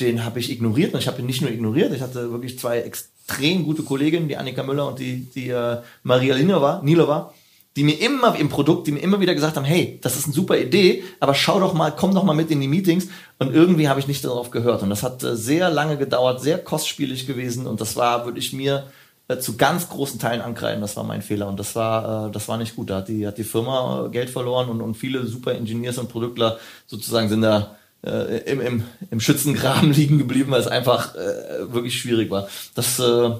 den 0.00 0.24
habe 0.24 0.38
ich 0.38 0.50
ignoriert. 0.50 0.94
Und 0.94 1.00
ich 1.00 1.08
habe 1.08 1.20
ihn 1.20 1.26
nicht 1.26 1.40
nur 1.40 1.50
ignoriert, 1.50 1.92
ich 1.92 2.02
hatte 2.02 2.30
wirklich 2.30 2.58
zwei 2.58 2.80
extrem 2.80 3.64
gute 3.64 3.82
Kolleginnen, 3.82 4.28
die 4.28 4.36
Annika 4.36 4.62
Müller 4.62 4.86
und 4.86 4.98
die, 4.98 5.26
die 5.34 5.50
äh, 5.50 5.78
Maria 6.02 6.34
Linova, 6.34 6.80
Nilova, 6.82 7.34
die 7.76 7.84
mir 7.84 8.00
immer 8.00 8.36
im 8.36 8.48
Produkt, 8.48 8.86
die 8.86 8.92
mir 8.92 9.00
immer 9.00 9.20
wieder 9.20 9.34
gesagt 9.34 9.56
haben, 9.56 9.64
hey, 9.64 9.98
das 10.02 10.16
ist 10.16 10.24
eine 10.24 10.34
super 10.34 10.58
Idee, 10.58 11.04
aber 11.20 11.34
schau 11.34 11.60
doch 11.60 11.74
mal, 11.74 11.92
komm 11.96 12.14
doch 12.14 12.24
mal 12.24 12.34
mit 12.34 12.50
in 12.50 12.60
die 12.60 12.68
Meetings. 12.68 13.08
Und 13.38 13.54
irgendwie 13.54 13.88
habe 13.88 14.00
ich 14.00 14.08
nicht 14.08 14.24
darauf 14.24 14.50
gehört. 14.50 14.82
Und 14.82 14.90
das 14.90 15.02
hat 15.02 15.22
äh, 15.22 15.36
sehr 15.36 15.70
lange 15.70 15.96
gedauert, 15.96 16.40
sehr 16.40 16.58
kostspielig 16.58 17.26
gewesen. 17.26 17.66
Und 17.66 17.80
das 17.80 17.96
war, 17.96 18.24
würde 18.24 18.38
ich 18.38 18.52
mir 18.52 18.90
zu 19.36 19.56
ganz 19.56 19.88
großen 19.88 20.18
Teilen 20.18 20.40
ankreiden. 20.40 20.80
Das 20.80 20.96
war 20.96 21.04
mein 21.04 21.20
Fehler 21.20 21.48
und 21.48 21.60
das 21.60 21.76
war, 21.76 22.28
äh, 22.28 22.32
das 22.32 22.48
war 22.48 22.56
nicht 22.56 22.76
gut. 22.76 22.90
Da 22.90 22.96
hat 22.96 23.08
die, 23.08 23.26
hat 23.26 23.36
die 23.36 23.44
Firma 23.44 24.06
äh, 24.06 24.10
Geld 24.10 24.30
verloren 24.30 24.70
und, 24.70 24.80
und 24.80 24.94
viele 24.94 25.26
super 25.26 25.54
Engineers 25.54 25.98
und 25.98 26.08
Produktler 26.08 26.58
sozusagen 26.86 27.28
sind 27.28 27.42
da 27.42 27.76
äh, 28.02 28.38
im, 28.50 28.60
im, 28.60 28.84
im 29.10 29.20
Schützengraben 29.20 29.92
liegen 29.92 30.18
geblieben, 30.18 30.50
weil 30.50 30.60
es 30.60 30.66
einfach 30.66 31.14
äh, 31.14 31.72
wirklich 31.72 32.00
schwierig 32.00 32.30
war. 32.30 32.48
Das, 32.74 32.98
äh, 32.98 33.30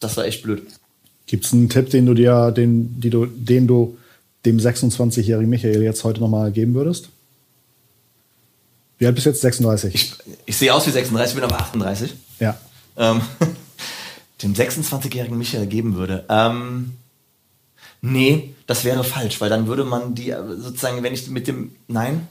das 0.00 0.16
war 0.18 0.26
echt 0.26 0.42
blöd. 0.42 0.66
Gibt 1.26 1.44
es 1.46 1.52
einen 1.52 1.68
Tipp, 1.68 1.90
den 1.90 2.04
du 2.06 2.14
dir, 2.14 2.50
den, 2.50 3.00
die 3.00 3.10
du, 3.10 3.26
den 3.26 3.66
du 3.66 3.96
dem 4.44 4.58
26-jährigen 4.58 5.48
Michael 5.48 5.82
jetzt 5.82 6.04
heute 6.04 6.20
nochmal 6.20 6.52
geben 6.52 6.74
würdest? 6.74 7.08
Wie 8.98 9.06
alt 9.06 9.14
bist 9.14 9.26
du 9.26 9.30
jetzt? 9.30 9.40
36? 9.40 9.94
Ich, 9.94 10.12
ich 10.46 10.56
sehe 10.56 10.74
aus 10.74 10.86
wie 10.86 10.90
36, 10.90 11.34
bin 11.34 11.44
aber 11.44 11.58
38. 11.58 12.14
Ja. 12.40 12.58
Ähm, 12.96 13.20
dem 14.42 14.54
26-jährigen 14.54 15.36
Michael 15.36 15.66
geben 15.66 15.96
würde? 15.96 16.24
Ähm, 16.28 16.96
nee, 18.00 18.54
das 18.66 18.84
wäre 18.84 19.04
falsch, 19.04 19.40
weil 19.40 19.50
dann 19.50 19.66
würde 19.66 19.84
man 19.84 20.14
die 20.14 20.34
sozusagen, 20.58 21.02
wenn 21.02 21.14
ich 21.14 21.28
mit 21.28 21.46
dem, 21.46 21.74
nein, 21.88 22.28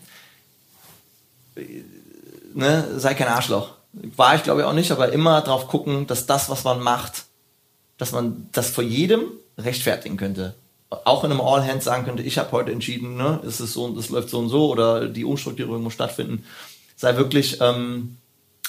ne, 2.54 3.00
sei 3.00 3.14
kein 3.14 3.28
Arschloch. 3.28 3.72
War 4.16 4.36
ich 4.36 4.44
glaube 4.44 4.62
ich 4.62 4.68
auch 4.68 4.74
nicht, 4.74 4.92
aber 4.92 5.12
immer 5.12 5.42
drauf 5.42 5.68
gucken, 5.68 6.08
dass 6.08 6.26
das, 6.26 6.50
was 6.50 6.64
man 6.64 6.82
macht, 6.82 7.26
dass 7.98 8.12
man 8.12 8.48
das 8.52 8.70
vor 8.70 8.84
jedem 8.84 9.24
rechtfertigen 9.58 10.18
könnte. 10.18 10.54
auch 10.90 11.26
in 11.26 11.32
einem 11.32 11.42
All 11.42 11.66
Hands 11.68 11.84
sagen 11.84 12.06
könnte, 12.06 12.24
ich 12.24 12.38
habe 12.38 12.52
heute 12.54 12.72
entschieden, 12.72 13.18
ne, 13.18 13.42
ist 13.44 13.60
es 13.60 13.74
so 13.74 13.86
und 13.86 13.98
es 13.98 14.10
läuft 14.10 14.30
so 14.30 14.40
und 14.40 14.50
so 14.50 14.70
oder 14.70 15.08
die 15.10 15.26
Umstrukturierung 15.26 15.84
muss 15.84 15.94
stattfinden. 15.94 16.46
Sei 16.96 17.18
wirklich, 17.18 17.60
ähm, 17.60 18.18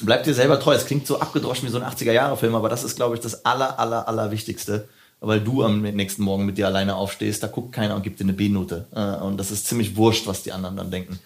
bleib 0.00 0.24
dir 0.24 0.34
selber 0.34 0.60
treu. 0.60 0.74
Es 0.74 0.86
klingt 0.86 1.06
so 1.06 1.20
abgedroschen 1.20 1.66
wie 1.66 1.72
so 1.72 1.80
ein 1.80 1.90
80er-Jahre-Film, 1.90 2.54
aber 2.54 2.68
das 2.68 2.84
ist, 2.84 2.96
glaube 2.96 3.16
ich, 3.16 3.20
das 3.20 3.44
aller, 3.44 3.78
aller, 3.78 4.08
aller 4.08 4.30
Wichtigste. 4.30 4.88
Weil 5.20 5.40
du 5.40 5.64
am 5.64 5.82
nächsten 5.82 6.22
Morgen 6.22 6.46
mit 6.46 6.58
dir 6.58 6.68
alleine 6.68 6.94
aufstehst, 6.94 7.42
da 7.42 7.48
guckt 7.48 7.72
keiner 7.72 7.96
und 7.96 8.02
gibt 8.02 8.20
dir 8.20 8.24
eine 8.24 8.34
B-Note. 8.34 8.86
Äh, 8.94 9.24
und 9.24 9.36
das 9.36 9.50
ist 9.50 9.66
ziemlich 9.66 9.96
wurscht, 9.96 10.28
was 10.28 10.44
die 10.44 10.52
anderen 10.52 10.76
dann 10.76 10.92
denken. 10.92 11.18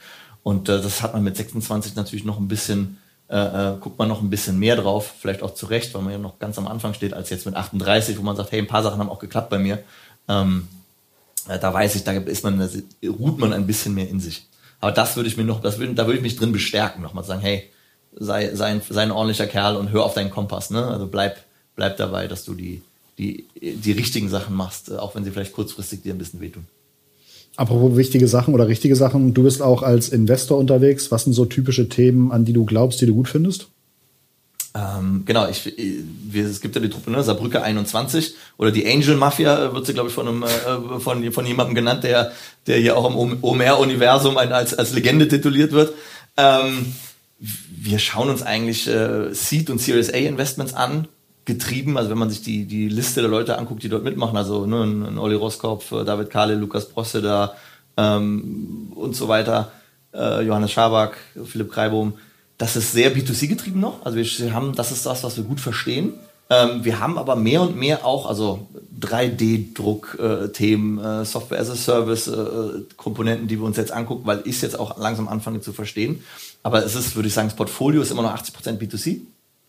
Und 0.42 0.68
äh, 0.68 0.80
das 0.80 1.02
hat 1.02 1.12
man 1.12 1.22
mit 1.22 1.36
26 1.36 1.94
natürlich 1.94 2.24
noch 2.24 2.38
ein 2.38 2.48
bisschen, 2.48 2.98
äh, 3.28 3.36
äh, 3.36 3.76
guckt 3.78 3.98
man 3.98 4.08
noch 4.08 4.22
ein 4.22 4.30
bisschen 4.30 4.58
mehr 4.58 4.76
drauf, 4.76 5.12
vielleicht 5.20 5.42
auch 5.42 5.54
zurecht, 5.54 5.92
weil 5.94 6.02
man 6.02 6.12
ja 6.12 6.18
noch 6.18 6.38
ganz 6.38 6.56
am 6.56 6.66
Anfang 6.66 6.94
steht, 6.94 7.12
als 7.12 7.28
jetzt 7.28 7.44
mit 7.44 7.54
38, 7.54 8.18
wo 8.18 8.22
man 8.22 8.34
sagt, 8.34 8.52
hey, 8.52 8.60
ein 8.60 8.66
paar 8.66 8.82
Sachen 8.82 8.98
haben 8.98 9.10
auch 9.10 9.18
geklappt 9.18 9.50
bei 9.50 9.58
mir. 9.58 9.82
Ähm, 10.26 10.68
äh, 11.48 11.58
da 11.58 11.74
weiß 11.74 11.94
ich, 11.94 12.04
da 12.04 12.12
ist 12.12 12.44
man, 12.44 12.66
ruht 13.04 13.38
man 13.38 13.52
ein 13.52 13.66
bisschen 13.66 13.94
mehr 13.94 14.08
in 14.08 14.20
sich. 14.20 14.46
Aber 14.80 14.92
das 14.92 15.16
würde 15.16 15.28
ich 15.28 15.36
mir 15.36 15.44
noch, 15.44 15.60
das 15.60 15.78
würde, 15.78 15.94
da 15.94 16.06
würde 16.06 16.16
ich 16.16 16.22
mich 16.22 16.36
drin 16.36 16.52
bestärken, 16.52 17.02
nochmal 17.02 17.24
sagen, 17.24 17.42
hey, 17.42 17.70
sei, 18.18 18.54
sei, 18.54 18.66
ein, 18.66 18.82
sei 18.88 19.02
ein 19.02 19.10
ordentlicher 19.10 19.46
Kerl 19.46 19.76
und 19.76 19.90
hör 19.90 20.04
auf 20.04 20.14
deinen 20.14 20.30
Kompass, 20.30 20.70
ne? 20.70 20.86
Also 20.86 21.06
bleib, 21.06 21.38
bleib 21.76 21.96
dabei, 21.96 22.28
dass 22.28 22.44
du 22.44 22.54
die, 22.54 22.82
die, 23.18 23.46
die 23.60 23.92
richtigen 23.92 24.28
Sachen 24.28 24.54
machst, 24.54 24.90
äh, 24.90 24.96
auch 24.96 25.14
wenn 25.14 25.24
sie 25.24 25.30
vielleicht 25.30 25.52
kurzfristig 25.52 26.02
dir 26.02 26.14
ein 26.14 26.18
bisschen 26.18 26.40
wehtun. 26.40 26.66
Apropos 27.56 27.96
wichtige 27.96 28.28
Sachen 28.28 28.54
oder 28.54 28.66
richtige 28.66 28.96
Sachen, 28.96 29.34
du 29.34 29.42
bist 29.42 29.60
auch 29.60 29.82
als 29.82 30.08
Investor 30.08 30.56
unterwegs. 30.56 31.10
Was 31.10 31.24
sind 31.24 31.34
so 31.34 31.44
typische 31.44 31.88
Themen, 31.88 32.32
an 32.32 32.46
die 32.46 32.54
du 32.54 32.64
glaubst, 32.64 33.00
die 33.00 33.06
du 33.06 33.14
gut 33.14 33.28
findest? 33.28 33.68
Ähm, 34.74 35.24
genau, 35.26 35.48
ich, 35.48 35.70
wir, 35.76 36.46
es 36.46 36.62
gibt 36.62 36.74
ja 36.74 36.80
die 36.80 36.88
Truppe, 36.88 37.10
ne, 37.10 37.22
Saarbrücke 37.22 37.62
21 37.62 38.34
oder 38.56 38.70
die 38.70 38.86
Angel 38.90 39.16
Mafia 39.16 39.74
wird 39.74 39.84
sie, 39.84 39.92
glaube 39.92 40.08
ich, 40.08 40.14
von, 40.14 40.26
einem, 40.26 40.42
äh, 40.44 40.98
von, 40.98 41.30
von 41.30 41.46
jemandem 41.46 41.74
genannt, 41.74 42.04
der, 42.04 42.32
der 42.66 42.78
hier 42.78 42.96
auch 42.96 43.10
im 43.10 43.42
OMR-Universum 43.42 44.38
als, 44.38 44.72
als 44.72 44.94
Legende 44.94 45.28
tituliert 45.28 45.72
wird. 45.72 45.92
Ähm, 46.38 46.94
wir 47.84 47.98
schauen 47.98 48.30
uns 48.30 48.42
eigentlich 48.42 48.86
äh, 48.88 49.34
Seed 49.34 49.70
und 49.70 49.80
Series 49.80 50.12
A 50.12 50.16
Investments 50.16 50.74
an, 50.74 51.08
getrieben, 51.44 51.98
also 51.98 52.10
wenn 52.10 52.18
man 52.18 52.30
sich 52.30 52.42
die, 52.42 52.66
die 52.66 52.88
Liste 52.88 53.20
der 53.20 53.30
Leute 53.30 53.58
anguckt, 53.58 53.82
die 53.82 53.88
dort 53.88 54.04
mitmachen, 54.04 54.36
also 54.36 54.66
ne, 54.66 54.84
ein 54.84 55.18
Olli 55.18 55.34
Roskopf, 55.34 55.90
äh, 55.92 56.04
David 56.04 56.30
Kahle, 56.30 56.54
Lukas 56.54 56.88
Brosseder 56.88 57.56
ähm, 57.96 58.92
und 58.94 59.16
so 59.16 59.26
weiter, 59.26 59.72
äh, 60.14 60.42
Johannes 60.42 60.70
Schaback, 60.70 61.16
Philipp 61.44 61.72
Kreibohm, 61.72 62.14
das 62.58 62.76
ist 62.76 62.92
sehr 62.92 63.14
B2C 63.14 63.48
getrieben 63.48 63.80
noch. 63.80 64.06
Also 64.06 64.18
wir 64.18 64.54
haben, 64.54 64.74
das 64.76 64.92
ist 64.92 65.04
das, 65.04 65.24
was 65.24 65.36
wir 65.36 65.44
gut 65.44 65.58
verstehen. 65.58 66.12
Ähm, 66.52 66.84
wir 66.84 67.00
haben 67.00 67.16
aber 67.16 67.34
mehr 67.34 67.62
und 67.62 67.76
mehr 67.76 68.04
auch, 68.04 68.26
also 68.26 68.66
3D-Druck-Themen, 69.00 70.98
äh, 70.98 71.24
Software 71.24 71.58
as 71.58 71.70
a 71.70 71.76
Service-Komponenten, 71.76 73.46
äh, 73.46 73.48
die 73.48 73.58
wir 73.58 73.64
uns 73.64 73.78
jetzt 73.78 73.92
angucken, 73.92 74.26
weil 74.26 74.42
ich 74.44 74.56
es 74.56 74.60
jetzt 74.60 74.78
auch 74.78 74.98
langsam 74.98 75.28
anfange 75.28 75.62
zu 75.62 75.72
verstehen. 75.72 76.22
Aber 76.62 76.84
es 76.84 76.94
ist, 76.94 77.16
würde 77.16 77.28
ich 77.28 77.34
sagen, 77.34 77.48
das 77.48 77.56
Portfolio 77.56 78.02
ist 78.02 78.10
immer 78.10 78.20
noch 78.20 78.34
80% 78.34 78.78
B2C. 78.78 79.20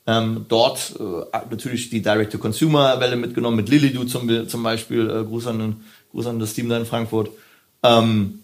Ähm, 0.06 0.46
dort 0.50 1.00
äh, 1.00 1.04
natürlich 1.50 1.90
die 1.90 2.02
Direct-to-Consumer-Welle 2.02 3.16
mitgenommen, 3.16 3.56
mit 3.56 3.70
Lilidu 3.70 4.04
zum, 4.04 4.50
zum 4.50 4.62
Beispiel, 4.62 5.10
äh, 5.10 5.24
Gruß, 5.24 5.48
an, 5.48 5.78
Gruß 6.12 6.28
an 6.28 6.40
das 6.40 6.54
Team 6.54 6.68
da 6.68 6.78
in 6.78 6.86
Frankfurt. 6.86 7.30
Ähm, 7.82 8.40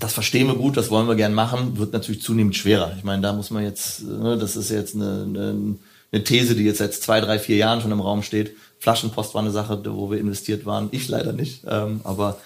das 0.00 0.14
verstehen 0.14 0.48
wir 0.48 0.56
gut, 0.56 0.76
das 0.76 0.90
wollen 0.90 1.06
wir 1.06 1.14
gern 1.14 1.34
machen, 1.34 1.78
wird 1.78 1.92
natürlich 1.92 2.22
zunehmend 2.22 2.56
schwerer. 2.56 2.92
Ich 2.98 3.04
meine, 3.04 3.22
da 3.22 3.32
muss 3.32 3.50
man 3.50 3.62
jetzt, 3.62 4.02
ne, 4.02 4.36
das 4.36 4.56
ist 4.56 4.70
jetzt 4.70 4.96
eine, 4.96 5.26
eine, 5.28 5.76
eine 6.12 6.24
These, 6.24 6.54
die 6.54 6.64
jetzt 6.64 6.78
seit 6.78 6.94
zwei, 6.94 7.20
drei, 7.20 7.38
vier 7.38 7.56
Jahren 7.56 7.80
schon 7.80 7.92
im 7.92 8.00
Raum 8.00 8.22
steht. 8.22 8.56
Flaschenpost 8.78 9.34
war 9.34 9.42
eine 9.42 9.50
Sache, 9.50 9.82
wo 9.84 10.10
wir 10.10 10.18
investiert 10.18 10.66
waren. 10.66 10.88
Ich 10.92 11.08
leider 11.08 11.32
nicht, 11.32 11.64
ähm, 11.68 12.00
aber 12.04 12.38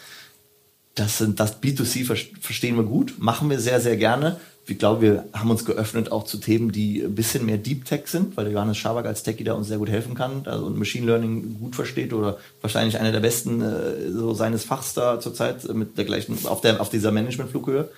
das 0.94 1.18
sind 1.18 1.40
das 1.40 1.62
B2C 1.62 2.04
verstehen 2.40 2.76
wir 2.76 2.84
gut, 2.84 3.14
machen 3.18 3.50
wir 3.50 3.60
sehr, 3.60 3.80
sehr 3.80 3.96
gerne 3.96 4.38
ich 4.68 4.78
glaube, 4.78 5.00
wir 5.00 5.24
haben 5.32 5.50
uns 5.50 5.64
geöffnet 5.64 6.10
auch 6.10 6.24
zu 6.24 6.38
Themen, 6.38 6.72
die 6.72 7.00
ein 7.00 7.14
bisschen 7.14 7.46
mehr 7.46 7.56
Deep 7.56 7.84
Tech 7.84 8.02
sind, 8.06 8.36
weil 8.36 8.46
der 8.46 8.54
Johannes 8.54 8.76
Schaback 8.76 9.06
als 9.06 9.22
Techie 9.22 9.44
da 9.44 9.54
uns 9.54 9.68
sehr 9.68 9.78
gut 9.78 9.88
helfen 9.88 10.14
kann 10.14 10.42
also 10.44 10.66
und 10.66 10.76
Machine 10.76 11.06
Learning 11.06 11.58
gut 11.60 11.76
versteht 11.76 12.12
oder 12.12 12.38
wahrscheinlich 12.62 12.98
einer 12.98 13.12
der 13.12 13.20
besten 13.20 13.62
äh, 13.62 14.10
so 14.10 14.34
seines 14.34 14.64
Fachs 14.64 14.94
da 14.94 15.20
zurzeit 15.20 15.72
mit 15.72 15.96
der 15.96 16.04
gleichen 16.04 16.36
auf 16.46 16.60
der 16.60 16.80
auf 16.80 16.90
dieser 16.90 17.12
Management-Flughöhe. 17.12 17.88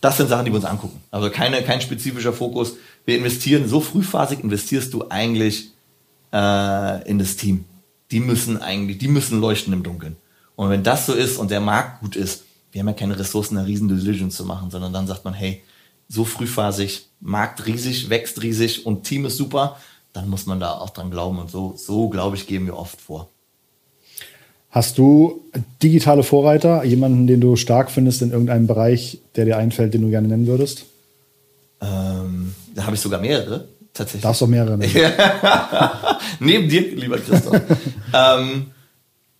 Das 0.00 0.18
sind 0.18 0.28
Sachen, 0.28 0.44
die 0.44 0.52
wir 0.52 0.56
uns 0.56 0.66
angucken. 0.66 1.00
Also 1.10 1.30
keine 1.30 1.62
kein 1.62 1.80
spezifischer 1.80 2.32
Fokus. 2.32 2.76
Wir 3.08 3.16
investieren 3.16 3.66
so 3.66 3.80
frühphasig 3.80 4.40
investierst 4.40 4.92
du 4.92 5.08
eigentlich 5.08 5.70
äh, 6.30 7.08
in 7.08 7.18
das 7.18 7.36
Team. 7.36 7.64
Die 8.10 8.20
müssen 8.20 8.60
eigentlich, 8.60 8.98
die 8.98 9.08
müssen 9.08 9.40
leuchten 9.40 9.72
im 9.72 9.82
Dunkeln. 9.82 10.16
Und 10.56 10.68
wenn 10.68 10.82
das 10.82 11.06
so 11.06 11.14
ist 11.14 11.38
und 11.38 11.50
der 11.50 11.60
Markt 11.60 12.02
gut 12.02 12.16
ist, 12.16 12.44
wir 12.70 12.80
haben 12.80 12.88
ja 12.88 12.92
keine 12.92 13.18
Ressourcen, 13.18 13.56
eine 13.56 13.66
riesen 13.66 13.88
Diligence 13.88 14.36
zu 14.36 14.44
machen, 14.44 14.70
sondern 14.70 14.92
dann 14.92 15.06
sagt 15.06 15.24
man, 15.24 15.32
hey, 15.32 15.62
so 16.06 16.26
frühphasig, 16.26 17.06
Markt 17.18 17.64
riesig, 17.64 18.10
wächst 18.10 18.42
riesig 18.42 18.84
und 18.84 19.04
Team 19.04 19.24
ist 19.24 19.38
super, 19.38 19.78
dann 20.12 20.28
muss 20.28 20.44
man 20.44 20.60
da 20.60 20.72
auch 20.72 20.90
dran 20.90 21.10
glauben. 21.10 21.38
Und 21.38 21.50
so, 21.50 21.76
so 21.78 22.10
glaube 22.10 22.36
ich, 22.36 22.46
gehen 22.46 22.66
wir 22.66 22.76
oft 22.76 23.00
vor. 23.00 23.30
Hast 24.68 24.98
du 24.98 25.40
digitale 25.82 26.24
Vorreiter, 26.24 26.84
jemanden, 26.84 27.26
den 27.26 27.40
du 27.40 27.56
stark 27.56 27.90
findest 27.90 28.20
in 28.20 28.32
irgendeinem 28.32 28.66
Bereich, 28.66 29.16
der 29.34 29.46
dir 29.46 29.56
einfällt, 29.56 29.94
den 29.94 30.02
du 30.02 30.10
gerne 30.10 30.28
nennen 30.28 30.46
würdest? 30.46 30.84
Ähm, 31.80 32.07
da 32.78 32.86
habe 32.86 32.94
ich 32.94 33.00
sogar 33.00 33.20
mehrere, 33.20 33.66
tatsächlich. 33.92 34.22
Darfst 34.22 34.40
du 34.40 34.46
mehrere 34.46 34.78
nennen. 34.78 34.94
Neben 36.38 36.68
dir, 36.68 36.94
lieber 36.94 37.18
Christoph. 37.18 37.60
ähm, 38.14 38.70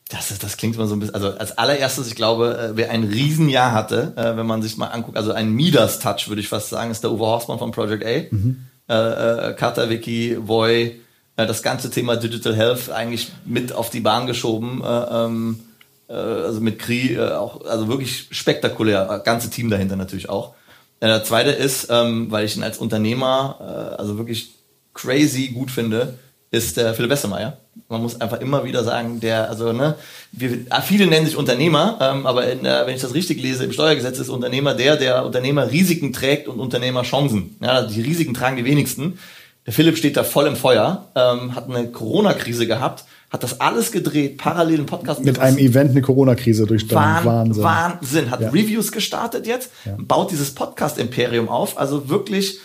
das, 0.09 0.33
ist, 0.33 0.42
das 0.42 0.57
klingt 0.57 0.74
immer 0.74 0.88
so 0.88 0.96
ein 0.96 0.98
bisschen, 0.98 1.14
also 1.14 1.31
als 1.31 1.57
allererstes, 1.57 2.09
ich 2.09 2.16
glaube, 2.16 2.59
äh, 2.59 2.77
wer 2.77 2.90
ein 2.90 3.05
Riesenjahr 3.05 3.70
hatte, 3.70 4.12
äh, 4.16 4.37
wenn 4.37 4.46
man 4.46 4.61
sich 4.61 4.77
mal 4.77 4.88
anguckt, 4.88 5.16
also 5.16 5.31
ein 5.31 5.53
Midas-Touch, 5.53 6.29
würde 6.29 6.40
ich 6.40 6.48
fast 6.48 6.70
sagen, 6.70 6.90
ist 6.90 7.05
der 7.05 7.12
Uwe 7.12 7.27
Horstmann 7.27 7.61
von 7.61 7.70
Project 7.70 8.05
A. 8.05 8.35
Mhm. 8.35 8.66
Äh, 8.88 8.94
äh, 8.94 9.55
Katawiki, 9.55 10.37
Voy, 10.40 11.01
das 11.37 11.62
ganze 11.62 11.90
Thema 11.90 12.16
Digital 12.16 12.57
Health 12.57 12.90
eigentlich 12.90 13.31
mit 13.44 13.72
auf 13.72 13.90
die 13.90 14.01
Bahn 14.01 14.27
geschoben. 14.27 14.83
Äh, 14.83 14.87
ähm, 14.88 15.61
äh, 16.09 16.14
also 16.14 16.61
mit 16.61 16.81
Kri 16.81 17.20
auch, 17.20 17.64
also 17.66 17.87
wirklich 17.87 18.27
spektakulär, 18.33 19.22
ganze 19.24 19.48
Team 19.48 19.70
dahinter 19.70 19.94
natürlich 19.94 20.29
auch. 20.29 20.55
Äh, 21.00 21.06
der 21.06 21.24
zweite 21.24 21.50
ist, 21.50 21.88
ähm, 21.90 22.30
weil 22.30 22.44
ich 22.44 22.56
ihn 22.56 22.62
als 22.62 22.78
Unternehmer 22.78 23.56
äh, 23.61 24.00
also 24.00 24.18
wirklich 24.18 24.54
crazy 24.94 25.48
gut 25.48 25.70
finde, 25.70 26.18
ist 26.50 26.76
der 26.76 26.94
Philipp 26.94 27.11
Westermeier. 27.11 27.58
Man 27.88 28.02
muss 28.02 28.20
einfach 28.20 28.40
immer 28.40 28.64
wieder 28.64 28.82
sagen, 28.84 29.20
der, 29.20 29.48
also, 29.48 29.72
ne, 29.72 29.94
wir, 30.32 30.58
ah, 30.70 30.80
viele 30.80 31.06
nennen 31.06 31.26
sich 31.26 31.37
Unternehmer, 31.37 31.98
ähm, 32.00 32.26
aber 32.26 32.50
in, 32.50 32.64
äh, 32.64 32.87
wenn 32.87 32.96
ich 32.96 33.02
das 33.02 33.14
richtig 33.14 33.40
lese, 33.40 33.64
im 33.64 33.72
Steuergesetz 33.72 34.18
ist 34.18 34.28
Unternehmer 34.28 34.74
der, 34.74 34.96
der 34.96 35.24
Unternehmer 35.24 35.70
Risiken 35.70 36.12
trägt 36.12 36.48
und 36.48 36.58
Unternehmer 36.58 37.02
Chancen. 37.02 37.56
Ja, 37.61 37.82
die 37.82 38.00
Risiken 38.00 38.34
tragen 38.34 38.56
die 38.56 38.64
wenigsten. 38.64 39.18
Der 39.66 39.72
Philipp 39.72 39.98
steht 39.98 40.16
da 40.16 40.24
voll 40.24 40.46
im 40.46 40.56
Feuer, 40.56 41.06
ähm, 41.14 41.54
hat 41.54 41.68
eine 41.68 41.90
Corona-Krise 41.90 42.66
gehabt, 42.66 43.04
hat 43.30 43.42
das 43.42 43.60
alles 43.60 43.92
gedreht, 43.92 44.38
parallel 44.38 44.78
einen 44.78 44.86
Podcast. 44.86 45.22
Mit 45.22 45.38
einem 45.38 45.58
Event 45.58 45.90
eine 45.90 46.02
Corona-Krise 46.02 46.66
durchstanden. 46.66 47.24
Wahnsinn. 47.24 47.62
Wahnsinn. 47.62 48.30
Hat 48.30 48.40
ja. 48.40 48.48
Reviews 48.50 48.90
gestartet 48.92 49.46
jetzt, 49.46 49.70
ja. 49.84 49.96
baut 49.98 50.30
dieses 50.30 50.54
Podcast-Imperium 50.54 51.48
auf. 51.48 51.78
Also 51.78 52.08
wirklich, 52.08 52.58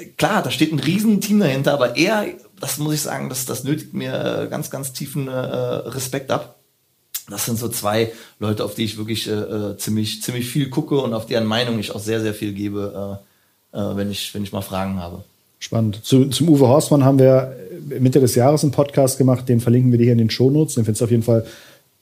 äh, 0.00 0.06
klar, 0.16 0.42
da 0.42 0.50
steht 0.50 0.72
ein 0.72 0.80
Riesenteam 0.80 1.40
dahinter, 1.40 1.74
aber 1.74 1.96
er 1.96 2.26
das 2.62 2.78
muss 2.78 2.94
ich 2.94 3.00
sagen, 3.00 3.28
das, 3.28 3.44
das 3.44 3.64
nötigt 3.64 3.92
mir 3.92 4.46
ganz, 4.48 4.70
ganz 4.70 4.92
tiefen 4.92 5.26
äh, 5.26 5.32
Respekt 5.32 6.30
ab. 6.30 6.60
Das 7.28 7.44
sind 7.44 7.58
so 7.58 7.68
zwei 7.68 8.12
Leute, 8.38 8.64
auf 8.64 8.76
die 8.76 8.84
ich 8.84 8.98
wirklich 8.98 9.28
äh, 9.28 9.32
äh, 9.32 9.76
ziemlich, 9.78 10.22
ziemlich 10.22 10.48
viel 10.48 10.70
gucke 10.70 10.96
und 11.00 11.12
auf 11.12 11.26
deren 11.26 11.44
Meinung 11.44 11.80
ich 11.80 11.92
auch 11.92 12.00
sehr, 12.00 12.20
sehr 12.20 12.34
viel 12.34 12.52
gebe, 12.52 13.18
äh, 13.74 13.78
äh, 13.78 13.96
wenn, 13.96 14.12
ich, 14.12 14.32
wenn 14.32 14.44
ich 14.44 14.52
mal 14.52 14.60
Fragen 14.60 15.00
habe. 15.00 15.24
Spannend. 15.62 16.04
Zu, 16.04 16.26
zum 16.26 16.48
Uwe 16.48 16.66
Horstmann 16.66 17.04
haben 17.04 17.20
wir 17.20 17.56
Mitte 18.00 18.18
des 18.18 18.34
Jahres 18.34 18.64
einen 18.64 18.72
Podcast 18.72 19.16
gemacht, 19.16 19.48
den 19.48 19.60
verlinken 19.60 19.92
wir 19.92 19.98
dir 19.98 20.04
hier 20.04 20.12
in 20.12 20.18
den 20.18 20.28
Shownotes. 20.28 20.74
Den 20.74 20.84
findest 20.84 21.02
du 21.02 21.04
auf 21.04 21.10
jeden 21.12 21.22
Fall 21.22 21.46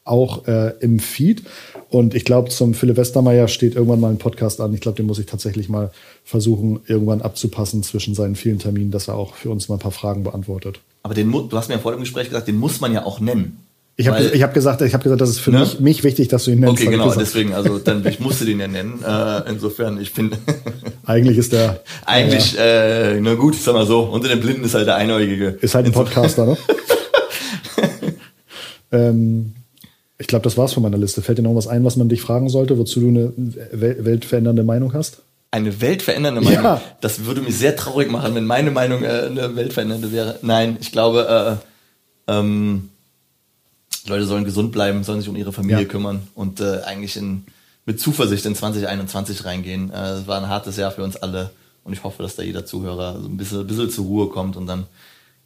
auch 0.02 0.46
äh, 0.48 0.72
im 0.80 0.98
Feed. 0.98 1.42
Und 1.90 2.14
ich 2.14 2.24
glaube, 2.24 2.48
zum 2.48 2.72
Philipp 2.72 2.96
Westermeier 2.96 3.48
steht 3.48 3.74
irgendwann 3.74 4.00
mal 4.00 4.10
ein 4.10 4.16
Podcast 4.16 4.62
an. 4.62 4.72
Ich 4.72 4.80
glaube, 4.80 4.96
den 4.96 5.04
muss 5.04 5.18
ich 5.18 5.26
tatsächlich 5.26 5.68
mal 5.68 5.90
versuchen, 6.24 6.80
irgendwann 6.86 7.20
abzupassen 7.20 7.82
zwischen 7.82 8.14
seinen 8.14 8.34
vielen 8.34 8.58
Terminen, 8.58 8.92
dass 8.92 9.08
er 9.08 9.14
auch 9.16 9.34
für 9.34 9.50
uns 9.50 9.68
mal 9.68 9.74
ein 9.74 9.80
paar 9.80 9.92
Fragen 9.92 10.22
beantwortet. 10.24 10.80
Aber 11.02 11.12
den, 11.12 11.30
du 11.30 11.52
hast 11.52 11.68
mir 11.68 11.74
ja 11.74 11.80
vor 11.80 11.92
dem 11.92 12.00
Gespräch 12.00 12.28
gesagt, 12.28 12.48
den 12.48 12.56
muss 12.56 12.80
man 12.80 12.94
ja 12.94 13.04
auch 13.04 13.20
nennen. 13.20 13.58
Ich 14.00 14.08
habe 14.08 14.30
ich 14.32 14.42
hab 14.42 14.54
gesagt, 14.54 14.80
ich 14.80 14.94
habe 14.94 15.02
gesagt, 15.02 15.20
das 15.20 15.28
ist 15.28 15.40
für 15.40 15.50
ne? 15.50 15.60
mich, 15.60 15.78
mich 15.78 16.04
wichtig, 16.04 16.28
dass 16.28 16.44
du 16.44 16.52
ihn 16.52 16.60
nennst. 16.60 16.80
Okay, 16.80 16.90
genau, 16.90 17.12
deswegen, 17.12 17.52
also 17.52 17.78
dann 17.78 18.04
ich 18.06 18.18
musste 18.18 18.46
den 18.46 18.58
ja 18.58 18.66
nennen. 18.66 19.04
Äh, 19.06 19.50
insofern, 19.50 20.00
ich 20.00 20.10
finde. 20.10 20.38
Eigentlich 21.04 21.36
ist 21.36 21.52
der. 21.52 21.82
Eigentlich, 22.06 22.54
ja. 22.54 22.62
äh, 22.62 23.20
na 23.20 23.34
gut, 23.34 23.56
sag 23.56 23.74
mal 23.74 23.86
so, 23.86 24.00
unter 24.00 24.28
den 24.28 24.40
Blinden 24.40 24.64
ist 24.64 24.74
halt 24.74 24.86
der 24.86 24.96
Einäugige. 24.96 25.58
Ist 25.60 25.74
halt 25.74 25.84
ein 25.84 25.92
Podcaster, 25.92 26.46
ne? 26.46 26.56
ähm, 28.92 29.52
ich 30.16 30.26
glaube, 30.26 30.44
das 30.44 30.56
war's 30.56 30.72
von 30.72 30.82
meiner 30.82 30.98
Liste. 30.98 31.20
Fällt 31.20 31.36
dir 31.36 31.42
noch 31.42 31.54
was 31.54 31.66
ein, 31.66 31.84
was 31.84 31.96
man 31.96 32.08
dich 32.08 32.22
fragen 32.22 32.48
sollte, 32.48 32.78
wozu 32.78 33.00
du 33.00 33.08
eine 33.08 33.32
weltverändernde 33.72 34.64
Meinung 34.64 34.94
hast? 34.94 35.18
Eine 35.50 35.78
weltverändernde 35.82 36.40
Meinung? 36.40 36.64
Ja. 36.64 36.80
Das 37.02 37.26
würde 37.26 37.42
mich 37.42 37.58
sehr 37.58 37.76
traurig 37.76 38.10
machen, 38.10 38.34
wenn 38.34 38.46
meine 38.46 38.70
Meinung 38.70 39.02
äh, 39.02 39.08
eine 39.08 39.56
weltverändernde 39.56 40.10
wäre. 40.10 40.38
Nein, 40.40 40.78
ich 40.80 40.90
glaube, 40.90 41.58
äh, 42.28 42.32
ähm, 42.32 42.89
Die 44.04 44.10
Leute 44.10 44.24
sollen 44.24 44.44
gesund 44.44 44.72
bleiben, 44.72 45.04
sollen 45.04 45.20
sich 45.20 45.28
um 45.28 45.36
ihre 45.36 45.52
Familie 45.52 45.82
Ja. 45.82 45.88
kümmern 45.88 46.22
und 46.34 46.60
äh, 46.60 46.80
eigentlich 46.84 47.16
in, 47.16 47.44
mit 47.86 48.00
Zuversicht 48.00 48.46
in 48.46 48.54
2021 48.54 49.44
reingehen. 49.44 49.90
Äh, 49.92 50.12
Es 50.20 50.26
war 50.26 50.40
ein 50.40 50.48
hartes 50.48 50.76
Jahr 50.76 50.90
für 50.90 51.02
uns 51.02 51.16
alle 51.16 51.50
und 51.84 51.92
ich 51.92 52.02
hoffe, 52.04 52.22
dass 52.22 52.36
da 52.36 52.42
jeder 52.42 52.64
Zuhörer 52.66 53.20
so 53.20 53.28
ein 53.28 53.36
bisschen, 53.36 53.60
ein 53.60 53.66
bisschen 53.66 53.90
zur 53.90 54.04
Ruhe 54.06 54.28
kommt 54.28 54.56
und 54.56 54.66
dann 54.66 54.86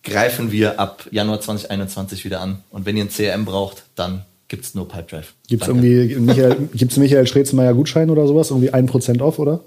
greifen 0.02 0.52
wir 0.52 0.78
ab 0.78 1.06
Januar 1.10 1.40
2021 1.40 2.24
wieder 2.24 2.40
an. 2.40 2.62
Und 2.70 2.84
wenn 2.86 2.96
ihr 2.96 3.04
ein 3.04 3.08
CRM 3.10 3.44
braucht, 3.44 3.84
dann 3.94 4.22
gibt's 4.48 4.74
nur 4.74 4.86
Pipedrive. 4.86 5.28
Gibt's 5.48 5.66
Danke. 5.66 5.86
irgendwie 5.86 6.16
Michael, 6.20 6.68
gibt's 6.74 6.96
Michael 6.98 7.26
Strezenmeier 7.26 7.72
Gutschein 7.74 8.10
oder 8.10 8.26
sowas? 8.26 8.50
Irgendwie 8.50 8.72
1% 8.74 9.20
off, 9.22 9.38
oder? 9.38 9.60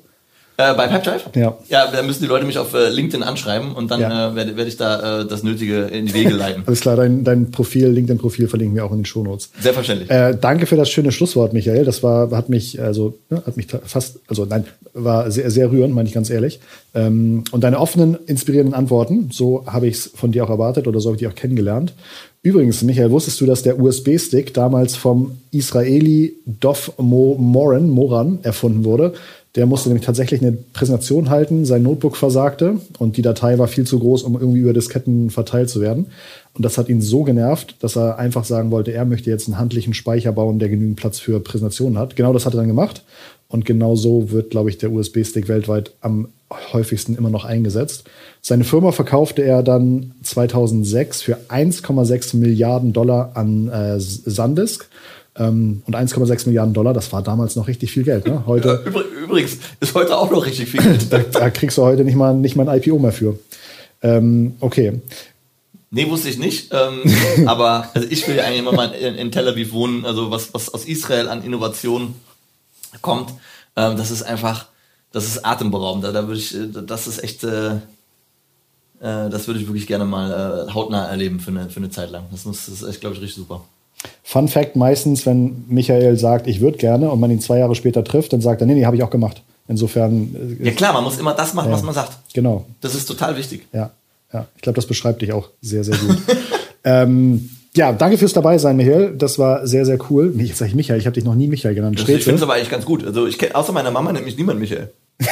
Äh, 0.60 0.74
bei 0.74 0.88
Pipedrive? 0.88 1.22
Ja. 1.36 1.56
Ja, 1.70 1.91
da 1.91 2.02
müssen 2.02 2.24
die 2.24 2.28
Leute 2.28 2.43
mich 2.43 2.58
auf 2.58 2.74
äh, 2.74 2.89
LinkedIn 2.89 3.22
anschreiben 3.22 3.74
und 3.74 3.91
dann 3.91 4.02
Ja. 4.02 4.32
äh, 4.32 4.36
werde 4.36 4.58
werd 4.58 4.67
ich 4.67 4.76
da 4.76 5.22
äh, 5.22 5.26
das 5.28 5.43
Nötige 5.43 5.82
in 5.84 6.08
die 6.08 6.15
Wege 6.15 6.32
leiten. 6.32 6.63
Alles 6.67 6.80
klar, 6.82 6.96
dein, 6.96 7.24
dein 7.24 7.52
Profil, 7.52 7.89
LinkedIn-Profil 7.89 8.48
verlinken 8.48 8.76
wir 8.76 8.84
auch 8.84 8.91
in 8.91 8.98
den 9.00 9.06
Shownotes. 9.06 9.52
Selbstverständlich. 9.60 10.10
Äh, 10.10 10.36
danke 10.41 10.65
für 10.65 10.76
das 10.76 10.89
schöne 10.89 11.12
Schlusswort, 11.12 11.54
Michael. 11.54 11.86
Das 11.86 12.02
war, 12.02 12.32
hat 12.32 12.50
mich, 12.50 12.82
also, 12.82 13.20
ne, 13.30 13.43
hat 13.46 13.56
mich 13.56 13.67
fast, 13.86 14.20
also 14.28 14.46
nein, 14.46 14.65
war 14.96 15.30
sehr, 15.30 15.52
sehr 15.52 15.72
rührend, 15.72 15.93
meine 15.93 16.10
ich 16.10 16.15
ganz 16.15 16.32
ehrlich. 16.32 16.60
Ähm, 16.96 17.43
und 17.52 17.63
deine 17.63 17.80
offenen, 17.80 18.17
inspirierenden 18.26 18.74
Antworten, 18.74 19.30
so 19.32 19.63
habe 19.67 19.86
ich 19.86 19.93
es 19.98 20.12
von 20.15 20.32
dir 20.32 20.43
auch 20.43 20.50
erwartet 20.50 20.88
oder 20.88 21.00
so 21.00 21.10
habe 21.10 21.17
ich 21.17 21.20
dich 21.20 21.28
auch 21.28 21.36
kennengelernt. 21.36 21.93
Übrigens, 22.41 22.82
Michael, 22.82 23.12
wusstest 23.12 23.39
du, 23.41 23.46
dass 23.46 23.62
der 23.62 23.80
USB-Stick 23.80 24.56
damals 24.56 24.96
vom 24.96 25.38
Israeli 25.52 26.34
Dov 26.46 26.93
Mo 26.98 27.36
Moran, 27.38 27.89
Moran 27.89 28.39
erfunden 28.41 28.86
wurde? 28.86 29.13
Der 29.58 29.65
musste 29.65 29.89
nämlich 29.89 30.06
tatsächlich 30.06 30.39
eine 30.41 30.52
Präsentation 30.52 31.32
halten, 31.32 31.65
sein 31.65 31.82
Notebook 31.82 32.15
versagte 32.15 32.80
und 33.00 33.17
die 33.17 33.24
Datei 33.24 33.58
war 33.58 33.67
viel 33.67 33.88
zu 33.88 33.98
groß, 33.98 34.22
um 34.22 34.36
irgendwie 34.39 34.60
über 34.60 34.72
Disketten 34.72 35.32
verteilt 35.32 35.72
zu 35.72 35.82
werden. 35.82 36.06
Und 36.54 36.63
das 36.63 36.78
hat 36.78 36.89
ihn 36.89 37.02
so 37.02 37.24
genervt, 37.24 37.76
dass 37.80 37.98
er 37.98 38.20
einfach 38.20 38.46
sagen 38.46 38.70
wollte, 38.70 38.93
er 38.93 39.04
möchte 39.06 39.32
jetzt 39.32 39.48
einen 39.48 39.58
handlichen 39.58 39.96
Speicher 39.96 40.32
bauen, 40.32 40.60
der 40.60 40.70
genügend 40.70 40.98
Platz 40.98 41.17
für 41.17 41.39
Präsentationen 41.39 41.98
hat. 41.98 42.15
Genau 42.15 42.34
das 42.34 42.46
hat 42.46 42.54
er 42.54 42.58
dann 42.58 42.67
gemacht. 42.67 43.02
Und 43.48 43.65
genau 43.65 43.96
so 43.96 44.30
wird, 44.30 44.52
glaube 44.52 44.70
ich, 44.70 44.78
der 44.78 44.91
USB-Stick 44.91 45.48
weltweit 45.48 45.91
am 46.02 46.28
häufigsten 46.74 47.15
immer 47.15 47.32
noch 47.32 47.43
eingesetzt. 47.43 48.04
Seine 48.41 48.63
Firma 48.63 48.91
verkaufte 48.91 49.41
er 49.41 49.63
dann 49.63 50.13
2006 50.22 51.24
für 51.24 51.38
1,6 51.50 52.38
Milliarden 52.38 52.93
Dollar 52.93 53.32
an 53.34 53.70
äh, 53.70 54.00
Sandisk. 54.00 54.88
Ähm, 55.39 55.84
und 55.86 55.95
1,6 55.95 56.47
Milliarden 56.47 56.73
Dollar, 56.73 56.93
das 56.93 57.12
war 57.13 57.21
damals 57.21 57.56
noch 57.56 57.67
richtig 57.67 57.91
viel 57.91 58.04
Geld. 58.04 58.28
Ne? 58.28 58.43
Heute, 58.47 58.84
Übr 58.86 59.02
übrigens 59.02 59.58
ist 59.80 59.93
heute 59.93 60.17
auch 60.17 60.32
noch 60.32 60.45
richtig 60.45 60.69
viel 60.69 60.82
Geld. 60.82 61.13
da, 61.13 61.19
da 61.19 61.50
kriegst 61.50 61.78
du 61.78 61.84
heute 61.84 62.04
nicht 62.04 62.15
mal, 62.15 62.34
nicht 62.34 62.56
mal 62.56 62.67
ein 62.67 62.82
IPO 62.82 62.97
mehr 62.97 63.12
für. 63.12 63.38
Ähm, 64.02 64.56
okay. 64.60 65.02
Nee, 65.89 66.10
wusste 66.10 66.30
ich 66.30 66.38
nicht. 66.38 66.73
Ähm, 66.73 67.04
aber 67.47 67.89
also 67.93 68.08
ich 68.10 68.28
will 68.28 68.36
ja 68.36 68.43
eigentlich 68.43 68.60
immer 68.60 68.73
mal 68.73 68.91
in, 68.93 69.15
in 69.15 69.32
Tel 69.32 69.47
Aviv 69.47 69.71
wohnen. 69.71 70.06
Also 70.06 70.32
was, 70.32 70.54
was 70.54 70.73
aus 70.73 70.86
Israel 70.86 71.30
an 71.30 71.43
Innovation 71.43 72.15
kommt, 73.02 73.32
ähm, 73.76 73.95
das 73.95 74.12
ist 74.12 74.23
einfach, 74.23 74.67
das 75.12 75.26
ist 75.26 75.45
atemberaubend. 75.45 76.04
Da, 76.04 76.12
da 76.12 76.28
würde 76.28 76.39
ich, 76.39 76.56
äh, 76.56 76.67
das 76.86 77.08
ist 77.08 77.23
echt, 77.23 77.43
äh, 77.43 77.76
äh, 77.76 77.80
das 79.30 79.47
würde 79.47 79.60
ich 79.60 79.67
wirklich 79.67 79.88
gerne 79.88 80.06
mal 80.06 80.67
äh, 80.67 80.73
hautnah 80.73 81.06
erleben 81.08 81.39
für 81.39 81.52
eine, 81.52 81.69
für 81.69 81.78
eine 81.78 81.89
Zeit 81.89 82.10
lang. 82.10 82.26
Das, 82.32 82.45
muss, 82.45 82.65
das 82.65 82.82
ist 82.82 82.88
echt, 82.88 83.02
glaube 83.02 83.15
ich, 83.15 83.21
richtig 83.21 83.36
super. 83.36 83.63
Fun 84.30 84.50
Fact: 84.50 84.76
meistens, 84.76 85.26
wenn 85.26 85.63
Michael 85.70 86.18
sagt, 86.18 86.48
ich 86.48 86.60
würde 86.60 86.78
gerne 86.78 87.10
und 87.10 87.20
man 87.22 87.32
ihn 87.32 87.40
zwei 87.40 87.60
Jahre 87.60 87.76
später 87.76 88.04
trifft, 88.04 88.34
dann 88.34 88.42
sagt 88.42 88.60
er, 88.60 88.68
nee, 88.68 88.74
nee, 88.74 88.86
habe 88.86 88.98
ich 88.98 89.04
auch 89.04 89.10
gemacht. 89.10 89.42
Insofern, 89.70 90.58
äh, 90.62 90.66
Ja 90.66 90.72
klar, 90.74 90.92
man 90.92 91.06
muss 91.06 91.18
immer 91.18 91.34
das 91.34 91.54
machen, 91.54 91.72
was 91.72 91.82
man 91.82 91.94
sagt. 91.94 92.12
genau. 92.34 92.66
Das 92.82 92.94
ist 92.94 93.06
total 93.06 93.38
wichtig. 93.38 93.66
Ja, 93.72 93.92
ja. 94.34 94.46
Ich 94.58 94.62
glaube, 94.63 94.76
das 94.76 94.86
beschreibt 94.86 95.22
dich 95.22 95.32
auch 95.32 95.48
sehr, 95.62 95.86
sehr 95.86 95.96
gut. 95.96 96.18
ähm, 96.84 97.50
ja, 97.74 97.94
danke 97.94 98.18
fürs 98.18 98.34
dabei 98.34 98.58
sein, 98.58 98.76
Michael. 98.76 99.16
Das 99.18 99.40
war 99.40 99.66
sehr, 99.66 99.86
sehr 99.86 99.98
cool. 100.10 100.34
Nee, 100.36 100.44
jetzt 100.44 100.58
sage 100.58 100.70
ich 100.70 100.76
Michael, 100.76 101.00
ich 101.00 101.06
habe 101.06 101.13
dich 101.13 101.24
noch 101.24 101.36
nie 101.36 101.48
Michael 101.48 101.74
genannt. 101.76 101.98
Das, 101.98 102.10
ich 102.10 102.24
finde 102.24 102.36
es 102.36 102.42
aber 102.44 102.56
eigentlich 102.56 102.70
ganz 102.70 102.84
gut. 102.84 103.06
Also 103.06 103.28
ich 103.28 103.38
kenn, 103.38 103.56
außer 103.56 103.72
meiner 103.72 103.92
Mama 103.92 104.12
nennt 104.12 104.26
mich 104.26 104.36
niemand 104.36 104.60
Michael. 104.60 104.92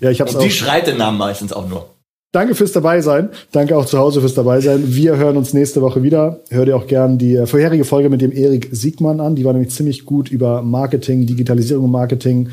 Ja, 0.00 0.10
ich 0.10 0.20
habe 0.20 0.28
es 0.28 0.34
Und 0.34 0.40
auch. 0.40 0.44
die 0.44 0.50
schreit 0.50 0.88
den 0.88 0.96
Namen 0.96 1.16
meistens 1.16 1.52
auch 1.52 1.68
nur. 1.68 1.88
Danke 2.32 2.54
fürs 2.54 2.72
dabei 2.72 3.02
sein. 3.02 3.28
Danke 3.52 3.76
auch 3.76 3.84
zu 3.84 3.98
Hause 3.98 4.20
fürs 4.22 4.32
dabei 4.32 4.60
sein. 4.60 4.84
Wir 4.86 5.18
hören 5.18 5.36
uns 5.36 5.52
nächste 5.52 5.82
Woche 5.82 6.02
wieder. 6.02 6.40
Hör 6.48 6.64
dir 6.64 6.76
auch 6.76 6.86
gern 6.86 7.18
die 7.18 7.36
äh, 7.36 7.46
vorherige 7.46 7.84
Folge 7.84 8.08
mit 8.08 8.22
dem 8.22 8.32
Erik 8.32 8.68
Siegmann 8.72 9.20
an. 9.20 9.36
Die 9.36 9.44
war 9.44 9.52
nämlich 9.52 9.70
ziemlich 9.70 10.06
gut 10.06 10.30
über 10.30 10.62
Marketing, 10.62 11.26
Digitalisierung 11.26 11.84
und 11.84 11.90
Marketing. 11.90 12.48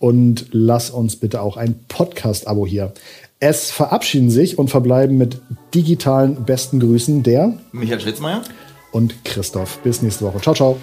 Und 0.00 0.46
lass 0.50 0.90
uns 0.90 1.14
bitte 1.14 1.42
auch 1.42 1.56
ein 1.56 1.76
Podcast-Abo 1.86 2.66
hier. 2.66 2.92
Es 3.38 3.70
verabschieden 3.70 4.30
sich 4.30 4.58
und 4.58 4.68
verbleiben 4.68 5.16
mit 5.16 5.40
digitalen 5.74 6.44
besten 6.44 6.80
Grüßen 6.80 7.22
der 7.22 7.54
Michael 7.70 8.00
Schritzmeier. 8.00 8.42
und 8.90 9.24
Christoph. 9.24 9.78
Bis 9.78 10.02
nächste 10.02 10.24
Woche. 10.24 10.40
Ciao, 10.40 10.54
ciao. 10.54 10.76